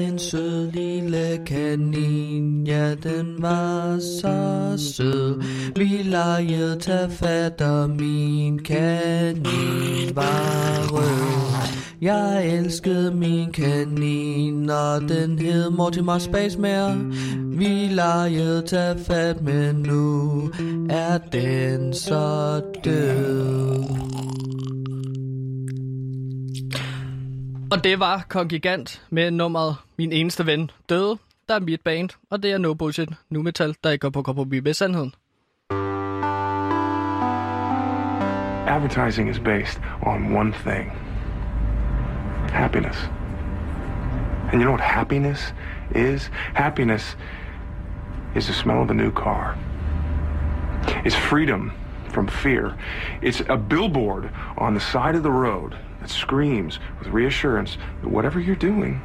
en 0.00 0.18
sød 0.18 0.72
lille 0.72 1.38
kanin, 1.46 2.66
ja 2.66 2.94
den 2.94 3.36
var 3.38 3.98
så 3.98 4.74
sød. 4.94 5.42
Vi 5.76 6.02
legede 6.04 6.78
til 6.78 7.06
fat, 7.10 7.60
og 7.60 7.90
min 7.90 8.58
kanin 8.58 10.14
var 10.14 10.88
rød. 10.92 11.70
Jeg 12.00 12.46
elskede 12.58 13.14
min 13.14 13.52
kanin, 13.52 14.70
og 14.70 15.00
den 15.08 15.38
hed 15.38 15.70
Mortimer 15.70 16.18
Spacemare. 16.18 16.98
Vi 17.36 17.88
legede 17.90 18.62
til 18.66 19.04
fat, 19.04 19.42
men 19.42 19.74
nu 19.74 20.50
er 20.90 21.18
den 21.18 21.94
så 21.94 22.60
død. 22.84 24.39
Og 27.72 27.84
det 27.84 28.00
var 28.00 28.24
Kongigant 28.28 29.02
med 29.10 29.30
nummeret 29.30 29.76
Min 29.98 30.12
eneste 30.12 30.46
ven 30.46 30.70
døde. 30.88 31.18
Der 31.48 31.54
er 31.54 31.60
mit 31.60 31.80
band, 31.80 32.08
og 32.30 32.42
det 32.42 32.52
er 32.52 32.58
No 32.58 32.74
Bullshit 32.74 33.08
Nu 33.30 33.42
Metal, 33.42 33.74
der 33.84 33.90
ikke 33.90 34.02
går 34.02 34.10
på 34.10 34.22
kompromis 34.22 34.62
med 34.62 34.74
sandheden. 34.74 35.14
Advertising 38.66 39.30
is 39.30 39.38
based 39.38 39.80
on 40.02 40.36
one 40.36 40.52
thing 40.52 40.92
happiness. 42.52 43.10
And 44.52 44.60
you 44.60 44.64
know 44.64 44.72
what 44.72 44.80
happiness 44.80 45.54
is? 45.94 46.30
Happiness 46.54 47.16
is 48.36 48.44
the 48.44 48.54
smell 48.54 48.78
of 48.78 48.90
a 48.90 48.94
new 48.94 49.10
car, 49.10 49.56
it's 51.04 51.16
freedom 51.16 51.72
from 52.08 52.28
fear. 52.28 52.74
It's 53.22 53.42
a 53.48 53.56
billboard 53.56 54.30
on 54.58 54.74
the 54.74 54.80
side 54.80 55.16
of 55.16 55.22
the 55.22 55.30
road 55.30 55.76
that 56.00 56.10
screams 56.10 56.80
with 56.98 57.08
reassurance 57.14 57.78
that 58.02 58.10
whatever 58.10 58.40
you're 58.40 58.62
doing, 58.70 59.00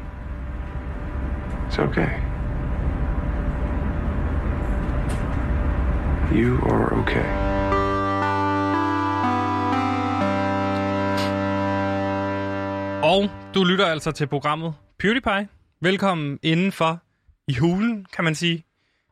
it's 1.67 1.79
okay. 1.79 2.11
You 6.33 6.57
are 6.71 6.93
okay. 6.99 7.45
Og 13.03 13.29
du 13.55 13.63
lytter 13.63 13.85
altså 13.85 14.11
til 14.11 14.27
programmet 14.27 14.73
PewDiePie. 15.03 15.47
Velkommen 15.81 16.39
indenfor 16.43 17.01
i 17.47 17.55
hulen, 17.55 18.05
kan 18.15 18.23
man 18.23 18.35
sige. 18.35 18.63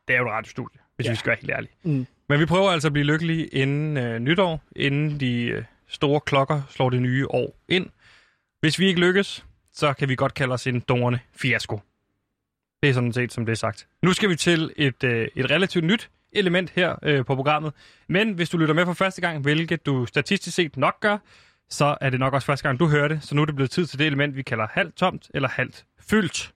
Det 0.08 0.14
er 0.14 0.18
jo 0.18 0.26
et 0.26 0.32
radiostudie, 0.32 0.80
hvis 0.96 1.06
ja. 1.06 1.10
vi 1.10 1.16
skal 1.16 1.28
være 1.28 1.38
helt 1.40 1.50
ærlige. 1.50 1.72
Mm. 1.82 2.06
Men 2.28 2.40
vi 2.40 2.46
prøver 2.46 2.70
altså 2.70 2.88
at 2.88 2.92
blive 2.92 3.06
lykkelige 3.06 3.46
inden 3.46 3.96
øh, 3.96 4.18
nytår, 4.18 4.60
inden 4.76 5.20
de 5.20 5.42
øh, 5.42 5.64
store 5.88 6.20
klokker 6.20 6.62
slår 6.70 6.90
det 6.90 7.02
nye 7.02 7.26
år 7.30 7.56
ind. 7.68 7.86
Hvis 8.60 8.78
vi 8.78 8.86
ikke 8.86 9.00
lykkes, 9.00 9.44
så 9.72 9.92
kan 9.92 10.08
vi 10.08 10.14
godt 10.14 10.34
kalde 10.34 10.54
os 10.54 10.66
en 10.66 10.80
dårende 10.80 11.18
fiasko. 11.36 11.80
Det 12.82 12.90
er 12.90 12.94
sådan 12.94 13.12
set, 13.12 13.32
som 13.32 13.46
det 13.46 13.52
er 13.52 13.56
sagt. 13.56 13.86
Nu 14.02 14.12
skal 14.12 14.28
vi 14.28 14.36
til 14.36 14.72
et, 14.76 15.04
øh, 15.04 15.28
et 15.36 15.50
relativt 15.50 15.84
nyt 15.84 16.10
element 16.32 16.70
her 16.70 16.96
øh, 17.02 17.24
på 17.24 17.34
programmet. 17.34 17.72
Men 18.08 18.32
hvis 18.32 18.50
du 18.50 18.58
lytter 18.58 18.74
med 18.74 18.84
for 18.84 18.92
første 18.92 19.20
gang, 19.20 19.42
hvilket 19.42 19.86
du 19.86 20.06
statistisk 20.06 20.56
set 20.56 20.76
nok 20.76 21.00
gør, 21.00 21.18
så 21.68 21.96
er 22.00 22.10
det 22.10 22.20
nok 22.20 22.34
også 22.34 22.46
første 22.46 22.68
gang, 22.68 22.78
du 22.78 22.88
hører 22.88 23.08
det. 23.08 23.22
Så 23.22 23.34
nu 23.34 23.42
er 23.42 23.46
det 23.46 23.54
blevet 23.54 23.70
tid 23.70 23.86
til 23.86 23.98
det 23.98 24.06
element, 24.06 24.36
vi 24.36 24.42
kalder 24.42 24.66
halvt 24.70 24.96
tomt 24.96 25.30
eller 25.34 25.48
halvt 25.48 25.84
fyldt. 26.10 26.53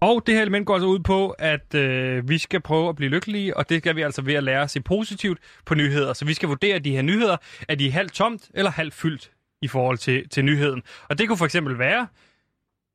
Og 0.00 0.22
det 0.26 0.34
her 0.34 0.42
element 0.42 0.66
går 0.66 0.74
altså 0.74 0.86
ud 0.86 0.98
på, 0.98 1.30
at 1.30 1.74
øh, 1.74 2.28
vi 2.28 2.38
skal 2.38 2.60
prøve 2.60 2.88
at 2.88 2.96
blive 2.96 3.10
lykkelige, 3.10 3.56
og 3.56 3.68
det 3.68 3.78
skal 3.82 3.96
vi 3.96 4.02
altså 4.02 4.22
ved 4.22 4.34
at 4.34 4.42
lære 4.42 4.62
at 4.62 4.70
se 4.70 4.80
positivt 4.80 5.38
på 5.64 5.74
nyheder. 5.74 6.12
Så 6.12 6.24
vi 6.24 6.34
skal 6.34 6.48
vurdere 6.48 6.78
de 6.78 6.90
her 6.90 7.02
nyheder, 7.02 7.36
er 7.68 7.74
de 7.74 7.90
halvt 7.90 8.12
tomt 8.12 8.50
eller 8.54 8.70
halvt 8.70 8.94
fyldt 8.94 9.30
i 9.62 9.68
forhold 9.68 9.98
til, 9.98 10.28
til 10.28 10.44
nyheden. 10.44 10.82
Og 11.08 11.18
det 11.18 11.28
kunne 11.28 11.38
for 11.38 11.44
eksempel 11.44 11.78
være, 11.78 12.06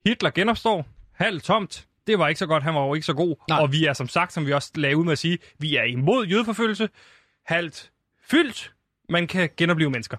Hitler 0.05 0.29
genopstår, 0.29 0.87
halvt 1.11 1.43
tomt, 1.43 1.87
det 2.07 2.19
var 2.19 2.27
ikke 2.27 2.39
så 2.39 2.45
godt, 2.45 2.63
han 2.63 2.75
var 2.75 2.85
jo 2.85 2.93
ikke 2.93 3.05
så 3.05 3.13
god. 3.13 3.35
Nej. 3.49 3.59
Og 3.61 3.71
vi 3.71 3.85
er 3.85 3.93
som 3.93 4.07
sagt, 4.07 4.33
som 4.33 4.45
vi 4.45 4.53
også 4.53 4.71
lagde 4.75 4.97
ud 4.97 5.03
med 5.03 5.11
at 5.11 5.17
sige, 5.17 5.37
vi 5.59 5.75
er 5.75 5.83
imod 5.83 6.25
jødeforfølgelse, 6.25 6.89
halvt 7.45 7.91
fyldt, 8.23 8.73
man 9.09 9.27
kan 9.27 9.49
genopleve 9.57 9.89
mennesker. 9.89 10.17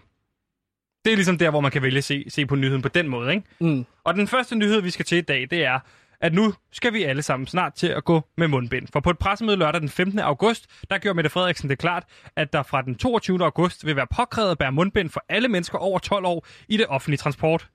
Det 1.05 1.13
er 1.13 1.17
ligesom 1.17 1.39
der, 1.39 1.51
hvor 1.51 1.61
man 1.61 1.71
kan 1.71 1.83
vælge 1.83 1.99
at 1.99 2.05
se, 2.05 2.25
se 2.29 2.47
på 2.47 2.55
nyheden 2.57 2.83
på 2.83 2.89
den 2.89 3.09
måde. 3.09 3.35
Ikke? 3.35 3.47
Mm. 3.61 3.87
Og 4.05 4.15
den 4.15 4.29
første 4.29 4.57
nyhed, 4.57 4.81
vi 4.81 4.91
skal 4.91 5.05
til 5.05 5.19
i 5.19 5.21
dag, 5.21 5.47
det 5.51 5.65
er, 5.65 5.81
at 6.21 6.35
nu 6.35 6.55
skal 6.73 6.93
vi 6.93 7.03
alle 7.03 7.23
sammen 7.23 7.47
snart 7.47 7.75
til 7.75 7.87
at 7.87 8.05
gå 8.05 8.23
med 8.37 8.49
mundbind. 8.49 8.89
For 8.93 9.01
på 9.01 9.11
et 9.11 9.19
pressemøde 9.19 9.57
lørdag 9.57 9.81
den 9.81 9.89
15. 9.89 10.19
august, 10.19 10.67
der 10.91 10.99
gjorde 10.99 11.17
Mette 11.17 11.31
Frederiksen 11.31 11.71
det 11.71 11.79
klart, 11.79 12.05
at 12.37 12.53
der 12.53 12.63
fra 12.63 12.83
den 12.83 12.95
22. 12.95 13.45
august 13.45 13.87
vil 13.87 13.97
være 13.97 14.07
påkrævet 14.17 14.51
at 14.51 14.59
bære 14.59 14.73
mundbind 14.73 15.11
for 15.11 15.25
alle 15.29 15.49
mennesker 15.49 15.79
over 15.79 15.99
12 15.99 16.27
år 16.27 16.47
i 16.69 16.77
det 16.77 16.87
offentlige 16.87 17.19
transport. 17.19 17.69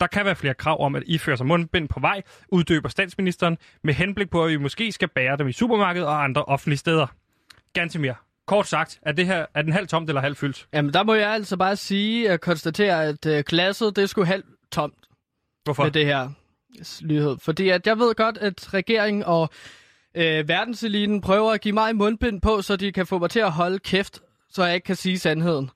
Der 0.00 0.06
kan 0.06 0.24
være 0.24 0.36
flere 0.36 0.54
krav 0.54 0.84
om 0.84 0.94
at 0.94 1.02
iføre 1.06 1.36
sig 1.36 1.46
mundbind 1.46 1.88
på 1.88 2.00
vej, 2.00 2.22
uddøber 2.48 2.88
statsministeren, 2.88 3.58
med 3.84 3.94
henblik 3.94 4.30
på, 4.30 4.44
at 4.44 4.50
vi 4.50 4.56
måske 4.56 4.92
skal 4.92 5.08
bære 5.08 5.36
dem 5.36 5.48
i 5.48 5.52
supermarkedet 5.52 6.08
og 6.08 6.24
andre 6.24 6.44
offentlige 6.44 6.78
steder. 6.78 7.06
Gantemir, 7.72 8.12
kort 8.46 8.66
sagt, 8.66 8.98
er, 9.02 9.12
det 9.12 9.26
her, 9.26 9.46
er 9.54 9.62
den 9.62 9.72
halvt 9.72 9.90
tomt 9.90 10.08
eller 10.08 10.20
halvt 10.20 10.38
fyldt? 10.38 10.68
Jamen, 10.72 10.94
der 10.94 11.02
må 11.02 11.14
jeg 11.14 11.30
altså 11.30 11.56
bare 11.56 11.76
sige 11.76 12.32
og 12.32 12.40
konstatere, 12.40 13.04
at 13.04 13.26
øh, 13.26 13.44
glasset, 13.46 13.96
det 13.96 14.10
skulle 14.10 14.26
halvt 14.26 14.46
tomt 14.72 14.94
Hvorfor? 15.64 15.82
med 15.82 15.90
det 15.90 16.06
her 16.06 16.30
lyhed. 17.00 17.36
Fordi 17.40 17.68
at 17.68 17.86
jeg 17.86 17.98
ved 17.98 18.14
godt, 18.14 18.38
at 18.38 18.74
regeringen 18.74 19.22
og 19.24 19.50
øh, 20.14 20.48
verdenseliten 20.48 21.20
prøver 21.20 21.52
at 21.52 21.60
give 21.60 21.74
mig 21.74 21.96
mundbind 21.96 22.40
på, 22.40 22.62
så 22.62 22.76
de 22.76 22.92
kan 22.92 23.06
få 23.06 23.18
mig 23.18 23.30
til 23.30 23.40
at 23.40 23.52
holde 23.52 23.78
kæft, 23.78 24.20
så 24.50 24.64
jeg 24.64 24.74
ikke 24.74 24.84
kan 24.84 24.96
sige 24.96 25.18
sandheden. 25.18 25.70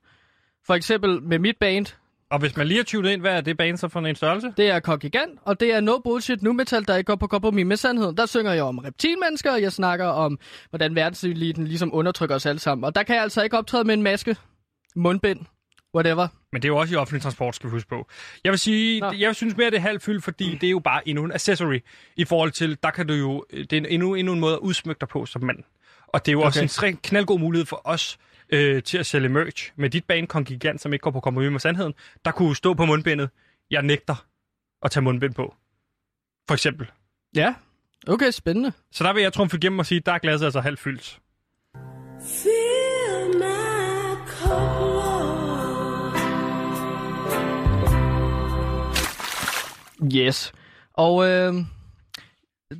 For 0.67 0.73
eksempel 0.73 1.21
med 1.23 1.39
mit 1.39 1.57
band, 1.59 1.85
Og 2.31 2.39
hvis 2.39 2.57
man 2.57 2.67
lige 2.67 2.77
har 2.77 2.83
tunet 2.83 3.11
ind, 3.11 3.21
hvad 3.21 3.31
er 3.37 3.41
det 3.41 3.57
bane 3.57 3.77
så 3.77 3.87
for 3.87 3.99
en 3.99 4.15
størrelse? 4.15 4.53
det 4.57 4.69
er 4.69 4.79
Kongigant, 4.79 5.39
og 5.45 5.59
det 5.59 5.73
er 5.73 5.81
no 5.81 5.97
bullshit 6.03 6.43
nu 6.43 6.53
metal, 6.53 6.87
der 6.87 6.95
ikke 6.95 7.07
går 7.07 7.15
på 7.15 7.27
kompromis 7.27 7.65
med 7.65 7.77
sandheden. 7.77 8.17
Der 8.17 8.25
synger 8.25 8.53
jeg 8.53 8.63
om 8.63 8.77
reptilmennesker, 8.77 9.51
og 9.51 9.61
jeg 9.61 9.71
snakker 9.71 10.05
om, 10.05 10.39
hvordan 10.69 10.95
verdenseliten 10.95 11.67
ligesom 11.67 11.93
undertrykker 11.93 12.35
os 12.35 12.45
alle 12.45 12.59
sammen. 12.59 12.85
Og 12.85 12.95
der 12.95 13.03
kan 13.03 13.15
jeg 13.15 13.23
altså 13.23 13.43
ikke 13.43 13.57
optræde 13.57 13.83
med 13.83 13.93
en 13.93 14.03
maske, 14.03 14.35
mundbind, 14.95 15.39
whatever. 15.95 16.27
Men 16.51 16.61
det 16.61 16.67
er 16.67 16.69
jo 16.69 16.77
også 16.77 16.93
i 16.93 16.97
offentlig 16.97 17.21
transport, 17.21 17.55
skal 17.55 17.67
vi 17.69 17.71
huske 17.71 17.89
på. 17.89 18.07
Jeg 18.43 18.51
vil 18.51 18.59
sige, 18.59 18.99
Nå. 18.99 19.11
jeg 19.11 19.35
synes 19.35 19.57
mere, 19.57 19.69
det 19.71 19.77
er 19.77 19.81
halvt 19.81 20.03
fyldt, 20.03 20.23
fordi 20.23 20.55
det 20.55 20.67
er 20.67 20.71
jo 20.71 20.79
bare 20.79 21.07
endnu 21.07 21.23
en 21.23 21.31
accessory 21.31 21.79
i 22.17 22.25
forhold 22.25 22.51
til, 22.51 22.77
der 22.83 22.89
kan 22.91 23.07
du 23.07 23.13
jo, 23.13 23.45
det 23.51 23.73
er 23.73 23.77
en- 23.77 23.85
endnu, 23.85 24.15
endnu 24.15 24.33
en 24.33 24.39
måde 24.39 24.53
at 24.53 24.59
udsmykke 24.59 24.99
dig 24.99 25.07
på 25.09 25.25
som 25.25 25.43
mand. 25.43 25.57
Og 26.07 26.25
det 26.25 26.31
er 26.31 26.33
jo 26.33 26.41
også 26.41 26.59
Okay. 26.59 26.63
en 26.65 26.69
tre- 26.69 26.91
knaldgod 27.03 27.39
mulighed 27.39 27.65
for 27.65 27.81
os 27.83 28.17
øh, 28.49 28.83
til 28.83 28.97
at 28.97 29.05
sælge 29.05 29.29
merch. 29.29 29.71
Med 29.75 29.89
dit 29.89 30.05
bane 30.05 30.27
Kongigant, 30.27 30.81
som 30.81 30.93
ikke 30.93 31.03
går 31.03 31.11
på 31.11 31.19
kompromis 31.19 31.51
med 31.51 31.59
sandheden, 31.59 31.93
der 32.25 32.31
kunne 32.31 32.55
stå 32.55 32.73
på 32.73 32.85
mundbindet, 32.85 33.29
jeg 33.71 33.81
nægter 33.81 34.25
at 34.83 34.91
tage 34.91 35.03
mundbind 35.03 35.33
på. 35.33 35.55
For 36.47 36.53
eksempel. 36.53 36.87
Ja, 37.35 37.55
okay, 38.07 38.31
spændende. 38.31 38.71
Så 38.91 39.03
der 39.03 39.13
vil 39.13 39.23
jeg 39.23 39.33
trumfe 39.33 39.57
igennem 39.57 39.79
og 39.79 39.85
sige, 39.85 39.99
der 39.99 40.11
er 40.11 40.17
glasset 40.19 40.45
altså 40.45 40.59
halvt 40.59 40.79
fyldt. 40.79 41.19
Yes. 50.15 50.53
Og 50.93 51.29
øh, 51.29 51.53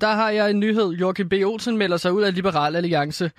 der 0.02 0.12
har 0.12 0.30
jeg 0.30 0.50
en 0.50 0.60
nyhed. 0.60 0.90
Jorke 0.90 1.26
B. 1.26 1.34
Olsen 1.46 1.78
melder 1.78 1.98
sig 1.98 2.14
ud 2.14 2.22
af 2.22 2.36
Liberal 2.36 2.76
Alliance. 2.76 3.32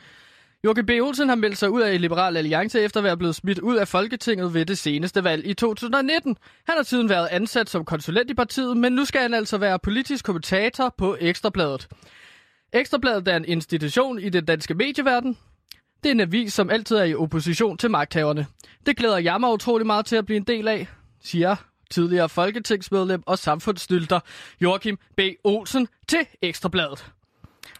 Jorke 0.64 0.82
B. 0.82 0.90
Olsen 0.90 1.28
har 1.28 1.36
meldt 1.36 1.58
sig 1.58 1.70
ud 1.70 1.82
af 1.82 2.00
Liberal 2.00 2.36
Alliance 2.36 2.80
efter 2.80 3.00
at 3.00 3.04
være 3.04 3.16
blevet 3.16 3.34
smidt 3.34 3.58
ud 3.58 3.76
af 3.76 3.88
Folketinget 3.88 4.54
ved 4.54 4.66
det 4.66 4.78
seneste 4.78 5.24
valg 5.24 5.46
i 5.46 5.54
2019. 5.54 6.36
Han 6.66 6.76
har 6.76 6.82
siden 6.82 7.08
været 7.08 7.28
ansat 7.30 7.70
som 7.70 7.84
konsulent 7.84 8.30
i 8.30 8.34
partiet, 8.34 8.76
men 8.76 8.92
nu 8.92 9.04
skal 9.04 9.20
han 9.20 9.34
altså 9.34 9.58
være 9.58 9.78
politisk 9.78 10.24
kommentator 10.24 10.94
på 10.98 11.16
Ekstrabladet. 11.20 11.88
Ekstrabladet 12.72 13.28
er 13.28 13.36
en 13.36 13.44
institution 13.44 14.18
i 14.18 14.28
den 14.28 14.44
danske 14.44 14.74
medieverden. 14.74 15.36
Det 16.02 16.08
er 16.08 16.14
en 16.14 16.20
avis, 16.20 16.52
som 16.52 16.70
altid 16.70 16.96
er 16.96 17.04
i 17.04 17.14
opposition 17.14 17.78
til 17.78 17.90
magthaverne. 17.90 18.46
Det 18.86 18.96
glæder 18.96 19.18
jeg 19.18 19.40
mig 19.40 19.52
utrolig 19.52 19.86
meget 19.86 20.06
til 20.06 20.16
at 20.16 20.26
blive 20.26 20.36
en 20.36 20.44
del 20.46 20.68
af, 20.68 20.88
siger 21.22 21.56
tidligere 21.90 22.28
folketingsmedlem 22.28 23.22
og 23.26 23.38
samfundsstylter 23.38 24.20
Joachim 24.60 24.98
B. 25.16 25.20
Olsen 25.44 25.88
til 26.08 26.26
Ekstrabladet. 26.42 27.06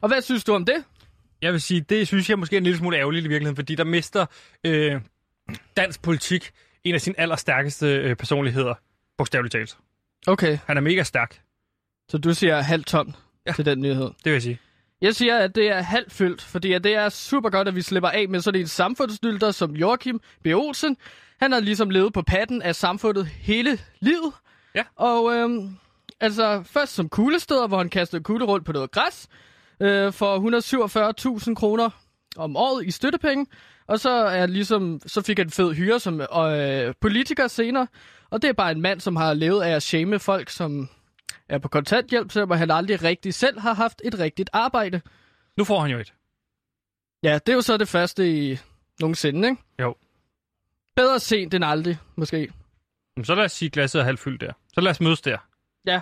Og 0.00 0.09
hvad 0.09 0.22
synes 0.22 0.44
du 0.44 0.55
om 0.55 0.64
det? 0.64 0.84
Jeg 1.42 1.52
vil 1.52 1.61
sige, 1.61 1.80
det 1.80 2.07
synes 2.07 2.30
jeg 2.30 2.38
måske 2.38 2.57
er 2.57 2.59
en 2.59 2.64
lille 2.64 2.78
smule 2.78 2.96
ærgerligt 2.96 3.26
i 3.26 3.28
virkeligheden, 3.28 3.57
fordi 3.57 3.74
der 3.74 3.84
mister 3.84 4.26
øh, 4.64 5.00
dansk 5.76 6.02
politik 6.02 6.50
en 6.84 6.94
af 6.94 7.00
sine 7.00 7.20
allerstærkeste 7.20 7.86
øh, 7.86 8.16
personligheder, 8.16 8.74
bogstaveligt 9.18 9.52
talt. 9.52 9.76
Okay, 10.26 10.59
Han 10.66 10.76
er 10.76 10.80
mega 10.80 11.02
stærk, 11.02 11.40
så 12.09 12.18
du 12.18 12.34
siger 12.34 12.61
halvt 12.61 12.86
tom 12.86 13.14
ja. 13.46 13.52
til 13.52 13.64
den 13.64 13.80
nyhed. 13.80 14.05
det 14.05 14.24
vil 14.24 14.32
jeg 14.32 14.42
sige. 14.42 14.59
Jeg 15.05 15.14
siger, 15.14 15.38
at 15.38 15.55
det 15.55 15.68
er 15.68 15.82
halvt 15.82 16.12
fyldt, 16.12 16.42
fordi 16.42 16.72
at 16.72 16.84
det 16.84 16.94
er 16.94 17.09
super 17.09 17.50
godt, 17.50 17.68
at 17.68 17.76
vi 17.76 17.82
slipper 17.82 18.09
af 18.09 18.28
med 18.28 18.40
sådan 18.40 18.61
en 18.61 18.66
samfundsstylter 18.66 19.50
som 19.50 19.76
Joachim 19.76 20.20
B. 20.44 20.46
Olsen. 20.46 20.96
Han 21.40 21.52
har 21.52 21.61
ligesom 21.61 21.90
levet 21.90 22.12
på 22.12 22.22
patten 22.22 22.62
af 22.62 22.74
samfundet 22.74 23.26
hele 23.26 23.78
livet. 24.00 24.32
Ja. 24.74 24.82
Og 24.96 25.32
øhm, 25.32 25.76
altså 26.20 26.62
først 26.66 26.94
som 26.94 27.09
kuglestøder, 27.09 27.66
hvor 27.66 27.78
han 27.78 27.88
kastede 27.88 28.22
kugle 28.22 28.44
rundt 28.44 28.66
på 28.66 28.72
noget 28.72 28.90
græs 28.90 29.28
øh, 29.80 30.12
for 30.12 31.38
147.000 31.48 31.55
kroner 31.55 31.90
om 32.36 32.57
året 32.57 32.86
i 32.86 32.90
støttepenge. 32.90 33.46
Og 33.86 34.00
så, 34.00 34.11
er 34.11 34.46
ligesom, 34.46 35.00
så 35.07 35.22
fik 35.22 35.38
han 35.38 35.50
fed 35.50 35.74
hyre 35.74 36.00
som 36.00 36.20
øh, 36.20 36.94
politiker 37.00 37.46
senere. 37.46 37.86
Og 38.30 38.42
det 38.42 38.48
er 38.48 38.52
bare 38.52 38.72
en 38.72 38.80
mand, 38.80 39.00
som 39.00 39.16
har 39.16 39.34
levet 39.34 39.62
af 39.62 39.70
at 39.70 39.82
shame 39.82 40.18
folk, 40.18 40.50
som 40.50 40.88
er 41.49 41.59
på 41.59 41.68
kontanthjælp, 41.68 42.32
selvom 42.32 42.51
han 42.51 42.70
aldrig 42.70 43.03
rigtig 43.03 43.34
selv 43.34 43.61
har 43.61 43.74
haft 43.74 44.03
et 44.05 44.18
rigtigt 44.18 44.51
arbejde. 44.53 45.01
Nu 45.57 45.64
får 45.64 45.80
han 45.80 45.90
jo 45.90 45.99
et. 45.99 46.14
Ja, 47.22 47.34
det 47.34 47.49
er 47.49 47.55
jo 47.55 47.62
så 47.62 47.76
det 47.76 47.88
første 47.88 48.51
i 48.53 48.59
nogensinde, 49.01 49.49
ikke? 49.49 49.62
Jo. 49.80 49.95
Bedre 50.97 51.20
sent 51.20 51.55
end 51.55 51.64
aldrig, 51.64 51.99
måske. 52.16 52.53
Jamen, 53.16 53.24
Så 53.24 53.34
lad 53.34 53.45
os 53.45 53.53
sige, 53.53 53.66
at 53.66 53.72
glasset 53.72 54.01
er 54.01 54.05
halvt 54.05 54.20
fyldt 54.20 54.40
der. 54.40 54.53
Så 54.74 54.80
lad 54.80 54.90
os 54.90 55.01
mødes 55.01 55.20
der. 55.20 55.38
Ja. 55.86 56.01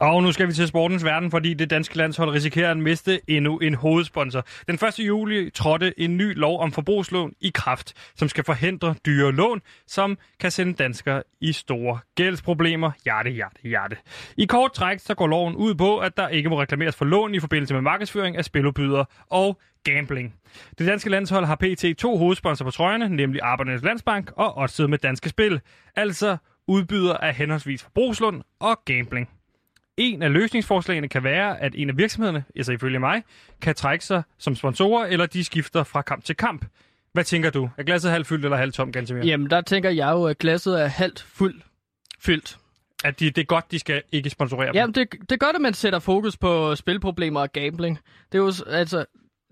Og 0.00 0.22
nu 0.22 0.32
skal 0.32 0.48
vi 0.48 0.52
til 0.52 0.68
sportens 0.68 1.04
verden, 1.04 1.30
fordi 1.30 1.54
det 1.54 1.70
danske 1.70 1.96
landshold 1.96 2.30
risikerer 2.30 2.70
at 2.70 2.76
miste 2.76 3.20
endnu 3.28 3.58
en 3.58 3.74
hovedsponsor. 3.74 4.44
Den 4.68 4.74
1. 4.74 4.98
juli 4.98 5.50
trådte 5.50 6.00
en 6.00 6.16
ny 6.16 6.38
lov 6.38 6.60
om 6.60 6.72
forbrugslån 6.72 7.32
i 7.40 7.50
kraft, 7.54 8.12
som 8.16 8.28
skal 8.28 8.44
forhindre 8.44 8.94
dyre 9.06 9.32
lån, 9.32 9.60
som 9.86 10.18
kan 10.40 10.50
sende 10.50 10.74
danskere 10.74 11.22
i 11.40 11.52
store 11.52 11.98
gældsproblemer. 12.16 12.90
Hjerte, 13.04 13.30
hjerte, 13.30 13.60
hjerte. 13.62 13.96
I 14.36 14.44
kort 14.44 14.72
træk 14.72 14.98
så 14.98 15.14
går 15.14 15.26
loven 15.26 15.56
ud 15.56 15.74
på, 15.74 15.98
at 15.98 16.16
der 16.16 16.28
ikke 16.28 16.48
må 16.48 16.60
reklameres 16.60 16.96
for 16.96 17.04
lån 17.04 17.34
i 17.34 17.40
forbindelse 17.40 17.74
med 17.74 17.82
markedsføring 17.82 18.36
af 18.36 18.44
spiludbydere 18.44 19.04
og 19.30 19.60
gambling. 19.84 20.34
Det 20.78 20.86
danske 20.86 21.10
landshold 21.10 21.44
har 21.44 21.56
pt. 21.56 21.98
to 21.98 22.16
hovedsponsorer 22.16 22.66
på 22.66 22.70
trøjerne, 22.70 23.08
nemlig 23.08 23.40
Arbejdernes 23.42 23.82
Landsbank 23.82 24.30
og 24.36 24.58
Odset 24.58 24.90
med 24.90 24.98
Danske 24.98 25.28
Spil, 25.28 25.60
altså 25.96 26.36
udbyder 26.68 27.16
af 27.16 27.34
henholdsvis 27.34 27.82
forbrugslån 27.82 28.42
og 28.60 28.78
gambling. 28.84 29.28
En 29.96 30.22
af 30.22 30.32
løsningsforslagene 30.32 31.08
kan 31.08 31.24
være, 31.24 31.60
at 31.60 31.74
en 31.76 31.90
af 31.90 31.96
virksomhederne, 31.96 32.44
altså 32.56 32.72
ifølge 32.72 32.98
mig, 32.98 33.22
kan 33.62 33.74
trække 33.74 34.04
sig 34.04 34.22
som 34.38 34.54
sponsorer, 34.54 35.06
eller 35.06 35.26
de 35.26 35.44
skifter 35.44 35.84
fra 35.84 36.02
kamp 36.02 36.24
til 36.24 36.36
kamp. 36.36 36.64
Hvad 37.12 37.24
tænker 37.24 37.50
du? 37.50 37.70
Er 37.76 37.82
glasset 37.82 38.10
halvt 38.10 38.26
fyldt 38.26 38.44
eller 38.44 38.56
halvt 38.56 38.74
tomt, 38.74 38.92
Gantemir? 38.92 39.24
Jamen, 39.24 39.50
der 39.50 39.60
tænker 39.60 39.90
jeg 39.90 40.10
jo, 40.10 40.24
at 40.24 40.38
glasset 40.38 40.82
er 40.82 40.86
halvt 40.86 41.22
fuld 41.22 41.60
fyldt. 42.20 42.58
At 43.04 43.20
de, 43.20 43.30
det 43.30 43.38
er 43.38 43.44
godt, 43.44 43.70
de 43.70 43.78
skal 43.78 44.02
ikke 44.12 44.30
sponsorere 44.30 44.66
dem. 44.66 44.74
Jamen, 44.74 44.94
det, 44.94 45.12
det 45.12 45.32
er 45.32 45.36
godt, 45.36 45.56
at 45.56 45.62
man 45.62 45.74
sætter 45.74 45.98
fokus 45.98 46.36
på 46.36 46.74
spilproblemer 46.74 47.40
og 47.40 47.52
gambling. 47.52 47.98
Det 48.32 48.38
er 48.38 48.42
jo, 48.42 48.52
altså, 48.66 49.04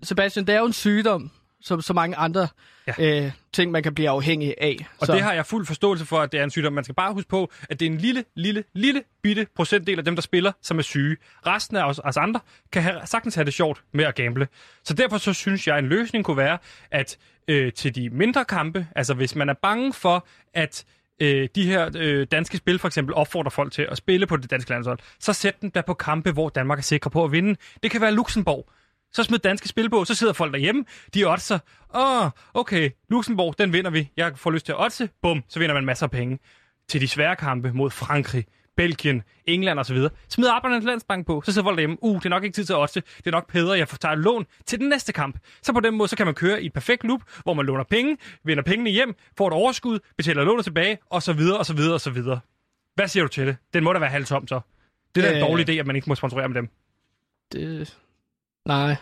Sebastian, 0.03 0.47
det 0.47 0.55
er 0.55 0.59
jo 0.59 0.65
en 0.65 0.73
sygdom, 0.73 1.31
som 1.61 1.81
så 1.81 1.93
mange 1.93 2.15
andre 2.15 2.47
ja. 2.87 3.25
øh, 3.25 3.31
ting, 3.53 3.71
man 3.71 3.83
kan 3.83 3.95
blive 3.95 4.09
afhængig 4.09 4.55
af. 4.61 4.87
Og 4.99 5.07
så. 5.07 5.13
det 5.13 5.21
har 5.21 5.33
jeg 5.33 5.45
fuld 5.45 5.65
forståelse 5.65 6.05
for, 6.05 6.19
at 6.19 6.31
det 6.31 6.39
er 6.39 6.43
en 6.43 6.49
sygdom. 6.49 6.73
Man 6.73 6.83
skal 6.83 6.95
bare 6.95 7.13
huske 7.13 7.29
på, 7.29 7.51
at 7.69 7.79
det 7.79 7.85
er 7.85 7.91
en 7.91 7.97
lille, 7.97 8.23
lille, 8.35 8.63
lille 8.73 9.03
bitte 9.21 9.47
procentdel 9.55 9.97
af 9.97 10.05
dem, 10.05 10.15
der 10.15 10.21
spiller, 10.21 10.51
som 10.61 10.77
er 10.77 10.83
syge. 10.83 11.17
Resten 11.45 11.77
af 11.77 11.83
os, 11.83 11.99
os 12.03 12.17
andre 12.17 12.39
kan 12.71 12.81
have, 12.81 13.01
sagtens 13.05 13.35
have 13.35 13.45
det 13.45 13.53
sjovt 13.53 13.83
med 13.91 14.05
at 14.05 14.15
gamble. 14.15 14.47
Så 14.83 14.93
derfor 14.93 15.17
så 15.17 15.33
synes 15.33 15.67
jeg, 15.67 15.77
at 15.77 15.83
en 15.83 15.89
løsning 15.89 16.25
kunne 16.25 16.37
være, 16.37 16.57
at 16.91 17.17
øh, 17.47 17.73
til 17.73 17.95
de 17.95 18.09
mindre 18.09 18.45
kampe, 18.45 18.87
altså 18.95 19.13
hvis 19.13 19.35
man 19.35 19.49
er 19.49 19.53
bange 19.53 19.93
for, 19.93 20.27
at 20.53 20.85
øh, 21.21 21.49
de 21.55 21.65
her 21.65 21.89
øh, 21.97 22.27
danske 22.31 22.57
spil 22.57 22.79
for 22.79 22.87
eksempel 22.87 23.15
opfordrer 23.15 23.49
folk 23.49 23.71
til 23.71 23.87
at 23.91 23.97
spille 23.97 24.27
på 24.27 24.37
det 24.37 24.51
danske 24.51 24.69
landshold, 24.69 24.99
så 25.19 25.33
sæt 25.33 25.61
dem 25.61 25.71
der 25.71 25.81
på 25.81 25.93
kampe, 25.93 26.31
hvor 26.31 26.49
Danmark 26.49 26.79
er 26.79 26.83
sikre 26.83 27.09
på 27.09 27.23
at 27.23 27.31
vinde. 27.31 27.55
Det 27.83 27.91
kan 27.91 28.01
være 28.01 28.11
Luxembourg. 28.11 28.69
Så 29.15 29.23
smid 29.23 29.39
danske 29.39 29.67
spil 29.67 29.89
på, 29.89 30.05
så 30.05 30.15
sidder 30.15 30.33
folk 30.33 30.53
derhjemme, 30.53 30.85
de 31.13 31.25
oddser. 31.25 31.59
Åh, 31.95 32.25
oh, 32.25 32.31
okay, 32.53 32.89
Luxembourg, 33.09 33.55
den 33.57 33.73
vinder 33.73 33.91
vi. 33.91 34.09
Jeg 34.17 34.37
får 34.37 34.51
lyst 34.51 34.65
til 34.65 34.71
at 34.73 34.81
oddse. 34.83 35.09
Bum, 35.21 35.43
så 35.47 35.59
vinder 35.59 35.73
man 35.73 35.85
masser 35.85 36.05
af 36.05 36.11
penge. 36.11 36.39
Til 36.87 37.01
de 37.01 37.07
svære 37.07 37.35
kampe 37.35 37.71
mod 37.73 37.91
Frankrig, 37.91 38.45
Belgien, 38.77 39.23
England 39.45 39.79
osv. 39.79 39.97
Smid 40.29 40.47
Arbejdernes 40.47 40.85
Landsbank 40.85 41.27
på, 41.27 41.41
så 41.45 41.51
sidder 41.51 41.65
folk 41.65 41.75
derhjemme. 41.77 41.97
Uh, 42.03 42.15
det 42.15 42.25
er 42.25 42.29
nok 42.29 42.43
ikke 42.43 42.55
tid 42.55 42.65
til 42.65 42.73
at 42.73 42.79
oddse. 42.79 43.01
Det 43.17 43.27
er 43.27 43.31
nok 43.31 43.51
bedre, 43.51 43.77
jeg 43.77 43.87
får 43.87 43.97
taget 43.97 44.17
lån 44.19 44.45
til 44.65 44.79
den 44.79 44.89
næste 44.89 45.13
kamp. 45.13 45.37
Så 45.61 45.73
på 45.73 45.79
den 45.79 45.95
måde, 45.97 46.09
så 46.09 46.15
kan 46.17 46.25
man 46.25 46.35
køre 46.35 46.63
i 46.63 46.65
et 46.65 46.73
perfekt 46.73 47.03
loop, 47.03 47.21
hvor 47.43 47.53
man 47.53 47.65
låner 47.65 47.83
penge, 47.83 48.17
vinder 48.43 48.63
pengene 48.63 48.89
hjem, 48.89 49.15
får 49.37 49.47
et 49.47 49.53
overskud, 49.53 49.99
betaler 50.17 50.43
lånet 50.43 50.63
tilbage, 50.65 50.97
og 51.09 51.23
så 51.23 51.33
videre, 51.33 51.57
og 51.57 51.65
så 51.65 51.73
videre, 51.73 51.93
og 51.93 52.01
så 52.01 52.09
videre. 52.09 52.39
Hvad 52.95 53.07
siger 53.07 53.23
du 53.23 53.27
til 53.29 53.47
det? 53.47 53.57
Den 53.73 53.83
må 53.83 53.93
da 53.93 53.99
være 53.99 54.09
halvt 54.09 54.27
tom, 54.27 54.47
så. 54.47 54.59
Det 55.15 55.25
er 55.25 55.29
da 55.29 55.37
en 55.37 55.43
Øh. 55.43 55.49
dårlig 55.49 55.69
idé, 55.69 55.73
at 55.79 55.87
man 55.87 55.95
ikke 55.95 56.09
må 56.09 56.15
sponsorere 56.15 56.49
med 56.49 56.55
dem. 56.55 56.69
Det... 57.51 57.97
Nej. 58.67 58.95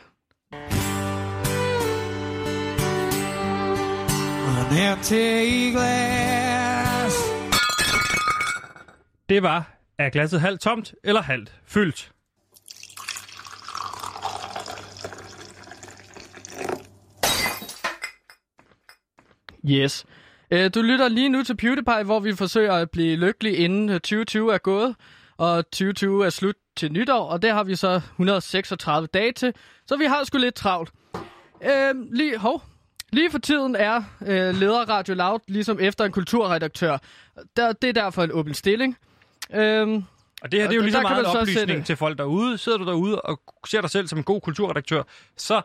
An 4.59 4.77
empty 4.91 5.71
glass. 5.71 7.15
Det 9.29 9.43
var, 9.43 9.77
er 9.97 10.09
glasset 10.09 10.41
halvt 10.41 10.61
tomt 10.61 10.93
eller 11.03 11.21
halvt 11.21 11.53
fyldt? 11.65 12.11
Yes. 19.69 20.05
Øh, 20.51 20.71
du 20.75 20.81
lytter 20.81 21.07
lige 21.07 21.29
nu 21.29 21.43
til 21.43 21.57
PewDiePie, 21.57 22.03
hvor 22.03 22.19
vi 22.19 22.35
forsøger 22.35 22.73
at 22.73 22.91
blive 22.91 23.15
lykkelige 23.15 23.55
inden 23.55 23.89
øh, 23.89 23.95
2020 23.95 24.53
er 24.53 24.57
gået, 24.57 24.95
og 25.37 25.65
2020 25.65 26.25
er 26.25 26.29
slut 26.29 26.55
til 26.77 26.91
nytår, 26.91 27.25
og 27.25 27.41
det 27.41 27.51
har 27.51 27.63
vi 27.63 27.75
så 27.75 28.01
136 28.11 29.07
dage 29.07 29.31
til, 29.31 29.53
så 29.87 29.97
vi 29.97 30.05
har 30.05 30.23
sgu 30.23 30.37
lidt 30.37 30.55
travlt. 30.55 30.91
Øh, 31.63 31.95
lige, 32.11 32.37
hov, 32.37 32.63
lige 33.11 33.31
for 33.31 33.37
tiden 33.37 33.75
er 33.75 34.03
øh, 34.21 34.55
leder 34.55 34.89
Radio 34.89 35.13
Loud 35.15 35.39
ligesom 35.47 35.79
efter 35.81 36.05
en 36.05 36.11
kulturredaktør. 36.11 36.97
Der, 37.57 37.71
det 37.73 37.87
er 37.89 37.93
derfor 37.93 38.23
en 38.23 38.31
åben 38.31 38.53
stilling. 38.53 38.97
Øh, 39.53 39.87
Og 40.41 40.51
det 40.51 40.59
her 40.61 40.67
det 40.67 40.71
er 40.71 40.75
jo 40.75 40.81
lige 40.81 40.91
så 40.91 41.01
meget 41.01 41.25
så 41.25 41.31
oplysning 41.39 41.69
sætte- 41.69 41.83
til 41.83 41.95
folk 41.95 42.17
derude. 42.17 42.57
Sidder 42.57 42.77
du 42.77 42.85
derude 42.85 43.21
og 43.21 43.41
ser 43.67 43.81
dig 43.81 43.89
selv 43.89 44.07
som 44.07 44.17
en 44.19 44.23
god 44.23 44.41
kulturredaktør, 44.41 45.03
så... 45.37 45.61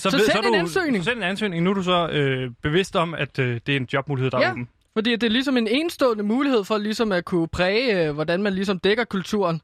Så 0.00 0.10
ved, 0.10 0.18
send 0.20 0.32
så 0.32 0.38
er 0.38 0.42
en 0.42 0.52
du, 0.52 0.58
ansøgning. 0.58 1.04
Så 1.04 1.10
send 1.10 1.18
en 1.18 1.22
ansøgning. 1.24 1.64
Nu 1.64 1.70
er 1.70 1.74
du 1.74 1.82
så 1.82 2.08
øh, 2.08 2.50
bevidst 2.62 2.96
om, 2.96 3.14
at 3.14 3.38
øh, 3.38 3.60
det 3.66 3.72
er 3.72 3.76
en 3.76 3.88
jobmulighed, 3.92 4.30
der 4.30 4.38
er 4.38 4.42
Ja, 4.42 4.50
åben. 4.50 4.68
Fordi 4.98 5.12
det 5.16 5.22
er 5.22 5.30
ligesom 5.30 5.56
en 5.56 5.68
enestående 5.68 6.24
mulighed 6.24 6.64
for 6.64 6.78
ligesom 6.78 7.12
at 7.12 7.24
kunne 7.24 7.48
præge, 7.48 8.06
øh, 8.06 8.14
hvordan 8.14 8.42
man 8.42 8.54
ligesom 8.54 8.78
dækker 8.78 9.04
kulturen. 9.04 9.60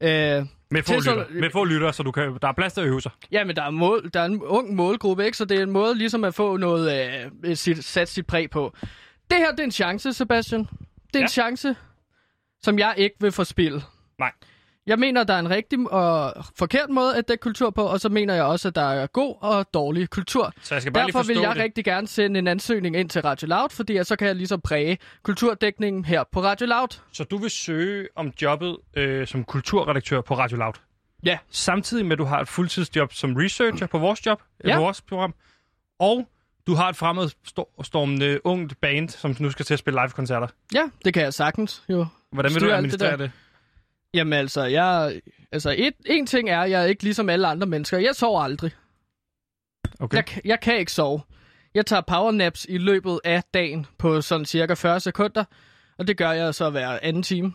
Øh, 0.00 0.08
Med 0.08 0.82
få, 0.82 0.92
lytter, 0.94 1.24
med 1.30 1.50
få 1.50 1.64
lytter, 1.64 1.92
så 1.92 2.02
du 2.02 2.10
kan, 2.10 2.38
der 2.42 2.48
er 2.48 2.52
plads 2.52 2.72
til 2.72 2.80
at 2.80 2.86
øve 2.86 3.00
sig. 3.00 3.12
Ja, 3.32 3.44
men 3.44 3.56
der 3.56 3.62
er, 3.62 3.70
mål, 3.70 4.10
der 4.14 4.20
er 4.20 4.24
en 4.24 4.42
ung 4.42 4.74
målgruppe, 4.74 5.24
ikke? 5.24 5.36
Så 5.36 5.44
det 5.44 5.58
er 5.58 5.62
en 5.62 5.70
måde 5.70 5.94
ligesom 5.94 6.24
at 6.24 6.34
få 6.34 6.56
noget, 6.56 7.10
øh, 7.44 7.56
sit, 7.56 7.84
sat 7.84 8.08
sit 8.08 8.26
præg 8.26 8.50
på. 8.50 8.72
Det 9.30 9.38
her, 9.38 9.50
det 9.50 9.60
er 9.60 9.64
en 9.64 9.72
chance, 9.72 10.12
Sebastian. 10.12 10.60
Det 10.60 10.68
er 11.14 11.18
ja. 11.18 11.20
en 11.20 11.28
chance, 11.28 11.76
som 12.62 12.78
jeg 12.78 12.94
ikke 12.96 13.16
vil 13.20 13.32
forspille. 13.32 13.82
Nej. 14.18 14.32
Jeg 14.86 14.98
mener, 14.98 15.24
der 15.24 15.34
er 15.34 15.38
en 15.38 15.50
rigtig 15.50 15.78
og 15.90 16.44
forkert 16.58 16.90
måde 16.90 17.16
at 17.16 17.28
dække 17.28 17.42
kultur 17.42 17.70
på, 17.70 17.82
og 17.82 18.00
så 18.00 18.08
mener 18.08 18.34
jeg 18.34 18.44
også, 18.44 18.68
at 18.68 18.74
der 18.74 18.82
er 18.92 19.06
god 19.06 19.34
og 19.40 19.66
dårlig 19.74 20.10
kultur. 20.10 20.52
Så 20.62 20.74
jeg 20.74 20.82
skal 20.82 20.92
bare 20.92 21.04
lige 21.06 21.12
Derfor 21.12 21.26
vil 21.26 21.34
forstå 21.36 21.48
jeg 21.48 21.54
det. 21.54 21.62
rigtig 21.62 21.84
gerne 21.84 22.06
sende 22.06 22.38
en 22.38 22.46
ansøgning 22.46 22.96
ind 22.96 23.10
til 23.10 23.22
Radio 23.22 23.48
Loud, 23.48 23.68
fordi 23.70 24.04
så 24.04 24.16
kan 24.16 24.26
jeg 24.28 24.36
ligesom 24.36 24.60
præge 24.60 24.98
kulturdækningen 25.22 26.04
her 26.04 26.24
på 26.32 26.42
Radio 26.42 26.66
Loud. 26.66 26.88
Så 27.12 27.24
du 27.24 27.36
vil 27.36 27.50
søge 27.50 28.08
om 28.16 28.32
jobbet 28.42 28.76
øh, 28.96 29.26
som 29.26 29.44
kulturredaktør 29.44 30.20
på 30.20 30.34
Radio 30.38 30.56
Loud? 30.56 30.72
Ja. 31.24 31.38
Samtidig 31.50 32.04
med, 32.06 32.12
at 32.12 32.18
du 32.18 32.24
har 32.24 32.40
et 32.40 32.48
fuldtidsjob 32.48 33.12
som 33.12 33.34
researcher 33.36 33.86
på 33.86 33.98
vores 33.98 34.26
job, 34.26 34.42
ja. 34.64 34.68
Ja. 34.68 34.76
på 34.76 34.82
vores 34.82 35.00
program, 35.02 35.34
og 35.98 36.28
du 36.66 36.74
har 36.74 36.88
et 36.88 36.96
fremadstormende 36.96 38.46
ungt 38.46 38.80
band, 38.80 39.08
som 39.08 39.36
nu 39.40 39.50
skal 39.50 39.64
til 39.64 39.72
at 39.74 39.78
spille 39.78 40.00
live-koncerter. 40.02 40.46
Ja, 40.74 40.82
det 41.04 41.14
kan 41.14 41.22
jeg 41.22 41.34
sagtens 41.34 41.82
jo. 41.88 42.06
Hvordan 42.32 42.50
vil 42.54 42.60
du 42.60 42.66
Styre 42.66 42.76
alt 42.76 42.84
det 42.84 43.02
administrere 43.02 43.10
der. 43.10 43.16
det? 43.16 43.30
Jamen 44.16 44.32
altså, 44.32 44.64
jeg, 44.64 45.20
altså 45.52 45.74
et, 45.78 45.94
en 46.06 46.26
ting 46.26 46.50
er, 46.50 46.64
jeg 46.64 46.82
er 46.82 46.86
ikke 46.86 47.02
ligesom 47.02 47.28
alle 47.28 47.46
andre 47.46 47.66
mennesker. 47.66 47.98
Jeg 47.98 48.14
sover 48.14 48.42
aldrig. 48.42 48.70
Okay. 50.00 50.16
Jeg, 50.16 50.24
jeg 50.44 50.60
kan 50.60 50.78
ikke 50.78 50.92
sove. 50.92 51.20
Jeg 51.74 51.86
tager 51.86 52.02
powernaps 52.02 52.66
i 52.68 52.78
løbet 52.78 53.20
af 53.24 53.42
dagen 53.54 53.86
på 53.98 54.20
sådan 54.20 54.44
cirka 54.46 54.74
40 54.74 55.00
sekunder, 55.00 55.44
og 55.98 56.06
det 56.08 56.16
gør 56.16 56.30
jeg 56.32 56.54
så 56.54 56.70
hver 56.70 56.98
anden 57.02 57.22
time. 57.22 57.52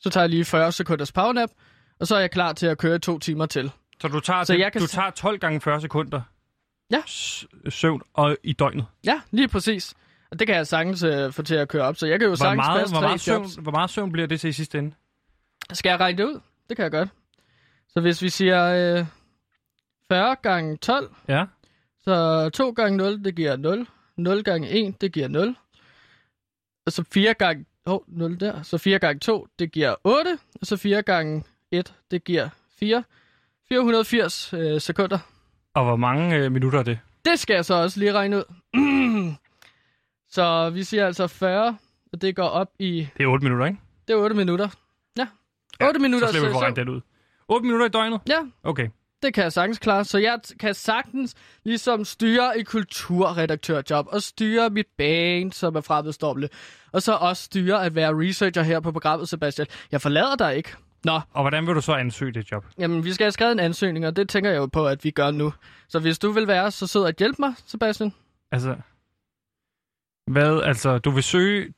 Så 0.00 0.10
tager 0.10 0.22
jeg 0.24 0.30
lige 0.30 0.44
40 0.44 0.72
sekunders 0.72 1.12
powernap, 1.12 1.50
og 2.00 2.06
så 2.06 2.16
er 2.16 2.20
jeg 2.20 2.30
klar 2.30 2.52
til 2.52 2.66
at 2.66 2.78
køre 2.78 2.98
to 2.98 3.18
timer 3.18 3.46
til. 3.46 3.70
Så 4.00 4.08
du 4.08 4.20
tager, 4.20 4.44
Så 4.44 4.46
så 4.46 4.54
jeg 4.58 4.72
kan 4.72 4.80
du 4.80 4.86
tager 4.86 5.10
12 5.10 5.38
gange 5.38 5.60
40 5.60 5.80
sekunder 5.80 6.20
Ja. 6.90 7.02
søvn 7.70 8.02
og 8.14 8.36
i 8.44 8.52
døgnet. 8.52 8.86
Ja, 9.04 9.20
lige 9.30 9.48
præcis. 9.48 9.94
Og 10.30 10.38
det 10.38 10.46
kan 10.46 10.56
jeg 10.56 10.66
sagtens 10.66 11.02
øh, 11.02 11.32
få 11.32 11.42
til 11.42 11.54
at 11.54 11.68
køre 11.68 11.82
op, 11.82 11.96
så 11.96 12.06
jeg 12.06 12.18
kan 12.18 12.24
jo 12.26 12.30
Hvor 12.30 12.36
sagtens 12.36 12.56
meget, 12.66 12.80
passe 12.80 12.94
hvor, 12.94 13.00
meget 13.02 13.20
søvn, 13.20 13.42
jobs. 13.42 13.54
hvor 13.54 13.72
meget 13.72 13.90
søvn 13.90 14.12
bliver 14.12 14.26
det 14.26 14.40
til 14.40 14.48
i 14.50 14.52
sidste 14.52 14.78
ende? 14.78 14.94
Skal 15.72 15.90
jeg 15.90 16.00
regne 16.00 16.18
det 16.18 16.24
ud? 16.24 16.40
Det 16.68 16.76
kan 16.76 16.82
jeg 16.82 16.90
godt. 16.92 17.08
Så 17.88 18.00
hvis 18.00 18.22
vi 18.22 18.28
siger 18.28 18.64
øh, 18.98 19.06
40 20.08 20.36
gange 20.42 20.76
12, 20.76 21.14
Ja. 21.28 21.44
så 22.04 22.48
2 22.54 22.70
gange 22.70 22.96
0, 22.96 23.24
det 23.24 23.34
giver 23.34 23.56
0. 23.56 23.86
0 24.16 24.42
gange 24.44 24.68
1, 24.70 25.00
det 25.00 25.12
giver 25.12 25.28
0. 25.28 25.56
Og 26.86 26.92
så 26.92 27.04
4 27.12 27.34
gange... 27.34 27.64
Oh, 27.86 28.00
0 28.06 28.40
der. 28.40 28.62
Så 28.62 28.78
4 28.78 28.98
gange 28.98 29.18
2, 29.20 29.46
det 29.58 29.72
giver 29.72 29.94
8. 30.04 30.38
Og 30.60 30.66
så 30.66 30.76
4 30.76 31.02
gange 31.02 31.44
1, 31.70 31.94
det 32.10 32.24
giver 32.24 32.48
4. 32.80 33.04
480 33.68 34.52
øh, 34.52 34.80
sekunder. 34.80 35.18
Og 35.74 35.84
hvor 35.84 35.96
mange 35.96 36.36
øh, 36.36 36.52
minutter 36.52 36.78
er 36.78 36.82
det? 36.82 36.98
Det 37.24 37.38
skal 37.38 37.54
jeg 37.54 37.64
så 37.64 37.74
også 37.74 37.98
lige 38.00 38.12
regne 38.12 38.36
ud. 38.36 38.44
så 40.34 40.70
vi 40.70 40.84
siger 40.84 41.06
altså 41.06 41.26
40, 41.26 41.76
og 42.12 42.22
det 42.22 42.36
går 42.36 42.48
op 42.48 42.68
i... 42.78 43.08
Det 43.18 43.24
er 43.24 43.28
8 43.28 43.44
minutter, 43.44 43.66
ikke? 43.66 43.78
Det 44.08 44.14
er 44.14 44.18
8 44.18 44.36
minutter. 44.36 44.68
Ja. 45.80 45.88
8 45.88 46.00
minutter. 46.00 46.26
Så 46.26 46.32
slipper 46.32 46.48
vi 46.48 46.52
for 46.52 46.60
at 46.60 46.78
regne 46.78 46.92
ud. 46.92 47.00
8 47.48 47.64
minutter 47.66 47.86
i 47.86 47.88
døgnet? 47.88 48.20
Ja, 48.28 48.38
Okay. 48.62 48.88
det 49.22 49.34
kan 49.34 49.44
jeg 49.44 49.52
sagtens 49.52 49.78
klare. 49.78 50.04
Så 50.04 50.18
jeg 50.18 50.38
kan 50.60 50.74
sagtens 50.74 51.34
ligesom 51.64 52.04
styre 52.04 52.58
et 52.58 52.66
kulturredaktørjob, 52.66 54.06
og 54.12 54.22
styre 54.22 54.70
mit 54.70 54.86
band, 54.98 55.52
som 55.52 55.76
er 55.76 55.80
fremadstormende, 55.80 56.48
og 56.92 57.02
så 57.02 57.12
også 57.14 57.42
styre 57.44 57.84
at 57.84 57.94
være 57.94 58.10
researcher 58.28 58.62
her 58.62 58.80
på 58.80 58.92
programmet, 58.92 59.28
Sebastian. 59.28 59.66
Jeg 59.92 60.00
forlader 60.00 60.36
dig 60.36 60.56
ikke. 60.56 60.70
Nå, 61.04 61.20
Og 61.32 61.42
hvordan 61.42 61.66
vil 61.66 61.74
du 61.74 61.80
så 61.80 61.92
ansøge 61.92 62.32
det 62.32 62.52
job? 62.52 62.64
jamen 62.78 63.04
vi 63.04 63.12
skal 63.12 63.24
have 63.24 63.32
skrevet 63.32 63.52
en 63.52 63.58
ansøgning, 63.60 64.06
og 64.06 64.16
det 64.16 64.28
tænker 64.28 64.50
jeg 64.50 64.58
jo 64.58 64.66
på, 64.66 64.86
at 64.86 65.04
vi 65.04 65.10
gør 65.10 65.30
nu. 65.30 65.52
Så 65.88 65.98
hvis 65.98 66.18
du 66.18 66.30
vil 66.30 66.46
være 66.48 66.70
så 66.70 66.86
sød 66.86 67.06
at 67.06 67.16
hjælpe 67.18 67.36
mig, 67.42 67.54
Sebastian. 67.66 68.14
Altså, 68.52 68.76
hvad, 70.26 70.60
altså, 70.62 70.98
du 70.98 71.10
vil 71.10 71.22
søge 71.22 71.74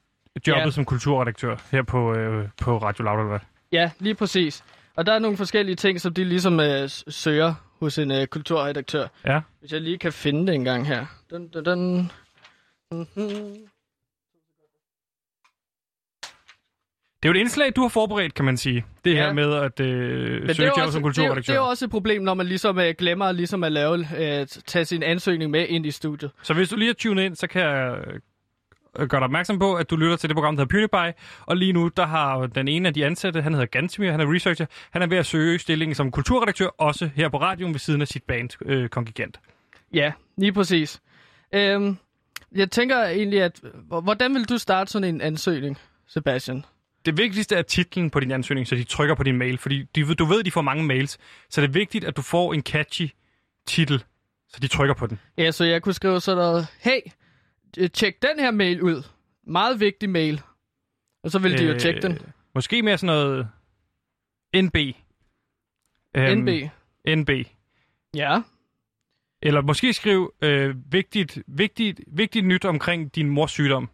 jobbet 0.47 0.65
Ja. 0.65 0.71
som 0.71 0.85
kulturredaktør 0.85 1.57
her 1.71 1.83
på, 1.83 2.15
øh, 2.15 2.49
på 2.61 2.79
Radio 2.79 3.05
Loud, 3.05 3.19
eller 3.19 3.29
hvad? 3.31 3.39
Ja, 3.73 3.91
lige 3.99 4.15
præcis. 4.15 4.65
Og 4.97 5.07
der 5.07 5.13
er 5.13 5.19
nogle 5.19 5.37
forskellige 5.37 5.77
ting, 5.77 6.01
som 6.01 6.15
de 6.15 6.25
ligesom 6.25 6.61
øh, 6.61 6.89
søger 7.09 7.55
hos 7.81 7.99
en 7.99 8.11
øh, 8.11 8.27
kulturredaktør. 8.27 9.07
Ja. 9.27 9.41
Hvis 9.61 9.73
jeg 9.73 9.81
lige 9.81 9.99
kan 9.99 10.13
finde 10.13 10.47
det 10.47 10.55
en 10.55 10.65
gang 10.65 10.87
her. 10.87 11.07
Dun, 11.31 11.49
dun, 11.49 11.65
dun. 11.65 12.11
Mm-hmm. 12.93 13.57
Det 17.23 17.29
er 17.29 17.33
jo 17.33 17.39
et 17.39 17.41
indslag, 17.41 17.73
du 17.77 17.81
har 17.83 17.89
forberedt, 17.89 18.35
kan 18.35 18.45
man 18.45 18.57
sige. 18.57 18.85
Det 19.05 19.15
Ja. 19.15 19.17
her 19.17 19.33
med 19.33 19.55
at 19.55 19.81
øh, 19.81 20.39
Men 20.41 20.49
det 20.49 20.57
søge 20.57 20.67
er, 20.69 20.73
jo 20.77 20.83
job 20.83 20.93
som 20.93 20.93
det, 20.93 20.97
er, 20.99 21.03
kulturredaktør. 21.03 21.53
det 21.53 21.59
er 21.59 21.63
jo 21.63 21.69
også 21.69 21.85
et 21.85 21.91
problem, 21.91 22.23
når 22.23 22.35
man 22.35 22.47
ligesom 22.47 22.79
øh, 22.79 22.95
glemmer 22.99 23.33
ligesom 23.33 23.65
at 23.65 23.73
lave, 23.73 23.99
øh, 24.19 24.47
tage 24.47 24.85
sin 24.85 25.03
ansøgning 25.03 25.51
med 25.51 25.67
ind 25.69 25.87
i 25.87 25.91
studiet. 25.91 26.31
Så 26.43 26.55
hvis 26.55 26.69
du 26.69 26.77
lige 26.77 26.87
har 26.89 26.95
tunet 26.95 27.23
ind, 27.25 27.37
så 27.37 27.47
kan 27.47 27.95
jeg 28.95 29.03
øh, 29.03 29.09
gøre 29.09 29.21
dig 29.21 29.25
opmærksom 29.25 29.59
på, 29.59 29.75
at 29.75 29.91
du 29.91 29.97
lytter 29.97 30.17
til 30.17 30.29
det 30.29 30.37
program, 30.37 30.57
der 30.57 30.63
hedder 30.65 30.89
PewDiePie. 30.89 31.15
Og 31.47 31.57
lige 31.57 31.73
nu, 31.73 31.89
der 31.89 32.07
har 32.07 32.47
den 32.47 32.69
ene 32.69 32.89
af 32.89 32.95
de 32.95 33.07
ansatte, 33.07 33.43
han 33.43 33.53
hedder 33.53 33.67
Gantemir, 33.67 34.11
han 34.11 34.21
er 34.21 34.35
researcher. 34.35 34.67
Han 34.91 35.03
er 35.03 35.07
ved 35.07 35.19
at 35.19 35.27
søge 35.27 35.59
stillingen 35.59 35.95
som 35.95 36.11
kulturredaktør, 36.11 36.67
også 36.67 37.11
her 37.15 37.29
på 37.29 37.41
radioen 37.41 37.75
ved 37.75 37.79
siden 37.79 38.01
af 38.01 38.09
sit 38.09 38.23
band 38.23 38.63
øh, 38.65 38.89
Kongigant. 38.89 39.41
Ja, 39.95 40.13
lige 40.37 40.53
præcis. 40.53 41.01
Øhm, 41.55 41.97
jeg 42.55 42.71
tænker 42.71 43.03
egentlig, 43.05 43.43
at 43.43 43.61
hvordan 44.03 44.35
vil 44.35 44.45
du 44.45 44.59
starte 44.59 44.91
sådan 44.91 45.15
en 45.15 45.21
ansøgning, 45.21 45.79
Sebastian? 46.07 46.65
Det 47.07 47.19
vigtigste 47.19 47.57
er 47.57 47.63
titlen 47.63 48.11
på 48.11 48.21
din 48.21 48.31
ansøgning, 48.31 48.67
så 48.67 48.75
de 48.75 48.85
trykker 48.85 49.15
på 49.15 49.23
din 49.23 49.39
mail, 49.39 49.59
fordi 49.59 49.83
de, 49.95 50.15
du 50.15 50.25
ved, 50.25 50.39
at 50.39 50.45
de 50.47 50.51
får 50.51 50.63
mange 50.63 50.85
mails. 50.85 51.19
Så 51.51 51.61
det 51.61 51.69
er 51.69 51.73
vigtigt, 51.73 52.05
at 52.05 52.17
du 52.17 52.23
får 52.23 52.55
en 52.55 52.63
catchy 52.63 53.11
titel, 53.67 54.05
så 54.49 54.61
de 54.63 54.67
trykker 54.67 54.95
på 54.95 55.07
den. 55.07 55.21
Ja, 55.39 55.51
så 55.51 55.65
jeg 55.65 55.83
kunne 55.83 55.93
skrive 55.93 56.21
sådan 56.21 56.39
noget, 56.39 56.67
hey, 56.81 57.01
tjek 57.95 58.23
den 58.23 58.39
her 58.41 58.51
mail 58.51 58.83
ud. 58.83 59.03
Meget 59.47 59.81
vigtig 59.81 60.11
mail. 60.11 60.41
Og 61.25 61.31
så 61.31 61.39
vil 61.39 61.59
de 61.59 61.65
jo 61.73 61.79
tjekke 61.79 62.01
den. 62.01 62.19
Måske 62.55 62.83
mere 62.83 62.99
sådan 62.99 63.07
noget 63.17 63.49
NB. 64.57 64.77
NB. 66.17 66.49
NB. 67.09 67.31
Ja. 68.15 68.43
Eller 69.43 69.61
måske 69.63 69.93
skriv 69.93 70.35
øh, 70.43 70.93
vigtigt, 70.93 71.39
vigtigt, 71.47 72.01
vigtigt 72.07 72.47
nyt 72.47 72.65
omkring 72.65 73.15
din 73.15 73.29
mors 73.31 73.51
sygdom. 73.51 73.89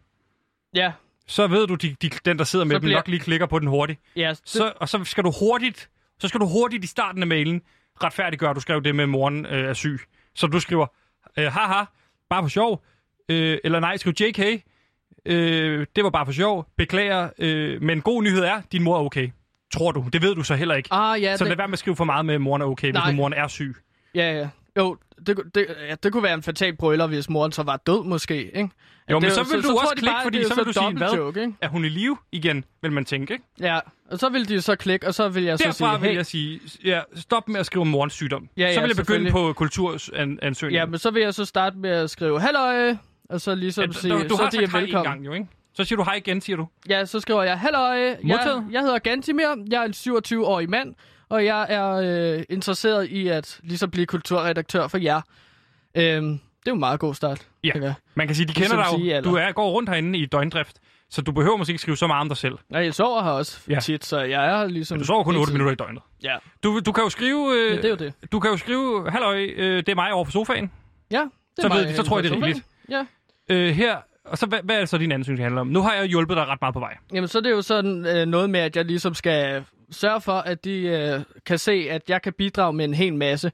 Ja. 0.75 0.93
Så 1.27 1.47
ved 1.47 1.67
du, 1.67 1.75
de, 1.75 1.95
de, 2.01 2.09
den 2.09 2.37
der 2.37 2.43
sidder 2.43 2.65
med 2.65 2.75
Så 2.75 2.79
bliver- 2.79 2.97
nok 2.97 3.07
lige 3.07 3.19
klikker 3.19 3.45
på 3.45 3.59
den 3.59 3.67
hurtigt. 3.67 3.99
Ja, 4.15 4.29
det- 4.29 4.41
Så, 4.45 4.73
og 4.75 4.89
så 4.89 5.03
skal 5.03 5.23
du 5.23 5.31
hurtigt, 5.39 5.89
så 6.19 6.27
skal 6.27 6.39
du 6.39 6.45
hurtigt 6.47 6.83
i 6.83 6.87
starten 6.87 7.21
af 7.23 7.27
mailen 7.27 7.61
retfærdiggøre, 8.03 8.49
at 8.49 8.55
du 8.55 8.61
skrev 8.61 8.83
det 8.83 8.95
med, 8.95 9.03
at 9.03 9.09
moren 9.09 9.45
øh, 9.45 9.69
er 9.69 9.73
syg. 9.73 9.99
Så 10.35 10.47
du 10.47 10.59
skriver, 10.59 10.87
øh, 11.37 11.45
haha, 11.51 11.83
bare 12.29 12.43
for 12.43 12.47
sjov. 12.49 12.83
Øh, 13.29 13.57
eller 13.63 13.79
nej, 13.79 13.97
skriv 13.97 14.13
JK. 14.19 14.63
Øh, 15.25 15.85
det 15.95 16.03
var 16.03 16.09
bare 16.09 16.25
for 16.25 16.33
sjov. 16.33 16.67
Beklager, 16.77 17.29
øh, 17.39 17.81
men 17.81 18.01
god 18.01 18.23
nyhed 18.23 18.43
er, 18.43 18.61
din 18.71 18.83
mor 18.83 18.95
er 18.99 19.03
okay. 19.03 19.29
Tror 19.73 19.91
du. 19.91 20.05
Det 20.13 20.21
ved 20.21 20.35
du 20.35 20.43
så 20.43 20.55
heller 20.55 20.75
ikke. 20.75 20.89
Ah, 20.93 21.21
ja, 21.21 21.37
så 21.37 21.43
det- 21.43 21.49
lad 21.49 21.57
være 21.57 21.67
med 21.67 21.73
at 21.73 21.79
skrive 21.79 21.95
for 21.95 22.03
meget 22.03 22.25
med, 22.25 22.35
at 22.35 22.41
moren 22.41 22.61
er 22.61 22.65
okay, 22.65 22.89
Nej. 22.91 23.05
hvis 23.09 23.17
moren 23.17 23.33
er 23.33 23.47
syg. 23.47 23.75
Ja, 24.15 24.33
ja. 24.39 24.49
Jo, 24.77 24.97
det, 25.27 25.39
det, 25.55 25.65
ja, 25.89 25.95
det 26.03 26.11
kunne 26.11 26.23
være 26.23 26.33
en 26.33 26.43
fatal 26.43 26.75
brøler, 26.75 27.07
hvis 27.07 27.29
moren 27.29 27.51
så 27.51 27.63
var 27.63 27.77
død 27.77 28.03
måske, 28.03 28.35
ikke? 28.43 28.69
Jo, 29.11 29.15
det 29.15 29.21
men 29.23 29.23
er 29.23 29.29
så 29.29 29.43
vil 29.43 29.63
du 29.63 29.67
tror 29.67 29.81
også 29.81 29.93
klikke, 29.97 30.11
bare, 30.13 30.23
fordi 30.23 30.37
det 30.37 30.43
er 30.45 30.49
så 30.49 30.55
vil 30.55 30.65
du 30.65 30.73
sige, 30.73 30.97
hvad? 30.97 31.13
Joke, 31.13 31.41
ikke? 31.41 31.53
Er 31.61 31.67
hun 31.67 31.85
i 31.85 31.89
live 31.89 32.17
igen, 32.31 32.63
vil 32.81 32.91
man 32.91 33.05
tænke, 33.05 33.33
ikke? 33.33 33.45
Ja, 33.59 33.79
og 34.11 34.19
så 34.19 34.29
vil 34.29 34.49
de 34.49 34.61
så 34.61 34.75
klikke, 34.75 35.07
og 35.07 35.13
så 35.13 35.29
vil 35.29 35.43
jeg 35.43 35.57
så 35.59 35.63
Derfra 35.65 35.75
sige, 35.93 36.01
vil 36.01 36.09
hey, 36.09 36.15
jeg 36.17 36.25
sige, 36.25 36.59
ja, 36.83 37.01
stop 37.15 37.49
med 37.49 37.59
at 37.59 37.65
skrive 37.65 37.85
morens 37.85 38.13
sygdom. 38.13 38.49
Ja, 38.57 38.73
så 38.73 38.79
ja, 38.79 38.85
vil 38.85 38.87
jeg 38.97 39.05
begynde 39.05 39.31
på 39.31 39.53
kulturansøgningen. 39.53 40.71
ja, 40.71 40.85
men 40.85 40.99
så 40.99 41.11
vil 41.11 41.21
jeg 41.21 41.33
så 41.33 41.45
starte 41.45 41.77
med 41.77 41.89
at 41.89 42.09
skrive, 42.09 42.39
halløj, 42.41 42.95
og 43.29 43.41
så 43.41 43.55
ligesom 43.55 43.85
Ja, 43.85 43.91
sige, 43.91 44.13
du, 44.13 44.23
du 44.29 44.35
så 44.37 44.43
har 44.43 44.49
de 44.49 44.57
er 44.57 44.67
velkommen. 44.79 45.03
gang 45.11 45.25
jo, 45.25 45.33
ikke? 45.33 45.47
Så 45.73 45.83
siger 45.83 45.97
du 45.97 46.03
hej 46.03 46.13
igen, 46.15 46.41
siger 46.41 46.57
du. 46.57 46.67
Ja, 46.89 47.05
så 47.05 47.19
skriver 47.19 47.43
jeg, 47.43 47.59
halløj, 47.59 47.97
jeg, 47.97 48.17
jeg 48.71 48.81
hedder 48.81 48.99
Gantimir, 48.99 49.65
jeg 49.71 49.81
er 49.81 49.85
en 49.85 49.93
27-årig 50.43 50.69
mand, 50.69 50.95
og 51.29 51.45
jeg 51.45 51.65
er 51.69 51.89
øh, 52.37 52.43
interesseret 52.49 53.05
i 53.09 53.27
at 53.27 53.59
ligesom 53.63 53.91
blive 53.91 54.05
kulturredaktør 54.05 54.87
for 54.87 54.97
jer. 54.97 55.21
Øhm, 55.95 56.33
er 56.33 56.37
jo 56.67 56.73
en 56.73 56.79
meget 56.79 56.99
god 56.99 57.15
start. 57.15 57.47
Ja, 57.63 57.71
jeg. 57.75 57.93
man 58.15 58.27
kan 58.27 58.35
sige, 58.35 58.47
de 58.47 58.53
Ligesom 58.53 58.77
kender 58.77 58.91
dig 58.91 58.99
sige 58.99 59.15
jo. 59.15 59.21
Du 59.21 59.35
er, 59.35 59.51
går 59.51 59.69
rundt 59.71 59.89
herinde 59.89 60.19
i 60.19 60.25
døgndrift, 60.25 60.77
så 61.09 61.21
du 61.21 61.31
behøver 61.31 61.57
måske 61.57 61.71
ikke 61.71 61.81
skrive 61.81 61.97
så 61.97 62.07
meget 62.07 62.21
om 62.21 62.27
dig 62.27 62.37
selv. 62.37 62.53
Nej, 62.69 62.83
jeg 62.83 62.93
sover 62.93 63.23
her 63.23 63.29
også 63.31 63.59
Ja. 63.69 63.79
tit, 63.79 64.05
så 64.05 64.19
jeg 64.19 64.45
er 64.61 64.67
ligesom... 64.67 64.95
Men 64.95 64.99
du 64.99 65.05
sover 65.05 65.23
kun 65.23 65.33
hele 65.33 65.39
8 65.41 65.49
tiden. 65.51 65.57
minutter 65.61 65.85
i 65.85 65.87
døgnet. 65.87 66.03
Ja. 66.23 66.35
Du, 66.63 66.79
du 66.79 66.91
kan 66.91 67.03
jo 67.03 67.09
skrive... 67.09 67.53
Øh, 67.55 67.71
Ja, 67.71 67.75
det 67.75 67.85
er 67.85 67.89
jo 67.89 67.95
det. 67.95 68.13
Du 68.31 68.39
kan 68.39 68.51
jo 68.51 68.57
skrive, 68.57 69.11
halløj, 69.11 69.45
øh, 69.55 69.77
det 69.77 69.89
er 69.89 69.95
mig 69.95 70.11
over 70.13 70.25
på 70.25 70.31
sofaen. 70.31 70.71
Ja, 71.11 71.17
det 71.17 71.25
er 71.57 71.61
Så, 71.61 71.67
mig 71.67 71.77
ved, 71.87 71.95
så 71.95 72.03
tror 72.03 72.17
jeg, 72.17 72.23
det 72.23 72.31
er 72.31 72.35
rigeligt. 72.35 72.65
Ja. 72.89 73.05
Øh, 73.49 73.69
her, 73.69 73.97
og 74.25 74.37
så 74.37 74.45
hvad, 74.45 74.59
hvad 74.63 74.75
er 74.75 74.79
det 74.79 74.89
så, 74.89 74.97
din 74.97 75.11
ansøgning 75.11 75.45
handler 75.45 75.61
om? 75.61 75.67
Nu 75.67 75.81
har 75.81 75.93
jeg 75.93 76.05
hjulpet 76.05 76.37
dig 76.37 76.47
ret 76.47 76.61
meget 76.61 76.73
på 76.73 76.79
vej. 76.79 76.97
Jamen, 77.13 77.27
så 77.27 77.37
er 77.37 77.41
det 77.41 77.51
jo 77.51 77.61
sådan 77.61 78.05
øh, 78.05 78.25
noget 78.25 78.49
med, 78.49 78.59
at 78.59 78.75
jeg 78.75 78.85
ligesom 78.85 79.13
skal 79.13 79.63
sørge 79.91 80.21
for, 80.21 80.33
at 80.33 80.65
de 80.65 80.81
øh, 80.81 81.21
kan 81.45 81.57
se, 81.57 81.87
at 81.89 82.01
jeg 82.09 82.21
kan 82.21 82.33
bidrage 82.33 82.73
med 82.73 82.85
en 82.85 82.93
hel 82.93 83.13
masse. 83.13 83.51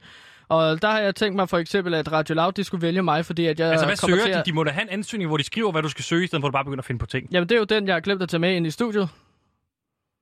Og 0.50 0.82
der 0.82 0.88
har 0.88 1.00
jeg 1.00 1.16
tænkt 1.16 1.36
mig 1.36 1.50
for 1.50 1.58
eksempel, 1.58 1.94
at 1.94 2.12
Radio 2.12 2.36
Loud 2.36 2.52
de 2.52 2.64
skulle 2.64 2.82
vælge 2.82 3.04
mig, 3.04 3.26
fordi 3.26 3.46
at 3.46 3.60
jeg 3.60 3.72
altså, 3.72 3.86
hvad 3.86 3.96
søger 3.96 4.24
til 4.24 4.34
de? 4.34 4.40
at... 4.40 4.46
De 4.46 4.54
må 4.54 4.64
da 4.64 4.72
have 4.72 4.84
en 4.84 4.90
ansøgning, 4.90 5.28
hvor 5.28 5.38
de 5.38 5.44
skriver, 5.44 5.72
hvad 5.72 5.82
du 5.82 5.90
skal 5.90 6.04
søge, 6.04 6.24
i 6.24 6.28
stedet 6.28 6.42
for 6.42 6.48
at 6.48 6.52
du 6.52 6.54
bare 6.54 6.64
begynder 6.66 6.82
at 6.82 6.86
finde 6.86 7.00
på 7.00 7.06
ting. 7.06 7.28
Jamen, 7.32 7.50
det 7.50 7.56
er 7.56 7.60
jo 7.60 7.66
den, 7.66 7.88
jeg 7.88 7.96
har 7.96 8.00
glemt 8.00 8.22
at 8.24 8.30
tage 8.30 8.40
med 8.40 8.56
ind 8.56 8.68
i 8.68 8.72
studiet, 8.72 9.10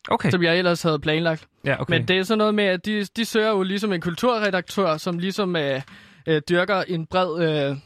Okay. 0.10 0.30
som 0.32 0.44
jeg 0.44 0.58
ellers 0.58 0.82
havde 0.82 1.00
planlagt. 1.00 1.48
Ja, 1.66 1.82
okay. 1.82 1.94
Men 1.94 2.08
det 2.08 2.18
er 2.18 2.24
sådan 2.24 2.38
noget 2.38 2.56
med, 2.56 2.64
at 2.64 2.86
de, 2.86 3.06
de 3.16 3.26
søger 3.26 3.50
jo 3.50 3.64
ligesom 3.64 3.94
en 3.94 4.02
kulturredaktør, 4.02 4.98
som 4.98 5.20
ligesom 5.20 5.56
øh, 5.56 5.82
øh, 6.28 6.42
dyrker 6.50 6.82
en 6.88 7.06
bred... 7.06 7.70
Øh, 7.72 7.78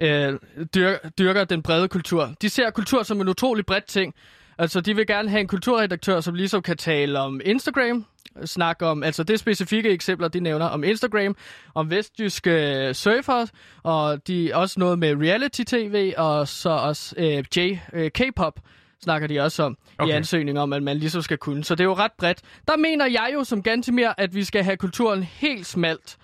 øh, 0.00 0.38
dyr, 0.74 0.96
dyrker 1.18 1.44
den 1.44 1.62
brede 1.62 1.88
kultur. 1.88 2.30
De 2.42 2.48
ser 2.48 2.70
kultur 2.70 3.02
som 3.02 3.20
en 3.20 3.28
utrolig 3.28 3.66
bredt 3.66 3.84
ting. 3.84 4.14
Altså, 4.58 4.80
de 4.80 4.96
vil 4.96 5.06
gerne 5.06 5.28
have 5.28 5.40
en 5.40 5.48
kulturredaktør, 5.48 6.20
som 6.20 6.34
ligesom 6.34 6.62
kan 6.62 6.76
tale 6.76 7.18
om 7.18 7.40
Instagram, 7.44 8.06
snakke 8.44 8.86
om, 8.86 9.02
altså 9.02 9.22
det 9.22 9.40
specifikke 9.40 9.90
eksempler, 9.90 10.28
de 10.28 10.40
nævner 10.40 10.66
om 10.66 10.84
Instagram, 10.84 11.36
om 11.74 11.90
vestjyske 11.90 12.50
øh, 12.50 12.94
surfere, 12.94 13.46
og 13.82 14.28
de 14.28 14.50
også 14.54 14.80
noget 14.80 14.98
med 14.98 15.16
reality-tv, 15.16 16.12
og 16.16 16.48
så 16.48 16.70
også 16.70 17.14
øh, 17.18 17.44
J, 17.56 17.78
øh, 17.92 18.10
K-pop 18.10 18.60
snakker 19.02 19.28
de 19.28 19.40
også 19.40 19.62
om 19.62 19.76
okay. 19.98 20.12
i 20.12 20.16
ansøgningen 20.16 20.62
om, 20.62 20.72
at 20.72 20.82
man 20.82 20.96
ligesom 20.96 21.22
skal 21.22 21.38
kunne. 21.38 21.64
Så 21.64 21.74
det 21.74 21.80
er 21.80 21.84
jo 21.84 21.94
ret 21.94 22.12
bredt. 22.18 22.38
Der 22.68 22.76
mener 22.76 23.06
jeg 23.06 23.30
jo 23.34 23.44
som 23.44 23.62
Gantimir, 23.62 24.08
at 24.18 24.34
vi 24.34 24.44
skal 24.44 24.64
have 24.64 24.76
kulturen 24.76 25.22
helt 25.22 25.66
smalt. 25.66 26.16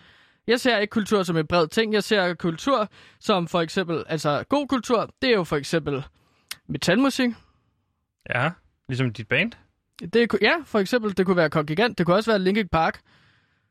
Jeg 0.47 0.61
ser 0.61 0.79
ikke 0.79 0.91
kultur 0.91 1.23
som 1.23 1.37
en 1.37 1.47
bred 1.47 1.69
ting. 1.69 1.93
Jeg 1.93 2.05
ser 2.05 2.35
kultur 2.35 2.89
som 3.21 3.49
for 3.49 3.61
eksempel, 3.61 4.05
altså 4.09 4.45
god 4.49 4.69
kultur, 4.69 5.11
det 5.23 5.31
er 5.31 5.35
jo 5.35 5.45
for 5.45 5.57
eksempel 5.57 6.05
metalmusik. 6.69 7.31
Ja, 8.35 8.51
ligesom 8.89 9.13
dit 9.13 9.29
band. 9.29 9.53
Det, 10.13 10.29
ja, 10.43 10.55
for 10.65 10.79
eksempel, 10.79 11.17
det 11.17 11.27
kunne 11.27 11.37
være 11.37 11.51
Kongigant, 11.51 11.99
det 11.99 12.07
kunne 12.07 12.17
også 12.17 12.31
være 12.31 12.39
Linkin 12.39 12.69
Park. 12.69 13.01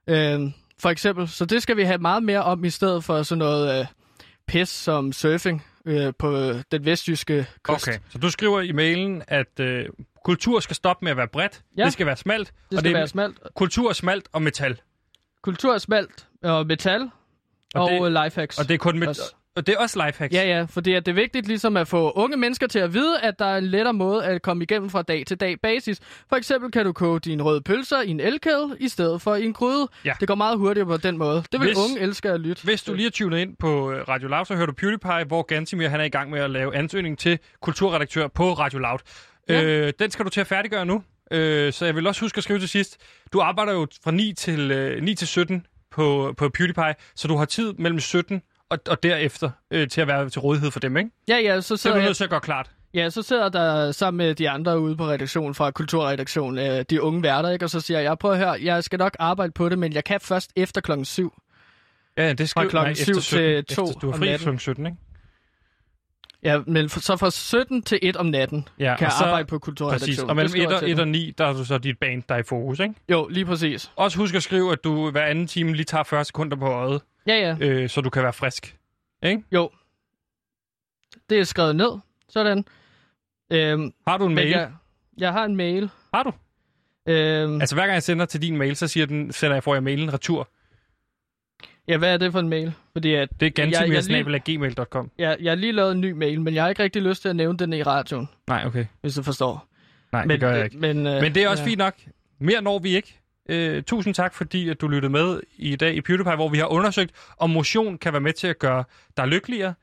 Øhm, 0.08 0.54
for 0.80 0.90
eksempel, 0.90 1.28
så 1.28 1.46
det 1.46 1.62
skal 1.64 1.78
vi 1.78 1.84
have 1.84 1.98
meget 1.98 2.24
mere 2.24 2.44
om, 2.44 2.64
i 2.66 2.70
stedet 2.70 3.04
for 3.04 3.24
sådan 3.24 3.40
noget 3.40 3.80
øh, 3.80 3.86
pis 4.48 4.70
som 4.70 5.14
surfing 5.14 5.66
øh, 5.86 6.14
på 6.20 6.38
øh, 6.38 6.64
den 6.72 6.86
vestjyske 6.86 7.46
kyst. 7.64 7.88
Okay, 7.88 8.00
så 8.10 8.18
du 8.18 8.30
skriver 8.30 8.62
i 8.62 8.72
mailen, 8.72 9.24
at 9.28 9.60
øh, 9.60 9.86
kultur 10.26 10.60
skal 10.60 10.76
stoppe 10.76 11.06
med 11.06 11.12
at 11.12 11.18
være 11.18 11.28
bredt. 11.28 11.62
Ja. 11.78 11.86
Det 11.86 11.94
skal 11.94 12.06
være 12.06 12.18
smalt. 12.18 12.54
Det 12.70 12.78
og 12.78 12.82
skal 12.82 12.92
er 12.92 12.98
være 12.98 13.08
smalt. 13.08 13.38
Kultur 13.56 13.90
er 13.90 13.94
smalt 13.94 14.28
og 14.34 14.42
metal. 14.42 14.82
Kultur 15.46 15.74
er 15.74 15.78
smalt 15.78 16.28
og 16.44 16.68
metal 16.68 17.02
Og 17.76 17.84
og, 17.84 17.90
det- 17.92 18.02
og 18.02 18.12
lifehacks. 18.26 18.60
Og 18.60 18.68
det 18.68 18.74
er 18.74 18.78
kun 18.78 19.00
med, 19.00 19.08
Også. 19.08 19.22
og 19.56 19.68
det 19.68 19.76
er 19.76 19.80
også 19.80 20.06
lifehacks. 20.06 20.34
Ja, 20.34 20.44
ja, 20.58 20.66
fordi 20.70 20.94
at 20.94 21.06
det 21.06 21.12
er 21.12 21.16
vigtigt 21.16 21.48
ligesom 21.48 21.78
at 21.78 21.88
få 21.88 22.12
unge 22.12 22.38
mennesker 22.38 22.68
til 22.68 22.80
at 22.80 22.94
vide, 22.94 23.20
at 23.22 23.40
der 23.40 23.46
er 23.46 23.58
en 23.58 23.66
lettere 23.66 23.94
måde 23.94 24.26
at 24.26 24.42
komme 24.42 24.64
igennem 24.64 24.90
fra 24.90 25.02
dag 25.02 25.24
til 25.28 25.38
dag 25.40 25.62
basis. 25.62 26.00
For 26.30 26.36
eksempel 26.36 26.72
kan 26.72 26.86
du 26.86 26.94
koge 26.94 27.20
dine 27.20 27.44
røde 27.44 27.62
pølser 27.62 28.02
i 28.02 28.10
en 28.10 28.20
elkedel 28.20 28.78
i 28.80 28.88
stedet 28.88 29.22
for 29.22 29.36
i 29.36 29.46
en 29.46 29.54
gryde. 29.54 29.88
Ja. 30.06 30.14
Det 30.20 30.28
går 30.28 30.36
meget 30.36 30.58
hurtigere 30.58 30.88
på 30.88 30.98
den 30.98 31.18
måde. 31.18 31.44
Det 31.52 31.60
vil 31.60 31.68
Hvis- 31.68 31.78
unge 31.78 32.00
elske 32.00 32.30
at 32.32 32.40
lytte. 32.40 32.64
Hvis 32.64 32.84
du 32.84 32.94
lige 32.94 33.08
er 33.08 33.12
tunet 33.12 33.38
ind 33.40 33.56
på 33.60 33.92
øh, 33.92 34.02
Radio 34.10 34.28
Loud, 34.28 34.46
så 34.46 34.56
hører 34.56 34.66
du 34.66 34.74
PewDiePie, 34.74 35.24
hvor 35.28 35.42
Gansimir 35.42 35.88
han 35.90 36.00
er 36.00 36.04
i 36.06 36.10
gang 36.10 36.30
med 36.32 36.40
at 36.40 36.50
lave 36.50 36.76
ansøgning 36.76 37.18
til 37.20 37.40
kulturredaktør 37.62 38.28
på 38.28 38.54
Radio 38.54 38.80
Loud. 38.80 39.00
Ja. 39.50 39.64
Øh, 39.64 39.94
den 40.00 40.12
skal 40.12 40.26
du 40.26 40.30
til 40.30 40.42
at 40.42 40.48
færdiggøre 40.48 40.86
nu. 40.86 41.04
Øh, 41.32 41.74
så 41.74 41.86
jeg 41.86 41.96
vil 41.96 42.08
også 42.08 42.22
huske 42.22 42.38
at 42.38 42.44
skrive 42.44 42.60
til 42.60 42.70
sidst. 42.70 42.98
Du 43.34 43.40
arbejder 43.42 43.74
jo 43.74 43.88
fra 44.04 44.12
9 44.12 44.34
til, 44.34 44.72
øh, 44.72 45.04
9 45.04 45.16
til 45.16 45.28
17 45.28 45.66
på, 45.92 46.34
på 46.38 46.50
PewDiePie, 46.50 46.96
så 47.16 47.28
du 47.28 47.36
har 47.36 47.46
tid 47.46 47.74
mellem 47.74 48.00
17 48.00 48.42
og, 48.70 48.80
og 48.90 49.04
derefter 49.04 49.50
øh, 49.72 49.88
til 49.90 50.02
at 50.02 50.08
være 50.08 50.30
til 50.30 50.42
rådighed 50.42 50.72
for 50.72 50.80
dem, 50.80 50.98
ikke? 50.98 51.10
Ja, 51.28 51.38
ja, 51.38 51.62
så 51.62 51.78
Så 51.78 51.90
er 51.90 51.96
du 51.96 52.02
nødt 52.02 52.18
til 52.18 52.24
at 52.24 52.30
gøre 52.30 52.42
klart. 52.42 52.72
ja, 52.94 53.10
så 53.10 53.22
sidder 53.22 53.50
der 53.50 53.92
sammen 53.92 54.18
med 54.18 54.36
de 54.36 54.50
andre 54.50 54.80
ude 54.80 54.98
på 54.98 55.08
redaktionen 55.08 55.56
fra 55.56 55.72
Kulturredaktionen, 55.72 56.72
øh, 56.72 56.86
de 56.90 57.02
unge 57.02 57.24
værter, 57.24 57.50
ikke? 57.50 57.66
og 57.66 57.70
så 57.70 57.80
siger 57.80 58.00
jeg, 58.00 58.18
prøv 58.18 58.32
at 58.32 58.38
høre, 58.38 58.58
jeg 58.64 58.84
skal 58.84 59.00
nok 59.00 59.16
arbejde 59.20 59.52
på 59.52 59.70
det, 59.70 59.80
men 59.80 59.94
jeg 59.94 60.04
kan 60.04 60.20
først 60.22 60.52
efter 60.56 60.82
klokken 60.82 61.06
7. 61.06 61.34
Ja, 62.18 62.34
det 62.34 62.50
skal 62.50 62.62
Fra 62.62 62.70
klokken 62.70 62.96
syv 62.96 63.14
til 63.14 63.66
to 63.66 63.84
Efter, 63.84 64.00
du 64.00 64.10
er 64.10 64.18
fri 64.18 64.38
klokken 64.38 64.60
17, 64.60 64.86
ikke? 64.86 64.98
Ja, 66.46 66.60
men 66.68 66.86
f- 66.86 67.02
så 67.02 67.18
fra 67.18 67.32
17 67.32 67.82
til 67.82 68.00
1 68.02 68.18
om 68.18 68.26
natten 68.26 68.68
Ja, 68.80 68.96
kan 68.98 69.04
jeg 69.06 69.12
så- 69.20 69.26
arbejde 69.26 69.46
på 69.48 69.56
Præcis. 69.60 69.66
Kulturredaktionen. 69.66 70.30
Og 70.30 70.36
mellem 70.36 70.52
Det 70.52 70.58
1 70.60 70.64
skriver 70.64 70.68
og, 70.78 70.82
jeg 70.82 70.90
1 70.92 70.96
til 70.96 71.02
og 71.02 71.06
dem. 71.06 71.12
9, 71.12 71.32
der 71.38 71.46
er 71.46 71.54
du 71.54 71.66
så 71.66 71.78
dit 71.78 72.00
band, 72.00 72.24
der 72.30 72.36
er 72.36 72.40
i 72.40 72.44
fokus, 72.44 72.80
ikke? 72.80 72.94
Jo, 73.12 73.28
lige 73.28 73.46
præcis. 73.46 73.92
Også 73.96 74.18
husk 74.18 74.36
at 74.36 74.44
skrive, 74.44 74.72
at 74.72 74.84
du 74.84 75.12
hver 75.12 75.26
anden 75.26 75.48
time 75.48 75.74
lige 75.74 75.86
tager 75.86 76.04
40 76.04 76.26
sekunder 76.26 76.58
på 76.58 76.66
øjet, 76.68 77.02
Ja, 77.28 77.36
ja. 77.60 77.66
øh, 77.68 77.90
så 77.90 78.02
du 78.02 78.10
kan 78.10 78.24
være 78.24 78.34
frisk. 78.34 78.78
Ikke? 79.24 79.44
Jo. 79.52 79.70
Det 81.30 81.40
er 81.40 81.44
skrevet 81.44 81.76
ned. 81.76 81.92
Sådan. 82.30 82.66
Øhm, 83.52 83.92
Har 84.08 84.18
du 84.18 84.26
en 84.26 84.36
mail? 84.36 84.48
jeg, 84.50 84.72
jeg 85.18 85.32
har 85.32 85.46
en 85.46 85.56
mail. 85.56 85.90
Har 86.14 86.24
du? 86.24 86.32
Øhm, 87.08 87.62
Altså 87.62 87.76
hver 87.76 87.84
gang 87.84 87.94
jeg 87.94 88.04
sender 88.04 88.26
til 88.26 88.42
din 88.42 88.58
mail, 88.58 88.76
så 88.76 88.88
siger 88.88 89.06
den, 89.06 89.32
sender 89.32 89.56
jeg, 89.56 89.64
får 89.64 89.74
jeg 89.74 89.84
mailen 89.84 90.14
retur. 90.14 90.50
Ja, 91.88 91.98
hvad 91.98 92.14
er 92.14 92.18
det 92.18 92.32
for 92.32 92.40
en 92.40 92.50
mail? 92.50 92.74
Fordi 92.94 93.14
at 93.14 93.30
Det 93.40 93.46
er 93.46 93.50
gantimir.gmail.com. 93.50 95.12
jeg, 95.18 95.38
jeg 95.42 95.52
har 95.52 95.56
lige 95.56 95.72
lavet 95.72 95.92
en 95.92 96.02
ny 96.02 96.12
mail, 96.12 96.42
men 96.42 96.54
jeg 96.54 96.64
har 96.64 96.70
ikke 96.70 96.84
rigtig 96.84 97.02
lyst 97.02 97.22
til 97.22 97.30
at 97.30 97.36
nævne 97.36 97.58
den 97.58 97.74
i 97.74 97.84
radioen, 97.84 98.30
Nej, 98.48 98.64
okay. 98.66 98.86
hvis 99.02 99.16
du 99.16 99.24
forstår. 99.24 99.68
Nej, 100.12 100.22
men, 100.22 100.30
det 100.30 100.40
gør 100.40 100.52
jeg 100.56 100.66
ikke. 100.66 100.78
Men, 100.78 101.08
øh, 101.08 101.22
Men 101.22 101.36
det 101.36 101.44
er 101.44 101.50
også 101.50 101.64
ja. 101.64 101.70
fint 101.70 101.78
nok. 101.78 101.94
Mere 102.40 102.62
når 102.62 102.80
vi 102.80 102.96
ikke. 102.96 103.20
Øh, 103.50 103.84
tusind 103.84 104.14
tak, 104.14 104.34
fordi 104.34 104.70
at 104.70 104.82
du 104.82 104.88
lyttede 104.88 105.12
med 105.12 105.40
i 105.58 105.76
dag 105.76 105.96
i 105.96 106.02
PewDiePie, 106.02 106.36
hvor 106.36 106.50
vi 106.50 106.58
har 106.58 106.66
undersøgt, 106.66 107.12
om 107.38 107.50
motion 107.50 107.98
kan 107.98 108.14
være 108.14 108.22
med 108.22 108.34
til 108.34 108.48
at 108.48 108.60
gøre 108.60 108.84
dig 109.18 109.28
lykkeligere. 109.28 109.74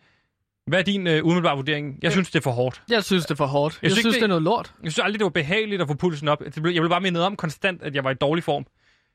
Hvad 0.66 0.78
er 0.78 0.82
din 0.82 1.06
øh, 1.06 1.24
umiddelbare 1.24 1.56
vurdering? 1.56 1.98
Jeg 2.02 2.12
synes, 2.12 2.30
det 2.30 2.38
er 2.38 2.42
for 2.42 2.50
hårdt. 2.50 2.82
Jeg 2.90 3.04
synes, 3.04 3.24
det 3.24 3.30
er 3.30 3.34
for 3.34 3.46
hårdt. 3.46 3.74
Jeg, 3.74 3.82
Jeg 3.82 3.90
synes 3.90 4.00
synes, 4.02 4.14
ikke, 4.16 4.20
det 4.20 4.24
er 4.24 4.28
noget 4.28 4.42
lort. 4.42 4.72
Jeg 4.82 4.92
synes 4.92 5.04
aldrig, 5.04 5.18
det 5.18 5.24
var 5.24 5.30
behageligt 5.30 5.82
at 5.82 5.88
få 5.88 5.94
pulsen 5.94 6.28
op. 6.28 6.40
Det 6.44 6.56
jeg 6.56 6.62
blev 6.62 6.88
bare 6.88 7.00
mindet 7.00 7.22
om 7.22 7.36
konstant, 7.36 7.82
at 7.82 7.94
jeg 7.94 8.04
var 8.04 8.10
i 8.10 8.14
dårlig 8.14 8.44
form. 8.44 8.66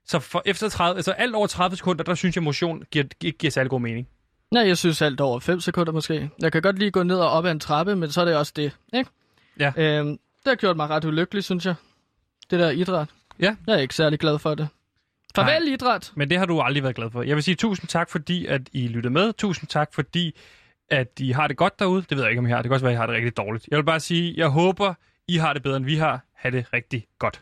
Så 0.08 0.20
for 0.20 0.42
efter 0.46 0.70
30, 0.70 0.98
altså 0.98 1.12
alt 1.12 1.36
over 1.36 1.48
30 1.48 1.78
sekunder, 1.78 2.04
der 2.04 2.16
synes 2.16 2.36
jeg, 2.36 2.44
motion 2.44 2.84
giver, 2.92 3.06
ikke 3.24 3.38
giver 3.38 3.52
særlig 3.52 3.70
god 3.70 3.82
mening. 3.82 4.08
Nej, 4.52 4.68
jeg 4.68 4.78
synes 4.78 5.02
alt 5.02 5.22
over 5.22 5.40
5 5.40 5.60
sekunder 5.60 5.92
måske. 5.92 6.30
Jeg 6.42 6.52
kan 6.52 6.62
godt 6.62 6.80
lige 6.80 6.92
gå 6.92 7.04
ned 7.04 7.18
og 7.20 7.30
op 7.30 7.46
ad 7.46 7.52
en 7.52 7.60
trappe, 7.60 7.96
men 7.96 8.12
så 8.12 8.22
er 8.22 8.26
det 8.26 8.36
også 8.36 8.54
det, 8.56 8.72
ikke? 8.94 9.10
Ja. 9.60 9.74
Øhm, 9.78 10.08
det 10.10 10.20
har 10.48 10.56
gjort 10.56 10.76
mig 10.78 10.90
ret 10.90 11.06
ulykkelig, 11.06 11.44
synes 11.44 11.66
jeg. 11.66 11.76
Det 12.52 12.60
der 12.60 12.70
idræt. 12.70 13.08
Ja. 13.40 13.56
Jeg 13.68 13.76
er 13.76 13.80
ikke 13.80 13.96
særlig 13.96 14.20
glad 14.20 14.40
for 14.40 14.56
det. 14.56 14.68
Farvel, 15.36 15.64
Nej. 15.64 15.74
idræt! 15.74 16.12
Men 16.16 16.30
det 16.30 16.38
har 16.38 16.46
du 16.46 16.62
aldrig 16.62 16.84
været 16.84 16.96
glad 16.96 17.12
for. 17.12 17.22
Jeg 17.24 17.36
vil 17.36 17.44
sige 17.44 17.56
tusind 17.56 17.88
tak, 17.88 18.10
fordi 18.10 18.46
at 18.46 18.62
I 18.74 18.88
lyttede 18.88 19.14
med. 19.14 19.34
Tusind 19.34 19.68
tak, 19.70 19.94
fordi 19.94 20.36
at 20.90 21.08
I 21.20 21.32
har 21.32 21.48
det 21.48 21.58
godt 21.58 21.80
derude. 21.80 22.06
Det 22.10 22.18
ved 22.18 22.24
jeg 22.24 22.32
ikke, 22.32 22.40
om 22.40 22.46
I 22.46 22.50
har. 22.50 22.58
Det 22.58 22.64
kan 22.64 22.74
også 22.74 22.86
være, 22.86 22.94
at 22.94 22.96
I 22.96 23.00
har 23.00 23.06
det 23.06 23.16
rigtig 23.16 23.38
dårligt. 23.38 23.68
Jeg 23.72 23.78
vil 23.78 23.84
bare 23.84 24.00
sige, 24.00 24.34
jeg 24.38 24.48
håber, 24.48 24.94
I 25.28 25.38
har 25.38 25.54
det 25.54 25.64
bedre, 25.64 25.78
end 25.78 25.86
vi 25.86 25.96
har. 25.96 26.22
Ha' 26.36 26.50
det 26.50 26.66
rigtig 26.74 27.08
godt. 27.20 27.42